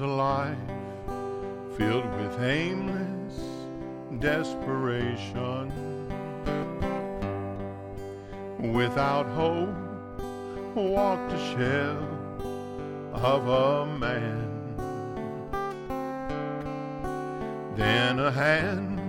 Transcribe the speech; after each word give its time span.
a 0.00 0.06
life 0.06 0.56
filled 1.76 2.08
with 2.16 2.40
aimless 2.42 3.40
desperation. 4.20 5.72
Without 8.72 9.26
hope, 9.28 9.74
walked 10.74 11.32
a 11.32 11.38
shell 11.52 12.02
of 13.14 13.48
a 13.48 13.86
man. 13.98 14.76
Then 17.74 18.18
a 18.20 18.30
hand 18.30 19.00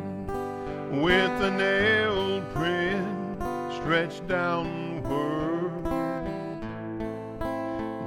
with 1.01 1.41
a 1.41 1.51
nail 1.51 2.41
print 2.53 3.41
stretched 3.73 4.27
downward. 4.27 5.83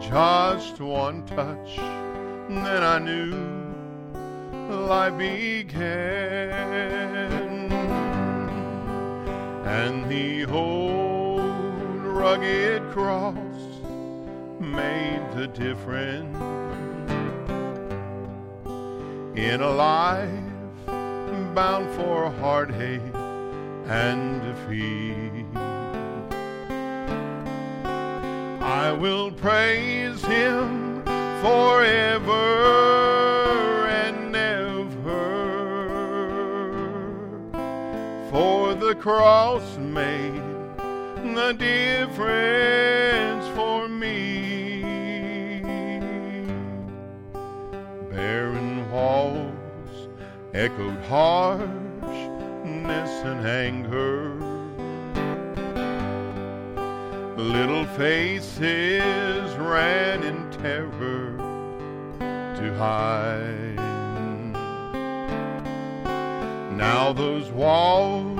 Just 0.00 0.80
one 0.80 1.24
touch, 1.26 1.78
then 2.58 2.82
I 2.82 2.98
knew 2.98 3.52
life 4.92 5.16
began. 5.16 5.82
And 9.64 10.08
the 10.10 10.44
old 10.46 12.02
rugged 12.02 12.82
cross 12.90 13.36
made 14.60 15.22
the 15.34 15.46
difference 15.46 16.36
in 19.36 19.62
a 19.62 19.70
life 19.70 20.28
bound 21.54 21.90
for 21.96 22.30
heartache 22.32 23.00
and 23.86 24.42
defeat. 24.42 25.46
I 28.60 28.92
will 28.92 29.30
praise 29.32 30.22
him 30.24 30.91
forever 31.42 32.38
and 33.88 34.36
ever, 34.36 35.26
for 38.30 38.74
the 38.74 38.94
cross 38.94 39.76
made 39.78 40.40
the 41.34 41.52
difference 41.58 43.44
for 43.56 43.88
me. 43.88 44.82
Barren 48.12 48.88
walls 48.92 50.08
echoed 50.54 51.02
harshness 51.06 51.72
and 53.24 53.44
anger. 53.44 54.36
Little 57.36 57.84
faces 57.96 59.56
ran 59.56 60.22
in 60.22 60.48
terror 60.52 61.21
to 62.62 62.72
hide. 62.74 63.76
Now 66.76 67.12
those 67.12 67.50
walls 67.50 68.38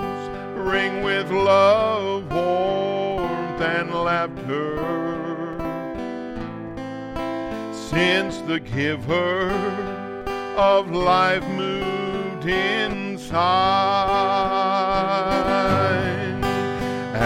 ring 0.55 1.03
with 1.03 1.28
love, 1.33 2.31
warmth, 2.33 3.60
and 3.60 3.93
laughter. 3.93 4.78
Since 7.91 8.38
the 8.43 8.60
giver 8.60 9.50
of 10.56 10.93
life 10.93 11.44
moved 11.49 12.47
inside, 12.47 13.43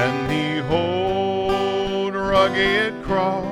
and 0.02 0.30
the 0.30 0.66
old 0.74 2.14
rugged 2.14 3.02
cross 3.04 3.44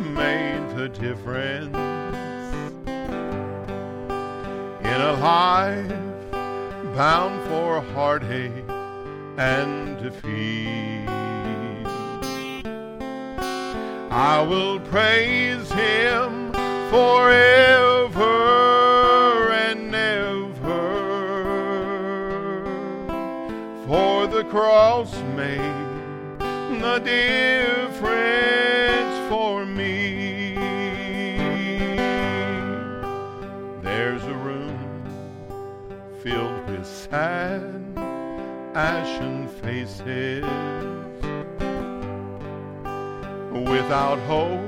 made 0.00 0.74
the 0.74 0.88
difference 0.88 1.89
in 5.00 5.06
a 5.06 5.12
life 5.14 5.88
bound 6.94 7.42
for 7.48 7.80
heartache 7.94 8.68
and 9.38 9.96
defeat. 10.02 11.08
I 14.10 14.42
will 14.42 14.78
praise 14.80 15.70
him 15.72 16.52
forever 16.90 18.28
and 19.52 19.94
ever, 19.94 20.90
for 23.86 24.26
the 24.26 24.44
cross 24.44 25.14
made 25.34 25.78
the 26.82 26.98
difference 26.98 27.98
for 29.30 29.64
me. 29.64 29.79
Filled 36.22 36.68
with 36.68 36.86
sad, 36.86 37.82
ashen 38.74 39.48
faces. 39.48 40.44
Without 43.50 44.18
hope, 44.20 44.60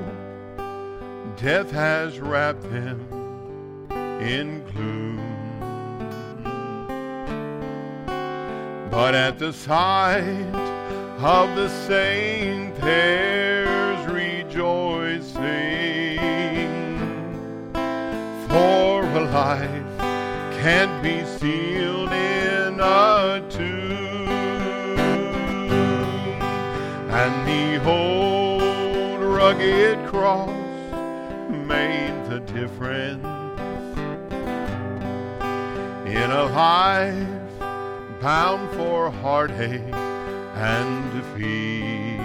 death 1.37 1.71
has 1.71 2.19
wrapped 2.21 2.63
them 2.71 3.01
in 4.23 4.65
gloom. 4.73 5.21
But 8.91 9.15
at 9.15 9.39
the 9.39 9.53
sight 9.53 10.55
of 11.19 11.55
the 11.55 11.69
saint, 11.87 12.75
there's 12.77 14.11
rejoicing. 14.11 15.33
For 18.49 19.03
a 19.03 19.21
life 19.31 19.82
can't 20.63 21.03
be 21.03 21.25
sealed 21.25 22.13
in 22.13 22.79
a 22.79 23.45
tomb. 23.51 24.29
And 27.11 27.35
the 27.49 27.85
old 27.91 29.21
rugged 29.21 29.99
cross 30.07 30.51
made 31.51 32.15
the 32.31 32.39
difference 32.47 33.25
in 36.07 36.31
a 36.31 36.45
life 36.45 37.61
bound 38.21 38.71
for 38.77 39.11
heartache 39.11 39.93
and 40.55 41.13
defeat. 41.13 42.21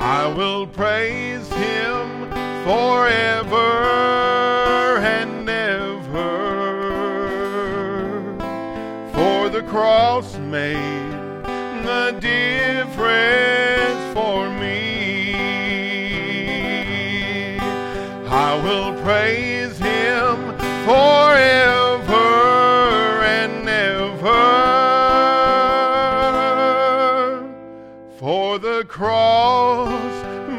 I 0.00 0.26
will 0.34 0.66
praise 0.66 1.46
him 1.52 2.30
forever 2.64 4.33
cross 9.74 10.36
made 10.36 11.10
the 11.84 12.16
difference 12.20 14.02
for 14.14 14.48
me. 14.48 15.34
I 18.28 18.54
will 18.62 18.94
praise 19.02 19.76
him 19.76 20.56
forever 20.86 22.22
and 23.24 23.68
ever, 23.68 24.44
for 28.16 28.60
the 28.60 28.84
cross 28.86 30.14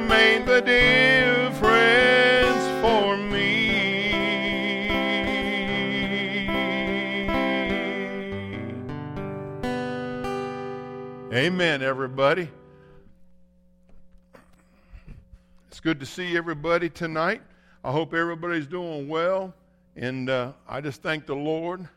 made 0.10 0.46
the 0.46 0.60
difference 0.60 2.25
Amen, 11.36 11.82
everybody. 11.82 12.50
It's 15.68 15.82
good 15.82 16.00
to 16.00 16.06
see 16.06 16.38
everybody 16.38 16.90
tonight. 16.90 17.42
I 17.84 17.92
hope 17.92 18.14
everybody's 18.14 18.68
doing 18.68 19.10
well. 19.10 19.54
And 19.98 20.30
uh, 20.30 20.54
I 20.66 20.80
just 20.80 21.02
thank 21.02 21.26
the 21.26 21.36
Lord 21.36 21.90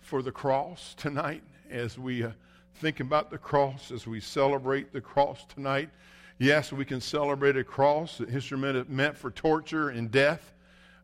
for 0.00 0.22
the 0.22 0.30
cross 0.30 0.94
tonight 0.96 1.42
as 1.72 1.98
we 1.98 2.22
uh, 2.22 2.30
think 2.76 3.00
about 3.00 3.32
the 3.32 3.38
cross, 3.38 3.90
as 3.90 4.06
we 4.06 4.20
celebrate 4.20 4.92
the 4.92 5.00
cross 5.00 5.44
tonight. 5.46 5.90
Yes, 6.38 6.72
we 6.72 6.84
can 6.84 7.00
celebrate 7.00 7.56
a 7.56 7.64
cross, 7.64 8.20
an 8.20 8.28
instrument 8.28 8.88
meant 8.88 9.16
for 9.16 9.32
torture 9.32 9.88
and 9.88 10.08
death. 10.08 10.54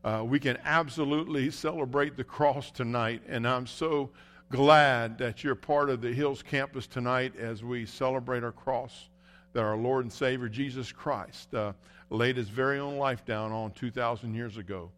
Uh, 0.04 0.22
we 0.25 0.38
can 0.38 0.58
absolutely 0.64 1.50
celebrate 1.50 2.16
the 2.16 2.22
cross 2.22 2.70
tonight. 2.70 3.20
And 3.26 3.49
I'm 3.49 3.66
so 3.66 4.11
glad 4.50 5.19
that 5.19 5.45
you're 5.45 5.55
part 5.55 5.91
of 5.91 6.00
the 6.00 6.12
Hills 6.12 6.43
campus 6.43 6.87
tonight 6.87 7.35
as 7.37 7.62
we 7.62 7.85
celebrate 7.85 8.43
our 8.43 8.53
cross 8.53 9.09
that 9.53 9.62
our 9.62 9.77
Lord 9.77 10.05
and 10.05 10.12
Savior 10.12 10.49
Jesus 10.49 10.93
Christ 10.93 11.55
uh, 11.55 11.73
laid 12.11 12.37
his 12.37 12.49
very 12.49 12.79
own 12.79 12.97
life 12.97 13.25
down 13.25 13.53
on 13.53 13.73
2,000 13.73 14.35
years 14.35 14.56
ago. 14.56 14.91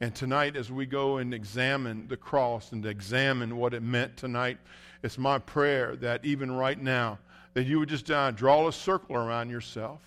And 0.00 0.14
tonight, 0.14 0.56
as 0.56 0.70
we 0.70 0.86
go 0.86 1.18
and 1.18 1.34
examine 1.34 2.06
the 2.08 2.16
cross 2.16 2.72
and 2.72 2.84
examine 2.86 3.56
what 3.56 3.74
it 3.74 3.82
meant 3.82 4.16
tonight, 4.16 4.58
it's 5.02 5.18
my 5.18 5.38
prayer 5.38 5.96
that 5.96 6.24
even 6.24 6.50
right 6.52 6.80
now, 6.80 7.18
that 7.54 7.64
you 7.64 7.78
would 7.80 7.88
just 7.88 8.10
uh, 8.10 8.30
draw 8.30 8.68
a 8.68 8.72
circle 8.72 9.16
around 9.16 9.50
yourself. 9.50 10.00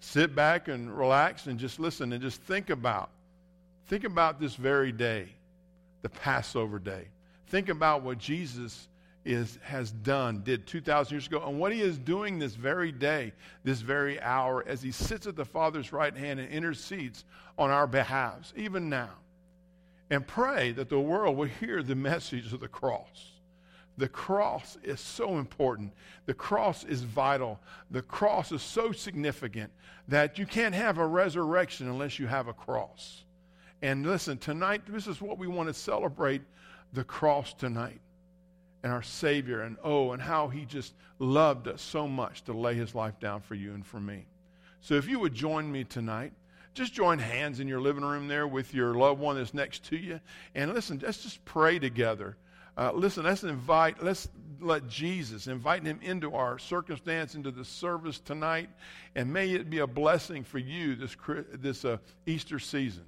sit 0.00 0.34
back 0.34 0.68
and 0.68 0.96
relax 0.96 1.46
and 1.46 1.58
just 1.58 1.80
listen 1.80 2.12
and 2.12 2.22
just 2.22 2.40
think 2.42 2.70
about 2.70 3.10
think 3.86 4.04
about 4.04 4.40
this 4.40 4.54
very 4.54 4.92
day, 4.92 5.28
the 6.02 6.08
Passover 6.08 6.78
day. 6.78 7.06
Think 7.54 7.68
about 7.68 8.02
what 8.02 8.18
Jesus 8.18 8.88
is, 9.24 9.60
has 9.62 9.92
done, 9.92 10.42
did 10.42 10.66
2,000 10.66 11.14
years 11.14 11.28
ago, 11.28 11.40
and 11.46 11.56
what 11.56 11.72
he 11.72 11.82
is 11.82 12.00
doing 12.00 12.36
this 12.36 12.56
very 12.56 12.90
day, 12.90 13.32
this 13.62 13.80
very 13.80 14.20
hour, 14.20 14.64
as 14.66 14.82
he 14.82 14.90
sits 14.90 15.28
at 15.28 15.36
the 15.36 15.44
Father's 15.44 15.92
right 15.92 16.16
hand 16.16 16.40
and 16.40 16.48
intercedes 16.48 17.24
on 17.56 17.70
our 17.70 17.86
behalves, 17.86 18.52
even 18.56 18.88
now. 18.88 19.10
And 20.10 20.26
pray 20.26 20.72
that 20.72 20.88
the 20.88 20.98
world 20.98 21.36
will 21.36 21.46
hear 21.46 21.84
the 21.84 21.94
message 21.94 22.52
of 22.52 22.58
the 22.58 22.66
cross. 22.66 23.30
The 23.98 24.08
cross 24.08 24.76
is 24.82 24.98
so 24.98 25.38
important. 25.38 25.92
The 26.26 26.34
cross 26.34 26.82
is 26.82 27.02
vital. 27.02 27.60
The 27.92 28.02
cross 28.02 28.50
is 28.50 28.62
so 28.62 28.90
significant 28.90 29.70
that 30.08 30.40
you 30.40 30.46
can't 30.46 30.74
have 30.74 30.98
a 30.98 31.06
resurrection 31.06 31.86
unless 31.86 32.18
you 32.18 32.26
have 32.26 32.48
a 32.48 32.52
cross. 32.52 33.22
And 33.80 34.04
listen, 34.04 34.38
tonight, 34.38 34.82
this 34.88 35.06
is 35.06 35.20
what 35.20 35.38
we 35.38 35.46
want 35.46 35.68
to 35.68 35.74
celebrate 35.74 36.42
the 36.94 37.04
cross 37.04 37.52
tonight 37.54 38.00
and 38.82 38.92
our 38.92 39.02
Savior, 39.02 39.62
and 39.62 39.76
oh, 39.82 40.12
and 40.12 40.22
how 40.22 40.48
He 40.48 40.64
just 40.64 40.94
loved 41.18 41.68
us 41.68 41.80
so 41.80 42.06
much 42.06 42.44
to 42.44 42.52
lay 42.52 42.74
His 42.74 42.94
life 42.94 43.18
down 43.18 43.40
for 43.40 43.54
you 43.54 43.74
and 43.74 43.84
for 43.84 44.00
me. 44.00 44.26
So 44.80 44.94
if 44.94 45.08
you 45.08 45.18
would 45.20 45.34
join 45.34 45.70
me 45.70 45.84
tonight, 45.84 46.32
just 46.74 46.92
join 46.92 47.18
hands 47.18 47.60
in 47.60 47.68
your 47.68 47.80
living 47.80 48.04
room 48.04 48.28
there 48.28 48.46
with 48.46 48.74
your 48.74 48.94
loved 48.94 49.20
one 49.20 49.36
that's 49.36 49.54
next 49.54 49.84
to 49.84 49.96
you. 49.96 50.20
And 50.54 50.74
listen, 50.74 51.00
let's 51.02 51.22
just 51.22 51.44
pray 51.44 51.78
together. 51.78 52.36
Uh, 52.76 52.90
listen, 52.92 53.24
let's 53.24 53.44
invite, 53.44 54.02
let's 54.02 54.28
let 54.60 54.88
Jesus, 54.88 55.46
invite 55.46 55.84
him 55.84 56.00
into 56.02 56.34
our 56.34 56.58
circumstance, 56.58 57.36
into 57.36 57.52
the 57.52 57.64
service 57.64 58.18
tonight. 58.18 58.68
And 59.14 59.32
may 59.32 59.52
it 59.52 59.70
be 59.70 59.78
a 59.78 59.86
blessing 59.86 60.42
for 60.42 60.58
you 60.58 60.96
this, 60.96 61.16
this 61.54 61.84
uh, 61.84 61.98
Easter 62.26 62.58
season. 62.58 63.04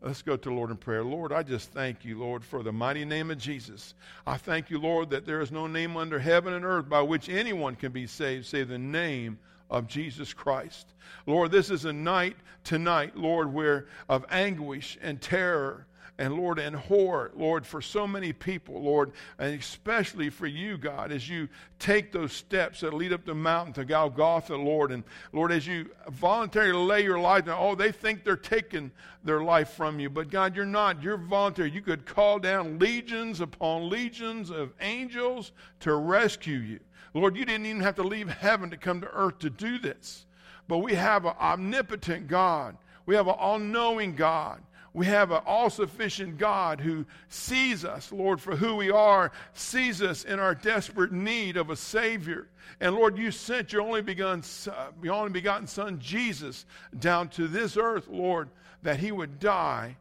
Let's 0.00 0.22
go 0.22 0.36
to 0.36 0.48
the 0.48 0.54
Lord 0.54 0.70
in 0.70 0.76
prayer. 0.76 1.02
Lord, 1.02 1.32
I 1.32 1.42
just 1.42 1.72
thank 1.72 2.04
you, 2.04 2.20
Lord, 2.20 2.44
for 2.44 2.62
the 2.62 2.72
mighty 2.72 3.04
name 3.04 3.32
of 3.32 3.38
Jesus. 3.38 3.94
I 4.26 4.36
thank 4.36 4.70
you, 4.70 4.78
Lord, 4.78 5.10
that 5.10 5.26
there 5.26 5.40
is 5.40 5.50
no 5.50 5.66
name 5.66 5.96
under 5.96 6.20
heaven 6.20 6.52
and 6.52 6.64
earth 6.64 6.88
by 6.88 7.02
which 7.02 7.28
anyone 7.28 7.74
can 7.74 7.90
be 7.90 8.06
saved, 8.06 8.46
save 8.46 8.68
the 8.68 8.78
name 8.78 9.38
of 9.70 9.88
Jesus 9.88 10.32
Christ. 10.32 10.94
Lord, 11.26 11.50
this 11.50 11.70
is 11.70 11.84
a 11.84 11.92
night 11.92 12.36
tonight, 12.62 13.16
Lord, 13.16 13.52
where 13.52 13.86
of 14.08 14.24
anguish 14.30 14.96
and 15.02 15.20
terror 15.20 15.86
and 16.18 16.34
Lord, 16.34 16.58
and 16.58 16.74
horror, 16.74 17.30
Lord, 17.36 17.64
for 17.64 17.80
so 17.80 18.06
many 18.06 18.32
people, 18.32 18.82
Lord, 18.82 19.12
and 19.38 19.58
especially 19.58 20.30
for 20.30 20.48
you, 20.48 20.76
God, 20.76 21.12
as 21.12 21.28
you 21.28 21.48
take 21.78 22.10
those 22.10 22.32
steps 22.32 22.80
that 22.80 22.92
lead 22.92 23.12
up 23.12 23.24
the 23.24 23.36
mountain 23.36 23.72
to 23.74 23.84
Golgotha, 23.84 24.56
Lord, 24.56 24.90
and 24.90 25.04
Lord, 25.32 25.52
as 25.52 25.64
you 25.64 25.90
voluntarily 26.08 26.84
lay 26.84 27.04
your 27.04 27.20
life 27.20 27.44
down, 27.44 27.58
oh, 27.60 27.76
they 27.76 27.92
think 27.92 28.24
they're 28.24 28.36
taking 28.36 28.90
their 29.22 29.42
life 29.42 29.70
from 29.70 30.00
you, 30.00 30.10
but 30.10 30.28
God, 30.28 30.56
you're 30.56 30.66
not. 30.66 31.02
You're 31.02 31.16
voluntary. 31.16 31.70
You 31.70 31.82
could 31.82 32.04
call 32.04 32.40
down 32.40 32.80
legions 32.80 33.40
upon 33.40 33.88
legions 33.88 34.50
of 34.50 34.72
angels 34.80 35.52
to 35.80 35.94
rescue 35.94 36.58
you. 36.58 36.80
Lord, 37.14 37.36
you 37.36 37.44
didn't 37.44 37.66
even 37.66 37.82
have 37.82 37.96
to 37.96 38.02
leave 38.02 38.28
heaven 38.28 38.70
to 38.70 38.76
come 38.76 39.00
to 39.00 39.08
earth 39.08 39.38
to 39.40 39.50
do 39.50 39.78
this. 39.78 40.26
But 40.66 40.78
we 40.78 40.94
have 40.94 41.24
an 41.24 41.34
omnipotent 41.40 42.26
God. 42.26 42.76
We 43.06 43.14
have 43.14 43.28
an 43.28 43.36
all 43.38 43.58
knowing 43.58 44.14
God 44.14 44.60
we 44.98 45.06
have 45.06 45.30
an 45.30 45.42
all 45.46 45.70
sufficient 45.70 46.38
God 46.38 46.80
who 46.80 47.06
sees 47.28 47.84
us, 47.84 48.10
Lord, 48.10 48.40
for 48.40 48.56
who 48.56 48.74
we 48.74 48.90
are, 48.90 49.30
sees 49.52 50.02
us 50.02 50.24
in 50.24 50.40
our 50.40 50.56
desperate 50.56 51.12
need 51.12 51.56
of 51.56 51.70
a 51.70 51.76
Savior. 51.76 52.48
And 52.80 52.96
Lord, 52.96 53.16
you 53.16 53.30
sent 53.30 53.72
your 53.72 53.82
only 53.82 54.02
begotten, 54.02 54.42
uh, 54.72 54.88
your 55.00 55.14
only 55.14 55.30
begotten 55.30 55.68
Son, 55.68 56.00
Jesus, 56.00 56.66
down 56.98 57.28
to 57.30 57.46
this 57.46 57.76
earth, 57.76 58.08
Lord, 58.08 58.48
that 58.82 58.98
he 58.98 59.12
would 59.12 59.38
die 59.38 59.96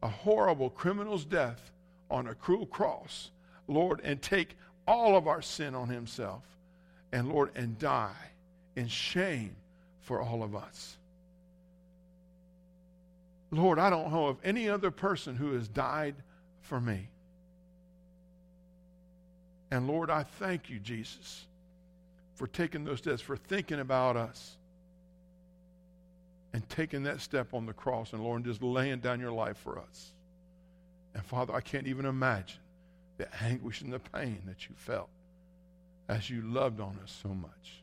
a 0.00 0.08
horrible 0.08 0.70
criminal's 0.70 1.24
death 1.24 1.72
on 2.08 2.28
a 2.28 2.34
cruel 2.34 2.66
cross, 2.66 3.32
Lord, 3.66 4.00
and 4.04 4.22
take 4.22 4.56
all 4.86 5.16
of 5.16 5.26
our 5.26 5.42
sin 5.42 5.74
on 5.74 5.88
himself, 5.88 6.44
and 7.10 7.28
Lord, 7.28 7.50
and 7.56 7.76
die 7.80 8.30
in 8.76 8.86
shame 8.86 9.56
for 10.02 10.22
all 10.22 10.44
of 10.44 10.54
us. 10.54 10.98
Lord, 13.50 13.78
I 13.78 13.90
don't 13.90 14.12
know 14.12 14.26
of 14.26 14.38
any 14.42 14.68
other 14.68 14.90
person 14.90 15.36
who 15.36 15.52
has 15.54 15.68
died 15.68 16.16
for 16.60 16.80
me. 16.80 17.08
And 19.70 19.86
Lord, 19.86 20.10
I 20.10 20.22
thank 20.22 20.68
you, 20.70 20.78
Jesus, 20.78 21.46
for 22.34 22.46
taking 22.46 22.84
those 22.84 22.98
steps, 22.98 23.20
for 23.20 23.36
thinking 23.36 23.80
about 23.80 24.16
us 24.16 24.56
and 26.52 26.68
taking 26.68 27.02
that 27.04 27.20
step 27.20 27.52
on 27.52 27.66
the 27.66 27.72
cross 27.72 28.12
and 28.12 28.22
Lord, 28.22 28.44
just 28.44 28.62
laying 28.62 29.00
down 29.00 29.20
your 29.20 29.32
life 29.32 29.58
for 29.58 29.78
us. 29.78 30.12
And 31.14 31.24
Father, 31.24 31.54
I 31.54 31.60
can't 31.60 31.86
even 31.86 32.06
imagine 32.06 32.60
the 33.18 33.28
anguish 33.42 33.80
and 33.80 33.92
the 33.92 33.98
pain 33.98 34.42
that 34.46 34.68
you 34.68 34.74
felt 34.76 35.08
as 36.08 36.30
you 36.30 36.42
loved 36.42 36.80
on 36.80 36.98
us 37.02 37.18
so 37.22 37.30
much. 37.30 37.82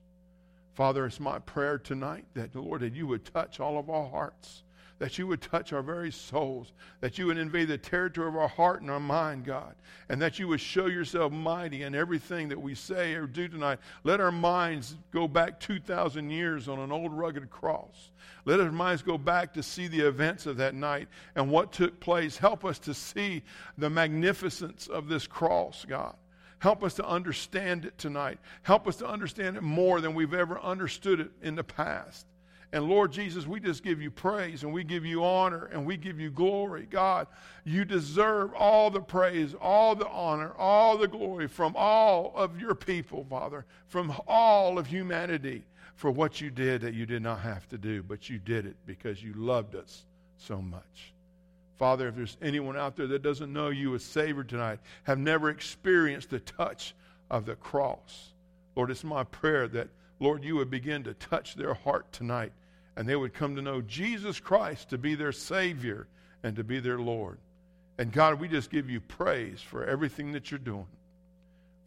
Father, 0.73 1.05
it's 1.05 1.19
my 1.19 1.39
prayer 1.39 1.77
tonight 1.77 2.25
that, 2.33 2.55
Lord, 2.55 2.81
that 2.81 2.93
you 2.93 3.05
would 3.07 3.25
touch 3.25 3.59
all 3.59 3.77
of 3.77 3.89
our 3.89 4.09
hearts 4.09 4.63
that 5.03 5.17
you 5.17 5.27
would 5.27 5.41
touch 5.41 5.73
our 5.73 5.81
very 5.81 6.13
souls, 6.13 6.71
that 7.01 7.17
you 7.17 7.25
would 7.25 7.37
invade 7.37 7.67
the 7.67 7.77
territory 7.77 8.25
of 8.25 8.37
our 8.37 8.47
heart 8.47 8.81
and 8.81 8.89
our 8.89 9.01
mind, 9.01 9.43
God, 9.43 9.75
and 10.07 10.21
that 10.21 10.39
you 10.39 10.47
would 10.47 10.61
show 10.61 10.85
yourself 10.85 11.29
mighty 11.29 11.83
in 11.83 11.93
everything 11.93 12.47
that 12.47 12.61
we 12.61 12.73
say 12.73 13.13
or 13.13 13.27
do 13.27 13.49
tonight. 13.49 13.79
Let 14.05 14.21
our 14.21 14.31
minds 14.31 14.95
go 15.11 15.27
back 15.27 15.59
2,000 15.59 16.29
years 16.29 16.69
on 16.69 16.79
an 16.79 16.93
old 16.93 17.11
rugged 17.11 17.49
cross. 17.49 18.11
Let 18.45 18.61
our 18.61 18.71
minds 18.71 19.01
go 19.01 19.17
back 19.17 19.55
to 19.55 19.61
see 19.61 19.89
the 19.89 20.07
events 20.07 20.45
of 20.45 20.55
that 20.55 20.73
night 20.73 21.09
and 21.35 21.51
what 21.51 21.73
took 21.73 21.99
place. 21.99 22.37
Help 22.37 22.63
us 22.63 22.79
to 22.79 22.93
see 22.93 23.43
the 23.77 23.89
magnificence 23.89 24.87
of 24.87 25.09
this 25.09 25.27
cross, 25.27 25.83
God. 25.85 26.15
Help 26.59 26.81
us 26.81 26.93
to 26.93 27.05
understand 27.05 27.83
it 27.83 27.97
tonight. 27.97 28.39
Help 28.61 28.87
us 28.87 28.95
to 28.95 29.05
understand 29.05 29.57
it 29.57 29.63
more 29.63 29.99
than 29.99 30.13
we've 30.13 30.33
ever 30.33 30.57
understood 30.61 31.19
it 31.19 31.31
in 31.41 31.55
the 31.55 31.63
past. 31.65 32.25
And 32.73 32.89
Lord 32.89 33.11
Jesus, 33.11 33.45
we 33.45 33.59
just 33.59 33.83
give 33.83 34.01
you 34.01 34.09
praise 34.09 34.63
and 34.63 34.73
we 34.73 34.83
give 34.83 35.05
you 35.05 35.23
honor 35.23 35.69
and 35.71 35.85
we 35.85 35.95
give 35.95 36.19
you 36.19 36.31
glory. 36.31 36.87
God, 36.89 37.27
you 37.63 37.85
deserve 37.85 38.51
all 38.55 38.89
the 38.89 38.99
praise, 38.99 39.53
all 39.53 39.93
the 39.93 40.09
honor, 40.09 40.53
all 40.57 40.97
the 40.97 41.07
glory 41.07 41.47
from 41.47 41.75
all 41.77 42.33
of 42.35 42.59
your 42.59 42.73
people, 42.73 43.27
Father, 43.29 43.63
from 43.89 44.11
all 44.27 44.79
of 44.79 44.87
humanity 44.87 45.61
for 45.95 46.09
what 46.09 46.41
you 46.41 46.49
did 46.49 46.81
that 46.81 46.95
you 46.95 47.05
did 47.05 47.21
not 47.21 47.41
have 47.41 47.69
to 47.69 47.77
do, 47.77 48.01
but 48.01 48.27
you 48.27 48.39
did 48.39 48.65
it 48.65 48.75
because 48.87 49.21
you 49.21 49.33
loved 49.33 49.75
us 49.75 50.05
so 50.39 50.59
much. 50.59 51.13
Father, 51.77 52.07
if 52.07 52.15
there's 52.15 52.37
anyone 52.41 52.75
out 52.75 52.95
there 52.95 53.05
that 53.05 53.21
doesn't 53.21 53.53
know 53.53 53.69
you 53.69 53.93
as 53.93 54.03
Savior 54.03 54.43
tonight, 54.43 54.79
have 55.03 55.19
never 55.19 55.51
experienced 55.51 56.31
the 56.31 56.39
touch 56.39 56.95
of 57.29 57.45
the 57.45 57.55
cross, 57.55 58.31
Lord, 58.75 58.89
it's 58.89 59.03
my 59.03 59.25
prayer 59.25 59.67
that, 59.67 59.89
Lord, 60.19 60.43
you 60.43 60.55
would 60.55 60.71
begin 60.71 61.03
to 61.03 61.13
touch 61.13 61.53
their 61.53 61.75
heart 61.75 62.11
tonight 62.11 62.51
and 62.95 63.07
they 63.07 63.15
would 63.15 63.33
come 63.33 63.55
to 63.55 63.61
know 63.61 63.81
Jesus 63.81 64.39
Christ 64.39 64.89
to 64.89 64.97
be 64.97 65.15
their 65.15 65.31
Savior 65.31 66.07
and 66.43 66.55
to 66.55 66.63
be 66.63 66.79
their 66.79 66.99
Lord. 66.99 67.37
And 67.97 68.11
God, 68.11 68.39
we 68.39 68.47
just 68.47 68.69
give 68.69 68.89
you 68.89 68.99
praise 68.99 69.61
for 69.61 69.85
everything 69.85 70.31
that 70.33 70.51
you're 70.51 70.59
doing. 70.59 70.87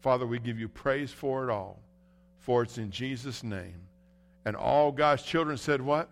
Father, 0.01 0.25
we 0.25 0.39
give 0.39 0.59
you 0.59 0.67
praise 0.67 1.11
for 1.11 1.47
it 1.47 1.51
all, 1.51 1.79
for 2.39 2.63
it's 2.63 2.77
in 2.77 2.91
Jesus' 2.91 3.43
name. 3.43 3.81
And 4.45 4.55
all 4.55 4.91
God's 4.91 5.23
children 5.23 5.57
said, 5.57 5.81
What? 5.81 6.09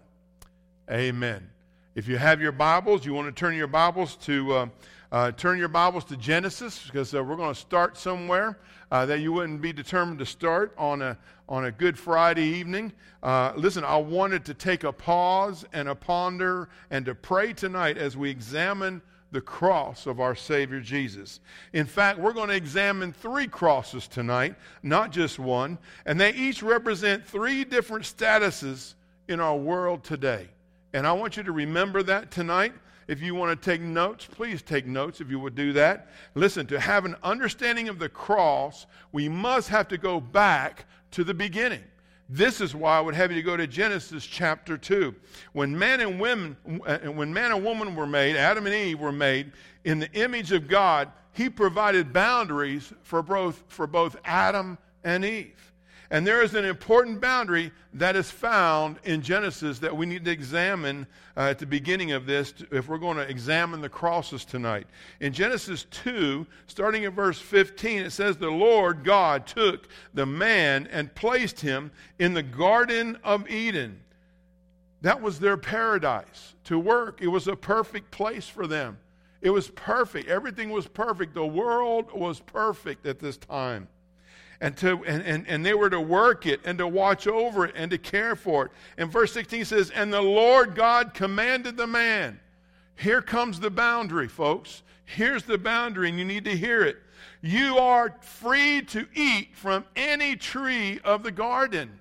Amen. 0.91 1.49
If 1.95 2.07
you 2.07 2.17
have 2.17 2.41
your 2.41 2.51
Bibles, 2.51 3.05
you 3.05 3.13
want 3.13 3.33
to 3.33 3.39
turn 3.39 3.55
your 3.55 3.67
Bibles 3.67 4.17
to 4.17 4.53
uh, 4.53 4.67
uh, 5.15 5.31
turn 5.31 5.57
your 5.57 5.69
Bibles 5.69 6.03
to 6.03 6.17
Genesis 6.17 6.83
because 6.87 7.15
uh, 7.15 7.23
we're 7.23 7.37
going 7.37 7.53
to 7.53 7.57
start 7.57 7.97
somewhere 7.97 8.59
uh, 8.91 9.05
that 9.05 9.21
you 9.21 9.31
wouldn't 9.31 9.61
be 9.61 9.71
determined 9.71 10.19
to 10.19 10.25
start 10.25 10.73
on 10.77 11.01
a 11.01 11.17
on 11.47 11.63
a 11.63 11.71
Good 11.71 11.97
Friday 11.97 12.43
evening. 12.43 12.91
Uh, 13.23 13.53
listen, 13.55 13.85
I 13.85 13.95
wanted 13.95 14.43
to 14.43 14.53
take 14.53 14.83
a 14.83 14.91
pause 14.91 15.63
and 15.71 15.87
a 15.87 15.95
ponder 15.95 16.67
and 16.91 17.05
to 17.05 17.15
pray 17.15 17.53
tonight 17.53 17.97
as 17.97 18.17
we 18.17 18.29
examine 18.29 19.01
the 19.31 19.39
cross 19.39 20.05
of 20.05 20.19
our 20.19 20.35
Savior 20.35 20.81
Jesus. 20.81 21.39
In 21.71 21.85
fact, 21.85 22.19
we're 22.19 22.33
going 22.33 22.49
to 22.49 22.55
examine 22.55 23.13
three 23.13 23.47
crosses 23.47 24.09
tonight, 24.09 24.55
not 24.83 25.13
just 25.13 25.39
one, 25.39 25.77
and 26.05 26.19
they 26.19 26.33
each 26.33 26.61
represent 26.61 27.25
three 27.25 27.63
different 27.63 28.03
statuses 28.03 28.95
in 29.29 29.39
our 29.39 29.55
world 29.55 30.03
today. 30.03 30.49
And 30.91 31.07
I 31.07 31.13
want 31.13 31.37
you 31.37 31.43
to 31.43 31.53
remember 31.53 32.03
that 32.03 32.31
tonight. 32.31 32.73
If 33.07 33.21
you 33.21 33.35
want 33.35 33.59
to 33.59 33.71
take 33.71 33.81
notes, 33.81 34.25
please 34.25 34.61
take 34.61 34.85
notes 34.87 35.21
if 35.21 35.29
you 35.29 35.39
would 35.39 35.55
do 35.55 35.73
that. 35.73 36.09
Listen, 36.33 36.65
to 36.67 36.79
have 36.79 37.05
an 37.05 37.15
understanding 37.23 37.87
of 37.87 37.99
the 37.99 38.09
cross, 38.09 38.87
we 39.11 39.29
must 39.29 39.69
have 39.69 39.87
to 39.89 39.97
go 39.97 40.19
back 40.19 40.85
to 41.11 41.23
the 41.23 41.33
beginning. 41.33 41.83
This 42.27 42.59
is 42.59 42.73
why 42.73 42.97
I 42.97 43.01
would 43.01 43.13
have 43.13 43.31
you 43.31 43.43
go 43.43 43.55
to 43.55 43.67
Genesis 43.67 44.25
chapter 44.25 44.77
2. 44.77 45.13
When 45.53 45.77
man 45.77 46.01
and 46.01 46.19
women 46.19 46.57
uh, 46.85 46.97
when 46.97 47.31
man 47.31 47.51
and 47.51 47.63
woman 47.63 47.95
were 47.95 48.07
made, 48.07 48.35
Adam 48.35 48.65
and 48.65 48.73
Eve 48.73 48.99
were 48.99 49.11
made 49.11 49.51
in 49.83 49.99
the 49.99 50.11
image 50.13 50.51
of 50.51 50.67
God, 50.67 51.11
he 51.33 51.49
provided 51.49 52.11
boundaries 52.11 52.91
for 53.03 53.21
both 53.21 53.63
for 53.67 53.85
both 53.85 54.17
Adam 54.25 54.79
and 55.03 55.23
Eve. 55.23 55.64
And 56.11 56.25
there 56.25 56.43
is 56.43 56.53
an 56.53 56.65
important 56.65 57.19
boundary 57.19 57.71
that 57.93 58.15
is 58.15 58.29
found 58.29 58.97
in 59.03 59.21
Genesis 59.21 59.79
that 59.79 59.95
we 59.95 60.05
need 60.05 60.25
to 60.25 60.31
examine 60.31 61.07
uh, 61.35 61.41
at 61.41 61.59
the 61.59 61.65
beginning 61.65 62.11
of 62.11 62.25
this 62.25 62.53
if 62.71 62.87
we're 62.87 62.99
going 62.99 63.17
to 63.17 63.27
examine 63.27 63.81
the 63.81 63.89
crosses 63.89 64.45
tonight. 64.45 64.85
In 65.19 65.33
Genesis 65.33 65.85
2, 65.91 66.45
starting 66.67 67.05
at 67.05 67.13
verse 67.13 67.39
15, 67.39 68.03
it 68.03 68.11
says, 68.11 68.37
The 68.37 68.49
Lord 68.49 69.03
God 69.03 69.47
took 69.47 69.87
the 70.13 70.25
man 70.25 70.87
and 70.91 71.13
placed 71.15 71.59
him 71.59 71.91
in 72.19 72.33
the 72.33 72.43
Garden 72.43 73.17
of 73.23 73.49
Eden. 73.49 73.99
That 75.01 75.21
was 75.21 75.39
their 75.39 75.57
paradise 75.57 76.53
to 76.65 76.79
work, 76.79 77.21
it 77.21 77.27
was 77.27 77.47
a 77.47 77.55
perfect 77.55 78.11
place 78.11 78.47
for 78.47 78.67
them. 78.67 78.97
It 79.41 79.51
was 79.51 79.67
perfect. 79.69 80.27
Everything 80.27 80.71
was 80.71 80.87
perfect. 80.87 81.35
The 81.35 81.45
world 81.45 82.11
was 82.11 82.39
perfect 82.39 83.05
at 83.05 83.19
this 83.19 83.37
time 83.37 83.87
and, 84.61 84.75
to, 84.77 85.03
and, 85.05 85.23
and, 85.23 85.47
and 85.47 85.65
they 85.65 85.73
were 85.73 85.89
to 85.89 85.99
work 85.99 86.45
it 86.45 86.61
and 86.63 86.77
to 86.77 86.87
watch 86.87 87.27
over 87.27 87.65
it 87.65 87.73
and 87.75 87.91
to 87.91 87.97
care 87.97 88.35
for 88.35 88.65
it. 88.65 88.71
And 88.97 89.11
verse 89.11 89.33
16 89.33 89.65
says, 89.65 89.89
And 89.91 90.13
the 90.13 90.21
Lord 90.21 90.75
God 90.75 91.13
commanded 91.13 91.77
the 91.77 91.87
man. 91.87 92.39
Here 92.95 93.21
comes 93.21 93.59
the 93.59 93.69
boundary, 93.69 94.27
folks. 94.27 94.83
Here's 95.05 95.43
the 95.43 95.57
boundary, 95.57 96.09
and 96.09 96.17
you 96.17 96.25
need 96.25 96.45
to 96.45 96.55
hear 96.55 96.83
it. 96.83 96.97
You 97.41 97.77
are 97.77 98.15
free 98.21 98.81
to 98.83 99.05
eat 99.13 99.55
from 99.55 99.85
any 99.95 100.35
tree 100.35 100.99
of 101.03 101.21
the 101.23 101.31
garden. 101.31 101.99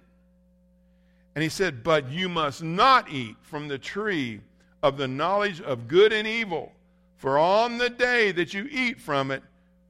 And 1.34 1.42
he 1.42 1.49
said, 1.49 1.82
But 1.82 2.08
you 2.11 2.28
must 2.28 2.62
not 2.62 3.11
eat 3.11 3.37
from 3.42 3.68
the 3.68 3.78
tree 3.78 4.40
of 4.82 4.96
the 4.96 5.08
knowledge 5.08 5.61
of 5.61 5.88
good 5.88 6.12
and 6.12 6.26
evil, 6.26 6.73
for 7.16 7.38
on 7.38 7.78
the 7.78 7.90
day 7.90 8.32
that 8.32 8.54
you 8.54 8.68
eat 8.70 9.00
from 9.00 9.30
it, 9.30 9.42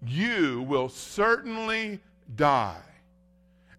you 0.06 0.62
will 0.62 0.88
certainly 0.88 2.00
die. 2.36 2.80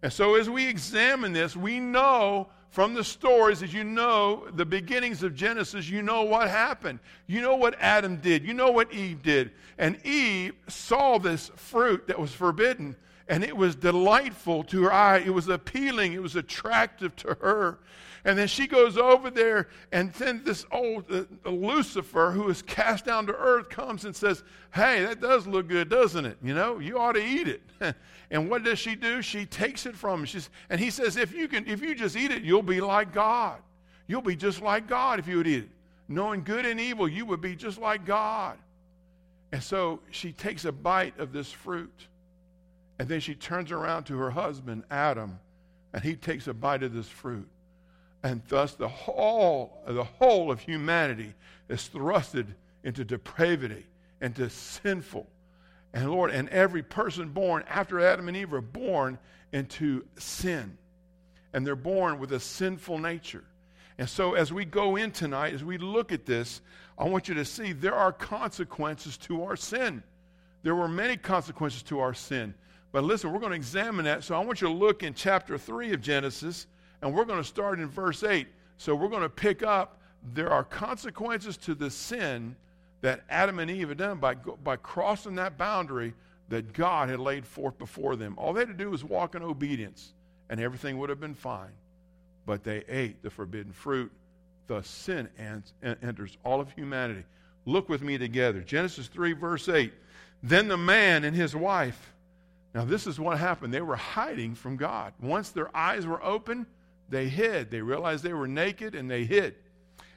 And 0.01 0.11
so, 0.11 0.35
as 0.35 0.49
we 0.49 0.67
examine 0.67 1.33
this, 1.33 1.55
we 1.55 1.79
know 1.79 2.47
from 2.75 2.93
the 2.93 3.03
stories, 3.03 3.63
as 3.63 3.73
you 3.73 3.85
know, 3.85 4.47
the 4.53 4.65
beginnings 4.65 5.23
of 5.23 5.33
Genesis, 5.33 5.89
you 5.89 6.01
know 6.01 6.23
what 6.23 6.49
happened. 6.49 6.99
You 7.25 7.39
know 7.41 7.55
what 7.55 7.75
Adam 7.79 8.17
did. 8.17 8.43
You 8.43 8.53
know 8.53 8.69
what 8.69 8.93
Eve 8.93 9.23
did. 9.23 9.51
And 9.77 9.97
Eve 10.05 10.53
saw 10.67 11.17
this 11.17 11.51
fruit 11.55 12.05
that 12.07 12.19
was 12.19 12.33
forbidden, 12.33 12.97
and 13.29 13.45
it 13.45 13.55
was 13.55 13.75
delightful 13.75 14.65
to 14.65 14.83
her 14.83 14.91
eye. 14.91 15.19
It 15.19 15.33
was 15.33 15.47
appealing. 15.47 16.11
It 16.11 16.21
was 16.21 16.35
attractive 16.35 17.15
to 17.15 17.37
her. 17.41 17.79
And 18.25 18.39
then 18.39 18.47
she 18.47 18.65
goes 18.65 18.97
over 18.97 19.29
there, 19.29 19.67
and 19.91 20.11
then 20.13 20.41
this 20.43 20.65
old 20.71 21.05
uh, 21.11 21.25
Lucifer, 21.47 22.31
who 22.31 22.49
is 22.49 22.63
cast 22.63 23.05
down 23.05 23.27
to 23.27 23.33
earth, 23.33 23.69
comes 23.69 24.03
and 24.03 24.15
says, 24.15 24.43
Hey, 24.73 25.05
that 25.05 25.21
does 25.21 25.45
look 25.45 25.67
good, 25.67 25.89
doesn't 25.89 26.25
it? 26.25 26.39
You 26.41 26.55
know, 26.55 26.79
you 26.79 26.97
ought 26.97 27.11
to 27.11 27.23
eat 27.23 27.47
it. 27.47 27.61
and 28.31 28.49
what 28.49 28.63
does 28.63 28.79
she 28.79 28.95
do? 28.95 29.21
She 29.21 29.45
takes 29.45 29.85
it 29.85 29.95
from 29.95 30.21
him. 30.21 30.25
She's, 30.25 30.49
and 30.71 30.81
he 30.81 30.89
says, 30.89 31.17
if 31.17 31.33
you, 31.33 31.47
can, 31.47 31.67
if 31.67 31.83
you 31.83 31.93
just 31.93 32.15
eat 32.15 32.31
it, 32.31 32.41
you'll 32.41 32.63
be 32.63 32.81
like 32.81 33.13
God. 33.13 33.59
You'll 34.07 34.21
be 34.21 34.35
just 34.35 34.59
like 34.59 34.87
God 34.87 35.19
if 35.19 35.27
you 35.27 35.37
would 35.37 35.47
eat 35.47 35.65
it. 35.65 35.69
Knowing 36.07 36.43
good 36.43 36.65
and 36.65 36.79
evil, 36.79 37.07
you 37.07 37.27
would 37.27 37.41
be 37.41 37.55
just 37.55 37.77
like 37.77 38.05
God. 38.05 38.57
And 39.51 39.61
so 39.61 39.99
she 40.09 40.31
takes 40.31 40.65
a 40.65 40.71
bite 40.71 41.19
of 41.19 41.31
this 41.31 41.51
fruit. 41.51 42.07
And 42.97 43.07
then 43.07 43.19
she 43.19 43.35
turns 43.35 43.71
around 43.71 44.05
to 44.05 44.17
her 44.17 44.31
husband, 44.31 44.83
Adam, 44.89 45.39
and 45.93 46.03
he 46.03 46.15
takes 46.15 46.47
a 46.47 46.53
bite 46.53 46.81
of 46.81 46.91
this 46.91 47.07
fruit 47.07 47.47
and 48.25 48.41
thus 48.47 48.73
the 48.73 48.87
whole, 48.87 49.83
the 49.87 50.03
whole 50.03 50.49
of 50.49 50.59
humanity 50.59 51.35
is 51.69 51.87
thrusted 51.93 52.47
into 52.83 53.05
depravity, 53.05 53.85
into 54.19 54.49
sinful. 54.49 55.27
And 55.93 56.09
Lord, 56.09 56.31
and 56.31 56.49
every 56.49 56.81
person 56.81 57.29
born 57.29 57.63
after 57.69 57.99
Adam 57.99 58.27
and 58.27 58.35
Eve 58.35 58.51
are 58.53 58.61
born 58.61 59.19
into 59.53 60.05
sin. 60.17 60.75
And 61.53 61.67
they're 61.67 61.75
born 61.75 62.17
with 62.17 62.31
a 62.31 62.39
sinful 62.39 62.97
nature. 62.97 63.43
And 63.99 64.09
so 64.09 64.33
as 64.33 64.51
we 64.51 64.65
go 64.65 64.95
in 64.95 65.11
tonight, 65.11 65.53
as 65.53 65.63
we 65.63 65.77
look 65.77 66.11
at 66.11 66.25
this, 66.25 66.61
I 66.97 67.07
want 67.07 67.27
you 67.27 67.35
to 67.35 67.45
see 67.45 67.73
there 67.73 67.93
are 67.93 68.11
consequences 68.11 69.17
to 69.17 69.43
our 69.43 69.55
sin. 69.55 70.01
There 70.63 70.73
were 70.73 70.87
many 70.87 71.15
consequences 71.15 71.83
to 71.83 71.99
our 71.99 72.15
sin. 72.15 72.55
But 72.91 73.03
listen, 73.03 73.31
we're 73.31 73.39
going 73.39 73.51
to 73.51 73.55
examine 73.55 74.05
that. 74.05 74.23
So 74.23 74.33
I 74.33 74.43
want 74.43 74.61
you 74.61 74.67
to 74.67 74.73
look 74.73 75.03
in 75.03 75.13
chapter 75.13 75.59
3 75.59 75.93
of 75.93 76.01
Genesis 76.01 76.65
and 77.01 77.13
we're 77.13 77.25
going 77.25 77.41
to 77.41 77.47
start 77.47 77.79
in 77.79 77.87
verse 77.87 78.23
8. 78.23 78.47
So 78.77 78.95
we're 78.95 79.09
going 79.09 79.21
to 79.21 79.29
pick 79.29 79.63
up 79.63 79.99
there 80.33 80.49
are 80.49 80.63
consequences 80.63 81.57
to 81.57 81.75
the 81.75 81.89
sin 81.89 82.55
that 83.01 83.23
Adam 83.29 83.59
and 83.59 83.69
Eve 83.69 83.89
had 83.89 83.97
done 83.97 84.17
by, 84.17 84.33
by 84.33 84.75
crossing 84.77 85.35
that 85.35 85.57
boundary 85.57 86.13
that 86.49 86.73
God 86.73 87.09
had 87.09 87.19
laid 87.19 87.45
forth 87.45 87.77
before 87.77 88.15
them. 88.15 88.35
All 88.37 88.53
they 88.53 88.61
had 88.61 88.69
to 88.69 88.73
do 88.73 88.89
was 88.89 89.03
walk 89.03 89.35
in 89.35 89.43
obedience, 89.43 90.13
and 90.49 90.59
everything 90.59 90.97
would 90.97 91.09
have 91.09 91.19
been 91.19 91.35
fine. 91.35 91.71
But 92.45 92.63
they 92.63 92.83
ate 92.87 93.21
the 93.23 93.29
forbidden 93.29 93.71
fruit. 93.71 94.11
Thus, 94.67 94.87
sin 94.87 95.29
enters 95.83 96.37
all 96.43 96.59
of 96.59 96.71
humanity. 96.71 97.23
Look 97.65 97.87
with 97.89 98.01
me 98.01 98.17
together. 98.17 98.61
Genesis 98.61 99.07
3, 99.07 99.33
verse 99.33 99.69
8. 99.69 99.93
Then 100.41 100.67
the 100.67 100.77
man 100.77 101.23
and 101.23 101.35
his 101.35 101.55
wife. 101.55 102.13
Now, 102.73 102.85
this 102.85 103.07
is 103.07 103.19
what 103.19 103.37
happened. 103.37 103.73
They 103.73 103.81
were 103.81 103.95
hiding 103.95 104.55
from 104.55 104.75
God. 104.75 105.13
Once 105.21 105.49
their 105.49 105.75
eyes 105.75 106.05
were 106.05 106.23
open, 106.23 106.65
they 107.09 107.27
hid. 107.27 107.71
They 107.71 107.81
realized 107.81 108.23
they 108.23 108.33
were 108.33 108.47
naked 108.47 108.95
and 108.95 109.09
they 109.09 109.25
hid. 109.25 109.55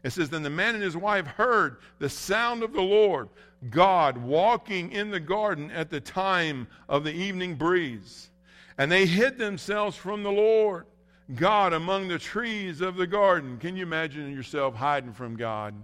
It 0.03 0.11
says, 0.11 0.31
Then 0.31 0.43
the 0.43 0.51
man 0.51 0.75
and 0.75 0.83
his 0.83 0.97
wife 0.97 1.27
heard 1.27 1.79
the 1.99 2.09
sound 2.09 2.63
of 2.63 2.73
the 2.73 2.83
Lord, 2.83 3.29
God 3.71 4.17
walking 4.17 4.93
in 4.93 5.11
the 5.11 5.21
garden 5.21 5.71
at 5.71 5.91
the 5.91 6.01
time 6.01 6.69
of 6.89 7.05
the 7.05 7.13
evening 7.13 7.57
breeze. 7.57 8.31
And 8.79 8.91
they 8.91 9.07
hid 9.07 9.39
themselves 9.39 9.97
from 9.97 10.23
the 10.23 10.31
Lord, 10.31 10.87
God, 11.35 11.73
among 11.73 12.09
the 12.09 12.19
trees 12.19 12.81
of 12.81 12.97
the 12.97 13.07
garden. 13.07 13.59
Can 13.59 13.77
you 13.77 13.83
imagine 13.83 14.33
yourself 14.33 14.75
hiding 14.75 15.13
from 15.13 15.37
God? 15.37 15.75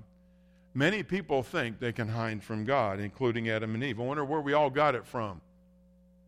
Many 0.75 1.03
people 1.03 1.43
think 1.43 1.79
they 1.79 1.93
can 1.93 2.09
hide 2.09 2.43
from 2.43 2.65
God, 2.65 3.01
including 3.01 3.49
Adam 3.49 3.75
and 3.75 3.85
Eve. 3.85 4.01
I 4.01 4.05
wonder 4.05 4.25
where 4.25 4.41
we 4.41 4.53
all 4.53 4.71
got 4.71 4.95
it 4.95 5.07
from. 5.07 5.41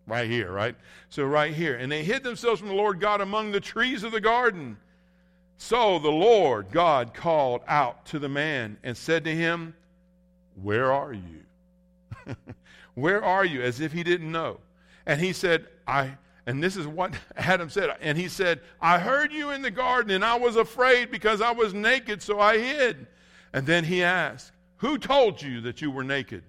Right 0.06 0.30
here, 0.30 0.52
right? 0.52 0.76
So, 1.08 1.24
right 1.24 1.52
here. 1.52 1.76
And 1.76 1.90
they 1.90 2.04
hid 2.04 2.22
themselves 2.22 2.60
from 2.60 2.68
the 2.68 2.74
Lord 2.74 3.00
God 3.00 3.20
among 3.20 3.50
the 3.50 3.60
trees 3.60 4.04
of 4.04 4.12
the 4.12 4.20
garden. 4.20 4.76
So 5.58 5.98
the 5.98 6.10
Lord 6.10 6.70
God 6.70 7.14
called 7.14 7.62
out 7.66 8.04
to 8.06 8.18
the 8.18 8.28
man 8.28 8.76
and 8.82 8.96
said 8.96 9.24
to 9.24 9.34
him, 9.34 9.74
Where 10.62 10.92
are 10.92 11.12
you? 11.12 12.34
Where 12.94 13.24
are 13.24 13.44
you? 13.44 13.62
As 13.62 13.80
if 13.80 13.92
he 13.92 14.02
didn't 14.02 14.30
know. 14.30 14.58
And 15.06 15.20
he 15.20 15.32
said, 15.32 15.66
I, 15.86 16.16
and 16.46 16.62
this 16.62 16.76
is 16.76 16.86
what 16.86 17.14
Adam 17.36 17.70
said. 17.70 17.96
And 18.00 18.18
he 18.18 18.28
said, 18.28 18.60
I 18.80 18.98
heard 18.98 19.32
you 19.32 19.50
in 19.50 19.62
the 19.62 19.70
garden, 19.70 20.10
and 20.12 20.24
I 20.24 20.36
was 20.36 20.56
afraid 20.56 21.10
because 21.10 21.40
I 21.40 21.52
was 21.52 21.72
naked, 21.72 22.22
so 22.22 22.38
I 22.38 22.58
hid. 22.58 23.06
And 23.52 23.66
then 23.66 23.84
he 23.84 24.02
asked, 24.02 24.52
Who 24.78 24.98
told 24.98 25.40
you 25.40 25.62
that 25.62 25.80
you 25.80 25.90
were 25.90 26.04
naked? 26.04 26.42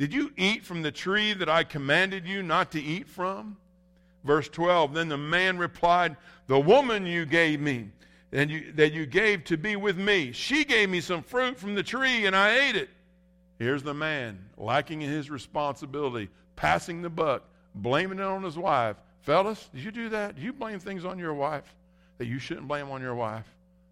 Did 0.00 0.14
you 0.14 0.32
eat 0.38 0.64
from 0.64 0.80
the 0.80 0.90
tree 0.90 1.34
that 1.34 1.50
I 1.50 1.62
commanded 1.62 2.26
you 2.26 2.42
not 2.42 2.72
to 2.72 2.80
eat 2.80 3.06
from? 3.06 3.58
Verse 4.24 4.48
12 4.48 4.94
Then 4.94 5.10
the 5.10 5.18
man 5.18 5.58
replied, 5.58 6.16
The 6.46 6.58
woman 6.58 7.04
you 7.04 7.26
gave 7.26 7.60
me, 7.60 7.90
and 8.32 8.50
you, 8.50 8.72
that 8.76 8.94
you 8.94 9.04
gave 9.04 9.44
to 9.44 9.58
be 9.58 9.76
with 9.76 9.98
me, 9.98 10.32
she 10.32 10.64
gave 10.64 10.88
me 10.88 11.02
some 11.02 11.22
fruit 11.22 11.58
from 11.58 11.74
the 11.74 11.82
tree, 11.82 12.24
and 12.24 12.34
I 12.34 12.70
ate 12.70 12.76
it. 12.76 12.88
Here's 13.58 13.82
the 13.82 13.92
man, 13.92 14.38
lacking 14.56 15.02
in 15.02 15.10
his 15.10 15.28
responsibility, 15.28 16.30
passing 16.56 17.02
the 17.02 17.10
buck, 17.10 17.42
blaming 17.74 18.20
it 18.20 18.24
on 18.24 18.42
his 18.42 18.56
wife. 18.56 18.96
Fellas, 19.20 19.68
did 19.74 19.84
you 19.84 19.90
do 19.90 20.08
that? 20.08 20.36
Did 20.36 20.44
you 20.44 20.54
blame 20.54 20.78
things 20.78 21.04
on 21.04 21.18
your 21.18 21.34
wife 21.34 21.76
that 22.16 22.24
you 22.24 22.38
shouldn't 22.38 22.68
blame 22.68 22.90
on 22.90 23.02
your 23.02 23.14
wife? 23.14 23.44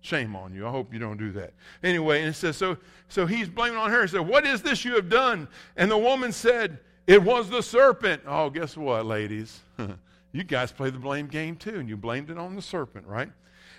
Shame 0.09 0.35
on 0.35 0.55
you. 0.55 0.67
I 0.67 0.71
hope 0.71 0.91
you 0.91 0.99
don't 0.99 1.19
do 1.19 1.33
that. 1.33 1.53
Anyway, 1.83 2.21
and 2.21 2.31
it 2.31 2.33
says, 2.33 2.57
so, 2.57 2.79
so 3.09 3.27
he's 3.27 3.47
blaming 3.47 3.77
on 3.77 3.91
her. 3.91 4.01
He 4.01 4.09
said, 4.09 4.27
What 4.27 4.47
is 4.47 4.63
this 4.63 4.83
you 4.83 4.95
have 4.95 5.11
done? 5.11 5.47
And 5.77 5.91
the 5.91 5.99
woman 5.99 6.33
said, 6.33 6.79
It 7.07 7.23
was 7.23 7.51
the 7.51 7.63
serpent. 7.63 8.23
Oh, 8.27 8.49
guess 8.49 8.75
what, 8.75 9.05
ladies? 9.05 9.61
you 10.33 10.45
guys 10.45 10.73
play 10.73 10.89
the 10.89 10.99
blame 10.99 11.27
game 11.27 11.57
too, 11.57 11.79
and 11.79 11.91
you 11.91 11.99
blamed 11.99 12.31
it 12.31 12.39
on 12.39 12.57
the 12.57 12.63
serpent, 12.63 13.07
right? 13.07 13.31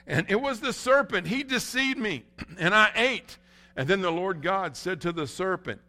And 0.05 0.27
it 0.29 0.39
was 0.39 0.59
the 0.59 0.71
serpent. 0.71 1.25
He 1.25 1.41
deceived 1.41 1.98
me, 1.98 2.25
and 2.59 2.75
I 2.75 2.91
ate. 2.93 3.39
And 3.75 3.88
then 3.88 4.01
the 4.01 4.12
Lord 4.12 4.43
God 4.43 4.77
said 4.77 5.01
to 5.01 5.12
the 5.12 5.25
serpent, 5.25 5.81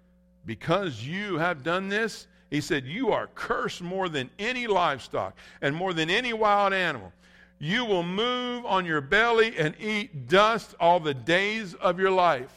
Because 0.47 1.05
you 1.07 1.37
have 1.37 1.63
done 1.63 1.91
this, 1.91 2.29
he 2.49 2.63
said, 2.63 2.87
You 2.87 3.11
are 3.11 3.27
cursed 3.35 3.83
more 3.83 4.09
than 4.09 4.31
any 4.39 4.67
livestock 4.67 5.37
and 5.61 5.77
more 5.77 5.93
than 5.93 6.09
any 6.09 6.33
wild 6.33 6.73
animal. 6.73 7.13
You 7.63 7.85
will 7.85 8.03
move 8.03 8.65
on 8.65 8.87
your 8.87 9.03
belly 9.03 9.55
and 9.59 9.75
eat 9.79 10.29
dust 10.29 10.75
all 10.81 10.99
the 10.99 11.13
days 11.13 11.75
of 11.75 12.01
your 12.01 12.11
life. 12.11 12.53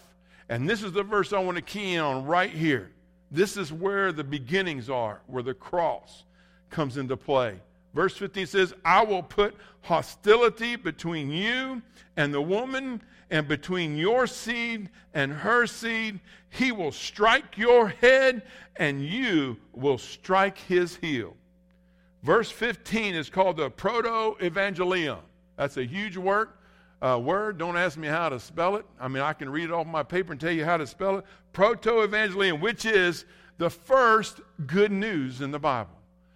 And 0.47 0.67
this 0.67 0.81
is 0.81 0.93
the 0.93 1.03
verse 1.03 1.33
I 1.33 1.39
want 1.39 1.57
to 1.57 1.61
key 1.61 1.95
in 1.95 2.01
on 2.01 2.25
right 2.25 2.49
here. 2.49 2.89
This 3.29 3.57
is 3.57 3.73
where 3.73 4.13
the 4.13 4.23
beginnings 4.23 4.89
are, 4.89 5.21
where 5.27 5.43
the 5.43 5.53
cross 5.53 6.23
comes 6.69 6.97
into 6.97 7.17
play. 7.17 7.59
Verse 7.93 8.15
15 8.15 8.47
says, 8.47 8.73
I 8.85 9.03
will 9.03 9.23
put 9.23 9.55
hostility 9.81 10.77
between 10.77 11.29
you 11.29 11.81
and 12.15 12.33
the 12.33 12.41
woman, 12.41 13.01
and 13.29 13.47
between 13.47 13.97
your 13.97 14.27
seed 14.27 14.89
and 15.13 15.33
her 15.33 15.65
seed. 15.65 16.19
He 16.49 16.71
will 16.71 16.91
strike 16.91 17.57
your 17.57 17.89
head, 17.89 18.43
and 18.75 19.03
you 19.03 19.57
will 19.73 19.97
strike 19.97 20.57
his 20.59 20.95
heel. 20.97 21.35
Verse 22.23 22.49
15 22.49 23.15
is 23.15 23.29
called 23.29 23.57
the 23.57 23.69
Proto 23.69 24.35
Evangelium. 24.39 25.19
That's 25.57 25.77
a 25.77 25.85
huge 25.85 26.17
word. 26.17 26.49
Uh, 27.01 27.19
word. 27.19 27.57
Don't 27.57 27.75
ask 27.75 27.97
me 27.97 28.07
how 28.07 28.29
to 28.29 28.39
spell 28.39 28.77
it. 28.77 28.85
I 28.99 29.09
mean, 29.09 29.21
I 29.21 29.33
can 29.33 29.49
read 29.49 29.65
it 29.65 29.71
off 29.71 29.85
my 29.85 30.03
paper 30.03 30.31
and 30.31 30.39
tell 30.39 30.51
you 30.51 30.63
how 30.63 30.77
to 30.77 30.87
spell 30.87 31.17
it. 31.17 31.25
Proto 31.51 32.07
Evangelium, 32.07 32.61
which 32.61 32.85
is 32.85 33.25
the 33.57 33.69
first 33.69 34.39
good 34.65 34.91
news 34.91 35.41
in 35.41 35.51
the 35.51 35.59
Bible. 35.59 35.91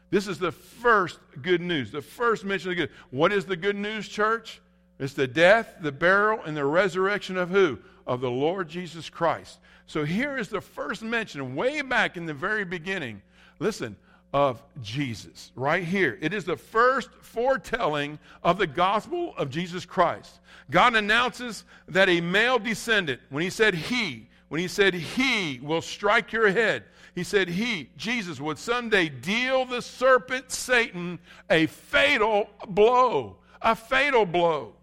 This 0.10 0.28
is 0.28 0.40
the 0.40 0.52
first 0.52 1.20
good 1.42 1.62
news, 1.62 1.92
the 1.92 2.02
first 2.02 2.46
mention 2.46 2.72
of 2.72 2.78
the 2.78 2.84
good. 2.84 2.96
What 3.12 3.34
is 3.34 3.46
the 3.46 3.58
good 3.58 3.76
news, 3.76 4.08
church? 4.08 4.62
It's 5.00 5.14
the 5.14 5.28
death, 5.28 5.76
the 5.82 5.92
burial, 5.92 6.42
and 6.44 6.56
the 6.56 6.66
resurrection 6.66 7.38
of 7.38 7.50
who? 7.50 7.80
Of 8.06 8.22
the 8.22 8.32
Lord 8.32 8.70
Jesus 8.70 9.10
Christ. 9.10 9.60
So 9.86 10.06
here 10.06 10.38
is 10.38 10.50
the 10.50 10.62
first 10.62 11.04
mention, 11.04 11.56
way 11.56 11.82
back 11.82 12.18
in 12.18 12.26
the 12.26 12.34
very 12.34 12.66
beginning. 12.66 13.22
Listen, 13.60 13.96
of 14.34 14.62
Jesus, 14.82 15.52
right 15.56 15.84
here. 15.84 16.18
It 16.22 16.34
is 16.34 16.44
the 16.44 16.58
first 16.58 17.10
foretelling 17.22 18.20
of 18.44 18.58
the 18.58 18.68
gospel 18.68 19.34
of 19.38 19.50
Jesus 19.50 19.86
Christ. 19.86 20.40
God 20.70 20.96
announces 20.96 21.64
that 21.88 22.10
a 22.10 22.22
male 22.22 22.60
descendant, 22.60 23.22
when 23.30 23.44
he 23.44 23.50
said 23.50 23.74
he, 23.74 24.28
when 24.50 24.62
he 24.62 24.68
said 24.68 24.94
he 24.94 25.60
will 25.62 25.82
strike 25.82 26.32
your 26.32 26.50
head, 26.50 26.84
he 27.16 27.24
said 27.24 27.50
he, 27.50 27.90
Jesus, 27.98 28.40
would 28.40 28.60
someday 28.60 29.10
deal 29.10 29.66
the 29.66 29.82
serpent 29.82 30.52
Satan 30.52 31.20
a 31.50 31.66
fatal 31.66 32.50
blow. 32.68 33.38
A 33.62 33.76
fatal 33.76 34.26
blow. 34.26 34.74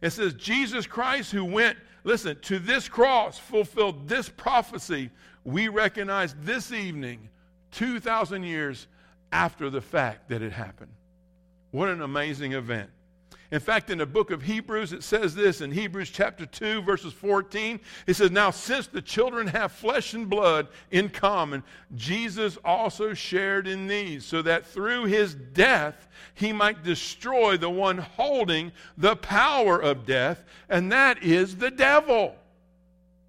It 0.00 0.10
says, 0.10 0.32
Jesus 0.34 0.86
Christ, 0.86 1.32
who 1.32 1.44
went, 1.44 1.76
listen, 2.02 2.38
to 2.42 2.58
this 2.58 2.88
cross, 2.88 3.38
fulfilled 3.38 4.08
this 4.08 4.28
prophecy, 4.28 5.10
we 5.44 5.68
recognize 5.68 6.34
this 6.42 6.72
evening, 6.72 7.28
2,000 7.76 8.42
years 8.42 8.86
after 9.32 9.68
the 9.68 9.80
fact 9.80 10.30
that 10.30 10.40
it 10.42 10.52
happened. 10.52 10.92
What 11.72 11.90
an 11.90 12.00
amazing 12.00 12.54
event. 12.54 12.90
In 13.52 13.60
fact, 13.60 13.90
in 13.90 13.98
the 13.98 14.06
book 14.06 14.30
of 14.30 14.42
Hebrews, 14.42 14.92
it 14.92 15.04
says 15.04 15.34
this 15.34 15.60
in 15.60 15.70
Hebrews 15.70 16.10
chapter 16.10 16.46
2, 16.46 16.82
verses 16.82 17.12
14. 17.12 17.78
It 18.06 18.14
says, 18.14 18.30
Now, 18.30 18.50
since 18.50 18.86
the 18.86 19.02
children 19.02 19.46
have 19.48 19.70
flesh 19.70 20.14
and 20.14 20.28
blood 20.28 20.68
in 20.90 21.10
common, 21.10 21.62
Jesus 21.94 22.56
also 22.64 23.14
shared 23.14 23.68
in 23.68 23.86
these, 23.86 24.24
so 24.24 24.42
that 24.42 24.66
through 24.66 25.04
his 25.04 25.34
death 25.34 26.08
he 26.34 26.52
might 26.52 26.82
destroy 26.82 27.56
the 27.56 27.70
one 27.70 27.98
holding 27.98 28.72
the 28.96 29.16
power 29.16 29.80
of 29.80 30.06
death, 30.06 30.44
and 30.68 30.90
that 30.90 31.22
is 31.22 31.56
the 31.56 31.70
devil. 31.70 32.34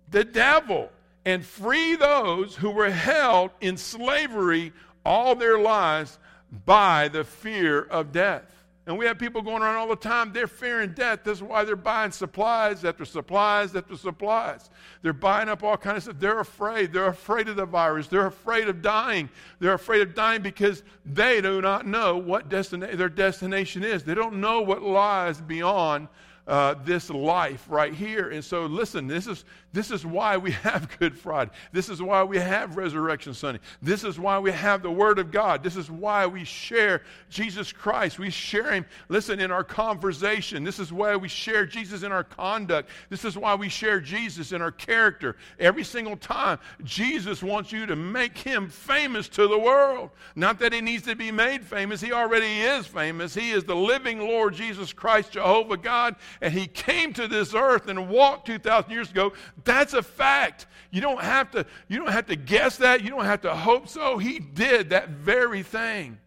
The 0.10 0.24
devil. 0.24 0.90
And 1.28 1.46
free 1.46 1.98
those 1.98 2.56
who 2.56 2.72
were 2.72 2.90
held 2.90 3.52
in 3.60 3.76
slavery 3.76 4.72
all 5.04 5.36
their 5.36 5.60
lives 5.60 6.18
by 6.66 7.10
the 7.10 7.26
fear 7.26 7.82
of 7.82 8.14
death. 8.14 8.46
And 8.86 8.98
we 8.98 9.08
have 9.08 9.20
people 9.20 9.42
going 9.42 9.62
around 9.62 9.76
all 9.76 9.90
the 9.90 9.98
time, 9.98 10.32
they're 10.32 10.48
fearing 10.48 10.94
death. 10.94 11.26
That's 11.26 11.42
why 11.42 11.66
they're 11.66 11.76
buying 11.76 12.12
supplies 12.12 12.86
after 12.86 13.04
supplies 13.04 13.76
after 13.76 13.98
supplies. 13.98 14.70
They're 15.02 15.12
buying 15.12 15.50
up 15.50 15.64
all 15.64 15.76
kinds 15.76 15.98
of 15.98 16.04
stuff. 16.04 16.22
They're 16.22 16.40
afraid. 16.40 16.94
They're 16.94 17.08
afraid 17.08 17.50
of 17.50 17.58
the 17.58 17.66
virus. 17.66 18.08
They're 18.08 18.28
afraid 18.28 18.70
of 18.70 18.82
dying. 18.82 19.30
They're 19.60 19.74
afraid 19.74 20.04
of 20.04 20.16
dying 20.16 20.42
because 20.42 20.82
they 21.06 21.42
do 21.42 21.62
not 21.62 21.86
know 21.86 22.16
what 22.16 22.48
destina- 22.48 22.96
their 22.96 23.10
destination 23.10 23.84
is. 23.84 24.06
They 24.06 24.16
don't 24.16 24.40
know 24.40 24.62
what 24.62 24.82
lies 24.82 25.42
beyond 25.42 26.08
uh, 26.48 26.76
this 26.86 27.10
life 27.10 27.66
right 27.68 27.94
here. 27.94 28.30
And 28.30 28.44
so, 28.44 28.66
listen, 28.66 29.08
this 29.08 29.28
is, 29.28 29.44
this 29.78 29.92
is 29.92 30.06
why 30.06 30.38
we 30.38 30.52
have 30.52 30.98
Good 30.98 31.18
Friday. 31.18 31.52
This 31.72 31.90
is 31.90 32.02
why 32.02 32.24
we 32.24 32.38
have 32.38 32.78
Resurrection 32.78 33.34
Sunday. 33.34 33.60
This 33.82 34.04
is 34.04 34.20
why 34.20 34.40
we 34.40 34.52
have 34.52 34.82
the 34.82 34.92
Word 34.92 35.20
of 35.20 35.32
God. 35.32 35.64
This 35.64 35.76
is 35.76 35.92
why 35.92 36.26
we 36.26 36.44
share 36.44 37.04
Jesus 37.30 37.72
Christ. 37.72 38.18
We 38.18 38.30
share 38.30 38.72
Him, 38.72 38.86
listen, 39.08 39.40
in 39.40 39.52
our 39.52 39.64
conversation. 39.64 40.64
This 40.64 40.80
is 40.80 40.92
why 40.92 41.16
we 41.16 41.28
share 41.28 41.66
Jesus 41.66 42.04
in 42.04 42.12
our 42.12 42.24
conduct. 42.24 42.90
This 43.10 43.24
is 43.24 43.38
why 43.38 43.56
we 43.56 43.70
share 43.70 44.00
Jesus 44.00 44.52
in 44.52 44.62
our 44.62 44.72
character. 44.72 45.36
Every 45.60 45.84
single 45.84 46.18
time, 46.18 46.60
Jesus 46.84 47.44
wants 47.44 47.72
you 47.72 47.86
to 47.86 47.96
make 47.96 48.38
Him 48.38 48.70
famous 48.70 49.30
to 49.30 49.48
the 49.48 49.60
world. 49.60 50.10
Not 50.36 50.60
that 50.60 50.74
He 50.74 50.82
needs 50.82 51.04
to 51.04 51.16
be 51.16 51.32
made 51.32 51.64
famous, 51.64 52.02
He 52.02 52.12
already 52.12 52.62
is 52.62 52.88
famous. 52.88 53.34
He 53.34 53.52
is 53.52 53.64
the 53.64 53.76
living 53.76 54.20
Lord 54.20 54.56
Jesus 54.56 54.92
Christ, 54.92 55.34
Jehovah 55.34 55.78
God, 55.78 56.16
and 56.42 56.54
he 56.54 56.68
came 56.68 57.14
to 57.14 57.28
this 57.28 57.54
earth 57.54 57.88
and 57.88 58.10
walked 58.10 58.48
2,000 58.48 58.92
years 58.92 59.12
ago, 59.12 59.34
that's 59.68 59.94
a 59.94 60.02
fact. 60.02 60.66
You 60.90 61.02
don't 61.02 61.22
have 61.22 61.52
to, 61.52 61.66
you 61.88 62.00
don't 62.00 62.12
have 62.12 62.28
to 62.28 62.36
guess 62.36 62.78
that. 62.78 63.04
You 63.04 63.10
don't 63.10 63.26
have 63.26 63.42
to 63.42 63.56
hope 63.56 63.88
so. 63.88 64.18
He 64.18 64.40
did 64.40 64.90
that 64.90 65.10
very 65.10 65.62
thing. 65.62 66.18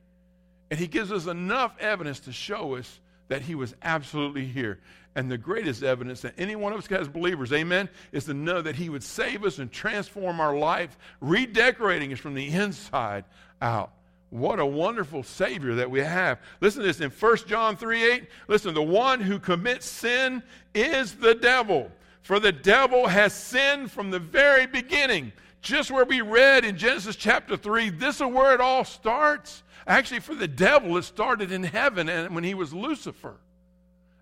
And 0.71 0.79
he 0.79 0.87
gives 0.87 1.11
us 1.11 1.27
enough 1.27 1.75
evidence 1.81 2.21
to 2.21 2.33
show 2.33 2.77
us 2.77 3.01
that 3.29 3.43
he 3.43 3.55
was 3.55 3.75
absolutely 3.83 4.47
here. 4.47 4.79
And 5.17 5.31
the 5.31 5.39
greatest 5.39 5.83
evidence 5.83 6.21
that 6.21 6.35
any 6.39 6.55
one 6.55 6.73
of 6.73 6.79
us 6.79 6.87
has 6.87 7.09
believers, 7.09 7.53
amen, 7.53 7.89
is 8.13 8.27
to 8.27 8.35
know 8.35 8.63
that 8.63 8.77
he 8.77 8.89
would 8.89 9.03
save 9.03 9.45
us 9.45 9.59
and 9.59 9.73
transform 9.73 10.41
our 10.41 10.57
life, 10.57 10.97
redecorating 11.21 12.13
us 12.13 12.21
from 12.21 12.35
the 12.35 12.47
inside 12.47 13.25
out. 13.61 13.93
What 14.31 14.61
a 14.61 14.67
wonderful 14.67 15.25
Savior 15.25 15.75
that 15.77 15.91
we 15.91 16.01
have. 16.01 16.39
Listen 16.61 16.83
to 16.83 16.87
this 16.87 17.01
in 17.01 17.11
1 17.11 17.37
John 17.49 17.77
3 17.77 18.13
8. 18.13 18.29
Listen, 18.47 18.75
the 18.75 18.83
one 18.83 19.21
who 19.21 19.41
commits 19.41 19.87
sin 19.87 20.45
is 20.73 21.15
the 21.15 21.35
devil. 21.35 21.91
For 22.23 22.39
the 22.39 22.53
devil 22.53 23.09
has 23.09 23.33
sinned 23.33 23.91
from 23.91 24.11
the 24.11 24.19
very 24.19 24.67
beginning. 24.67 25.33
Just 25.63 25.91
where 25.91 26.05
we 26.05 26.21
read 26.21 26.65
in 26.65 26.77
Genesis 26.77 27.17
chapter 27.17 27.57
3, 27.57 27.91
this 27.91 28.17
is 28.17 28.27
where 28.27 28.55
it 28.55 28.61
all 28.61 28.85
starts. 28.85 29.63
Actually, 29.87 30.21
for 30.21 30.35
the 30.35 30.49
devil, 30.49 30.97
it 30.97 31.03
started 31.03 31.53
in 31.53 31.63
heaven 31.63 32.09
and 32.09 32.35
when 32.35 32.45
he 32.45 32.55
was 32.55 32.73
Lucifer. 32.73 33.37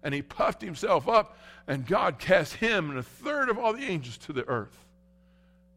And 0.02 0.14
he 0.14 0.22
puffed 0.22 0.62
himself 0.62 1.08
up, 1.08 1.36
and 1.66 1.86
God 1.86 2.18
cast 2.18 2.54
him 2.54 2.90
and 2.90 2.98
a 2.98 3.02
third 3.02 3.48
of 3.48 3.58
all 3.58 3.72
the 3.72 3.84
angels 3.84 4.16
to 4.18 4.32
the 4.32 4.46
earth. 4.48 4.84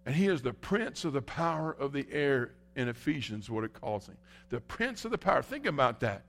And 0.06 0.16
he 0.16 0.28
is 0.28 0.42
the 0.42 0.54
prince 0.54 1.06
of 1.06 1.14
the 1.14 1.22
power 1.22 1.76
of 1.78 1.92
the 1.92 2.08
air 2.12 2.52
in 2.76 2.88
Ephesians, 2.88 3.50
what 3.50 3.64
it 3.64 3.74
calls 3.74 4.08
him. 4.08 4.18
The 4.50 4.62
prince 4.62 5.06
of 5.06 5.12
the 5.12 5.18
power. 5.18 5.42
Think 5.42 5.66
about 5.66 6.00
that. 6.02 6.24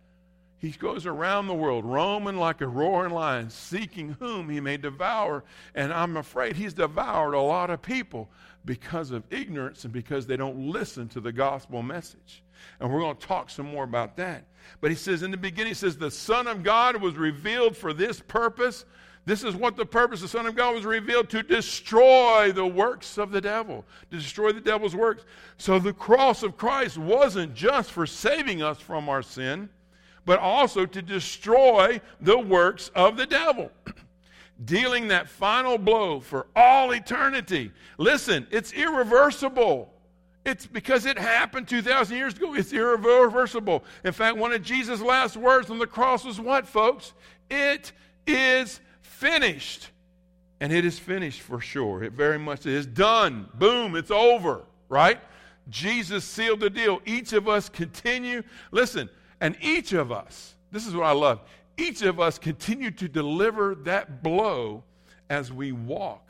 He 0.63 0.71
goes 0.71 1.07
around 1.07 1.49
the 1.49 1.55
world, 1.55 1.85
roaming 1.85 2.37
like 2.37 2.61
a 2.61 2.69
roaring 2.69 3.13
lion, 3.13 3.51
seeking 3.51 4.17
whom 4.21 4.49
he 4.49 4.61
may 4.61 4.77
devour. 4.77 5.43
And 5.75 5.93
I'm 5.93 6.17
afraid 6.17 6.55
he's 6.55 6.73
devoured 6.73 7.35
a 7.35 7.41
lot 7.41 7.69
of 7.69 7.83
people 7.83 8.31
because 8.65 9.11
of 9.11 9.25
ignorance 9.31 9.83
and 9.83 9.93
because 9.93 10.25
they 10.25 10.37
don't 10.37 10.71
listen 10.71 11.09
to 11.09 11.21
the 11.21 11.33
gospel 11.33 11.83
message. 11.83 12.45
And 12.79 12.93
we're 12.93 13.01
going 13.01 13.17
to 13.17 13.27
talk 13.27 13.51
some 13.51 13.67
more 13.67 13.83
about 13.83 14.17
that. 14.19 14.45
But 14.81 14.93
he 14.93 14.97
says 14.97 15.25
in 15.25 15.33
the 15.33 15.37
beginning, 15.37 15.73
he 15.73 15.75
says, 15.75 15.99
The 15.99 16.13
Son 16.13 16.47
of 16.47 16.63
God 16.63 17.03
was 17.03 17.17
revealed 17.17 17.77
for 17.77 17.93
this 17.93 18.21
purpose 18.21 18.85
this 19.25 19.45
is 19.45 19.55
what 19.55 19.77
the 19.77 19.87
purpose 19.87 20.19
of 20.19 20.33
the 20.33 20.37
Son 20.37 20.47
of 20.47 20.57
God 20.57 20.75
was 20.75 20.85
revealed 20.85 21.29
to 21.31 21.45
destroy 21.45 22.51
the 22.51 22.67
works 22.67 23.19
of 23.19 23.31
the 23.31 23.41
devil, 23.41 23.85
to 24.11 24.17
destroy 24.17 24.51
the 24.51 24.61
devil's 24.61 24.97
works. 24.97 25.25
So 25.59 25.79
the 25.79 25.93
cross 25.93 26.43
of 26.43 26.57
Christ 26.57 26.99
wasn't 26.99 27.55
just 27.55 27.93
for 27.93 28.05
saving 28.05 28.63
us 28.63 28.81
from 28.81 29.09
our 29.09 29.23
sin, 29.23 29.69
but 30.25 30.39
also 30.39 30.87
to 30.87 31.03
destroy 31.03 32.01
the 32.21 32.39
works 32.39 32.91
of 32.95 33.17
the 33.17 33.27
devil. 33.27 33.71
Dealing 34.65 35.09
that 35.09 35.29
final 35.29 35.79
blow 35.79 36.21
for 36.21 36.47
all 36.55 36.93
eternity. 36.93 37.73
Listen, 37.99 38.47
it's 38.51 38.73
irreversible. 38.73 39.93
It's 40.45 40.67
because 40.67 41.07
it 41.07 41.19
happened 41.19 41.69
2,000 41.69 42.17
years 42.17 42.35
ago. 42.35 42.55
It's 42.55 42.73
irreversible. 42.73 43.85
In 44.05 44.13
fact, 44.13 44.37
one 44.37 44.53
of 44.53 44.63
Jesus' 44.63 45.01
last 45.01 45.37
words 45.37 45.71
on 45.71 45.79
the 45.79 45.87
cross 45.87 46.25
was 46.25 46.41
what, 46.41 46.67
folks? 46.67 47.13
It 47.49 47.93
is 48.27 48.81
finished. 49.01 49.91
And 50.61 50.73
it 50.73 50.85
is 50.85 50.99
finished 50.99 51.41
for 51.41 51.61
sure. 51.61 52.03
It 52.03 52.13
very 52.13 52.39
much 52.39 52.67
is 52.67 52.87
done. 52.87 53.49
Boom, 53.55 53.97
it's 53.97 54.11
over, 54.11 54.63
right? 54.89 55.21
Jesus 55.69 56.25
sealed 56.25 56.61
the 56.61 56.71
deal. 56.71 57.01
Each 57.05 57.33
of 57.33 57.49
us 57.49 57.69
continue, 57.69 58.43
listen, 58.73 59.09
and 59.43 59.57
each 59.61 59.93
of 59.93 60.13
us, 60.13 60.55
this 60.71 60.87
is 60.87 60.95
what 60.95 61.05
I 61.05 61.11
love, 61.11 61.41
each 61.77 62.03
of 62.03 62.21
us 62.21 62.39
continue 62.39 62.93
to 62.93 63.09
deliver 63.09 63.75
that 63.75 64.23
blow 64.23 64.85
as 65.29 65.53
we 65.53 65.73
walk 65.73 66.25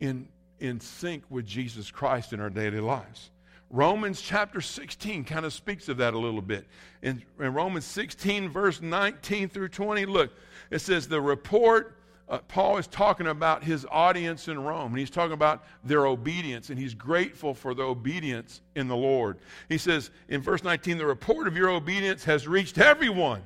in, 0.00 0.26
in 0.58 0.80
sync 0.80 1.24
with 1.28 1.44
Jesus 1.44 1.90
Christ 1.90 2.32
in 2.32 2.40
our 2.40 2.48
daily 2.48 2.80
lives. 2.80 3.30
Romans 3.68 4.22
chapter 4.22 4.62
16 4.62 5.24
kind 5.24 5.44
of 5.44 5.52
speaks 5.52 5.90
of 5.90 5.98
that 5.98 6.14
a 6.14 6.18
little 6.18 6.40
bit. 6.40 6.66
In, 7.02 7.22
in 7.38 7.52
Romans 7.52 7.84
16, 7.84 8.48
verse 8.48 8.80
19 8.80 9.50
through 9.50 9.68
20, 9.68 10.06
look, 10.06 10.32
it 10.70 10.78
says, 10.78 11.08
The 11.08 11.20
report, 11.20 11.95
uh, 12.28 12.38
Paul 12.48 12.78
is 12.78 12.88
talking 12.88 13.28
about 13.28 13.62
his 13.62 13.86
audience 13.88 14.48
in 14.48 14.60
Rome, 14.60 14.92
and 14.92 14.98
he's 14.98 15.10
talking 15.10 15.32
about 15.32 15.64
their 15.84 16.06
obedience, 16.06 16.70
and 16.70 16.78
he's 16.78 16.94
grateful 16.94 17.54
for 17.54 17.72
the 17.72 17.84
obedience 17.84 18.62
in 18.74 18.88
the 18.88 18.96
Lord. 18.96 19.38
He 19.68 19.78
says 19.78 20.10
in 20.28 20.42
verse 20.42 20.64
19, 20.64 20.98
The 20.98 21.06
report 21.06 21.46
of 21.46 21.56
your 21.56 21.70
obedience 21.70 22.24
has 22.24 22.48
reached 22.48 22.78
everyone. 22.78 23.42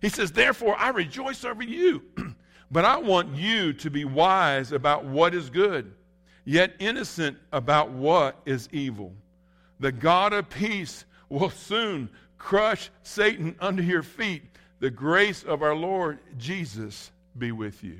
He 0.00 0.08
says, 0.08 0.30
Therefore, 0.30 0.76
I 0.78 0.90
rejoice 0.90 1.44
over 1.44 1.64
you, 1.64 2.02
but 2.70 2.84
I 2.84 2.96
want 2.96 3.34
you 3.34 3.72
to 3.72 3.90
be 3.90 4.04
wise 4.04 4.70
about 4.70 5.04
what 5.04 5.34
is 5.34 5.50
good, 5.50 5.92
yet 6.44 6.74
innocent 6.78 7.36
about 7.52 7.90
what 7.90 8.40
is 8.46 8.68
evil. 8.70 9.12
The 9.80 9.92
God 9.92 10.32
of 10.32 10.48
peace 10.48 11.06
will 11.28 11.50
soon 11.50 12.08
crush 12.38 12.88
Satan 13.02 13.56
under 13.58 13.82
your 13.82 14.04
feet. 14.04 14.44
The 14.78 14.90
grace 14.90 15.42
of 15.42 15.62
our 15.62 15.74
Lord 15.74 16.20
Jesus 16.38 17.10
be 17.36 17.50
with 17.50 17.82
you. 17.82 17.98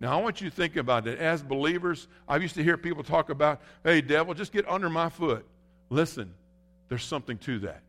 Now, 0.00 0.18
I 0.18 0.22
want 0.22 0.40
you 0.40 0.50
to 0.50 0.54
think 0.54 0.76
about 0.76 1.06
it. 1.06 1.18
As 1.18 1.42
believers, 1.42 2.06
I 2.28 2.36
used 2.36 2.54
to 2.56 2.62
hear 2.62 2.76
people 2.76 3.02
talk 3.02 3.30
about, 3.30 3.62
hey, 3.82 4.02
devil, 4.02 4.34
just 4.34 4.52
get 4.52 4.68
under 4.68 4.90
my 4.90 5.08
foot. 5.08 5.46
Listen, 5.88 6.34
there's 6.88 7.04
something 7.04 7.38
to 7.38 7.60
that. 7.60 7.82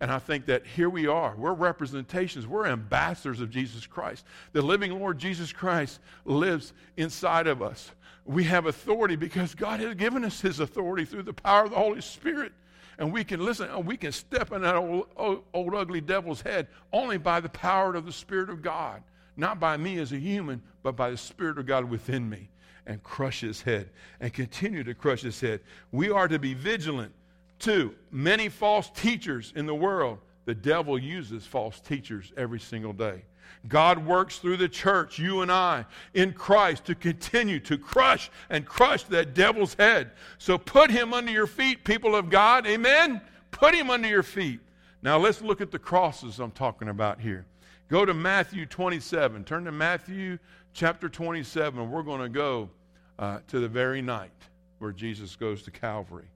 And 0.00 0.10
I 0.10 0.18
think 0.18 0.46
that 0.46 0.66
here 0.66 0.90
we 0.90 1.06
are. 1.06 1.34
We're 1.34 1.54
representations. 1.54 2.46
We're 2.46 2.66
ambassadors 2.66 3.40
of 3.40 3.48
Jesus 3.48 3.86
Christ. 3.86 4.26
The 4.52 4.60
living 4.60 4.98
Lord 4.98 5.18
Jesus 5.18 5.52
Christ 5.52 5.98
lives 6.26 6.74
inside 6.96 7.46
of 7.46 7.62
us. 7.62 7.90
We 8.26 8.44
have 8.44 8.66
authority 8.66 9.16
because 9.16 9.54
God 9.54 9.80
has 9.80 9.94
given 9.94 10.24
us 10.24 10.40
His 10.40 10.60
authority 10.60 11.04
through 11.06 11.22
the 11.22 11.32
power 11.32 11.64
of 11.64 11.70
the 11.70 11.76
Holy 11.76 12.02
Spirit. 12.02 12.52
And 12.98 13.12
we 13.12 13.24
can 13.24 13.44
listen, 13.44 13.70
uh, 13.70 13.80
we 13.80 13.96
can 13.96 14.12
step 14.12 14.52
in 14.52 14.62
that 14.62 14.76
old, 14.76 15.06
old, 15.16 15.44
old 15.52 15.74
ugly 15.74 16.00
devil's 16.00 16.42
head 16.42 16.68
only 16.92 17.18
by 17.18 17.40
the 17.40 17.48
power 17.48 17.94
of 17.94 18.04
the 18.04 18.12
Spirit 18.12 18.50
of 18.50 18.62
God. 18.62 19.02
Not 19.36 19.58
by 19.60 19.76
me 19.76 19.98
as 19.98 20.12
a 20.12 20.18
human, 20.18 20.62
but 20.82 20.96
by 20.96 21.10
the 21.10 21.16
Spirit 21.16 21.58
of 21.58 21.66
God 21.66 21.88
within 21.88 22.28
me. 22.28 22.48
And 22.86 23.02
crush 23.02 23.40
his 23.40 23.62
head 23.62 23.88
and 24.20 24.30
continue 24.30 24.84
to 24.84 24.92
crush 24.92 25.22
his 25.22 25.40
head. 25.40 25.60
We 25.90 26.10
are 26.10 26.28
to 26.28 26.38
be 26.38 26.52
vigilant 26.52 27.14
Too, 27.58 27.94
many 28.10 28.48
false 28.48 28.90
teachers 28.90 29.52
in 29.56 29.66
the 29.66 29.74
world. 29.74 30.18
The 30.44 30.54
devil 30.54 30.98
uses 30.98 31.46
false 31.46 31.80
teachers 31.80 32.32
every 32.36 32.60
single 32.60 32.92
day. 32.92 33.22
God 33.68 34.04
works 34.04 34.38
through 34.38 34.58
the 34.58 34.68
church, 34.68 35.18
you 35.18 35.40
and 35.40 35.50
I, 35.50 35.86
in 36.12 36.34
Christ, 36.34 36.84
to 36.86 36.94
continue 36.94 37.60
to 37.60 37.78
crush 37.78 38.30
and 38.50 38.66
crush 38.66 39.04
that 39.04 39.32
devil's 39.32 39.74
head. 39.74 40.10
So 40.36 40.58
put 40.58 40.90
him 40.90 41.14
under 41.14 41.30
your 41.30 41.46
feet, 41.46 41.84
people 41.84 42.14
of 42.14 42.28
God. 42.28 42.66
Amen? 42.66 43.22
Put 43.50 43.74
him 43.74 43.88
under 43.88 44.08
your 44.08 44.22
feet. 44.22 44.60
Now 45.00 45.16
let's 45.16 45.40
look 45.40 45.60
at 45.60 45.70
the 45.70 45.78
crosses 45.78 46.40
I'm 46.40 46.50
talking 46.50 46.88
about 46.88 47.20
here. 47.20 47.46
Go 47.88 48.04
to 48.04 48.14
Matthew 48.14 48.64
27. 48.64 49.44
Turn 49.44 49.64
to 49.64 49.72
Matthew 49.72 50.38
chapter 50.72 51.08
27. 51.08 51.90
We're 51.90 52.02
going 52.02 52.22
to 52.22 52.28
go 52.30 52.70
uh, 53.18 53.40
to 53.48 53.60
the 53.60 53.68
very 53.68 54.00
night 54.00 54.30
where 54.78 54.92
Jesus 54.92 55.36
goes 55.36 55.62
to 55.62 55.70
Calvary. 55.70 56.28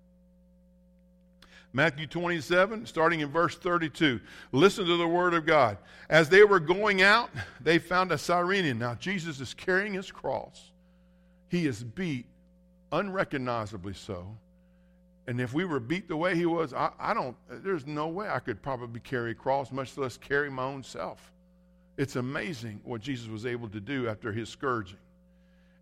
Matthew 1.72 2.06
27, 2.06 2.86
starting 2.86 3.20
in 3.20 3.30
verse 3.30 3.56
32. 3.56 4.20
Listen 4.52 4.86
to 4.86 4.96
the 4.96 5.08
word 5.08 5.34
of 5.34 5.46
God. 5.46 5.78
As 6.08 6.28
they 6.28 6.44
were 6.44 6.60
going 6.60 7.02
out, 7.02 7.30
they 7.60 7.78
found 7.78 8.12
a 8.12 8.18
Cyrenian. 8.18 8.78
Now, 8.78 8.94
Jesus 8.94 9.40
is 9.40 9.52
carrying 9.54 9.94
his 9.94 10.10
cross. 10.10 10.70
He 11.48 11.66
is 11.66 11.82
beat, 11.82 12.26
unrecognizably 12.92 13.94
so. 13.94 14.36
And 15.26 15.40
if 15.40 15.52
we 15.52 15.66
were 15.66 15.80
beat 15.80 16.08
the 16.08 16.16
way 16.16 16.34
he 16.34 16.46
was, 16.46 16.72
I, 16.72 16.90
I 16.98 17.12
don't, 17.12 17.36
there's 17.48 17.86
no 17.86 18.08
way 18.08 18.28
I 18.28 18.38
could 18.38 18.62
probably 18.62 19.00
carry 19.00 19.32
a 19.32 19.34
cross, 19.34 19.70
much 19.70 19.96
less 19.98 20.16
carry 20.16 20.50
my 20.50 20.64
own 20.64 20.82
self. 20.82 21.32
It's 21.98 22.14
amazing 22.14 22.80
what 22.84 23.00
Jesus 23.00 23.28
was 23.28 23.44
able 23.44 23.68
to 23.70 23.80
do 23.80 24.08
after 24.08 24.32
his 24.32 24.48
scourging. 24.48 24.98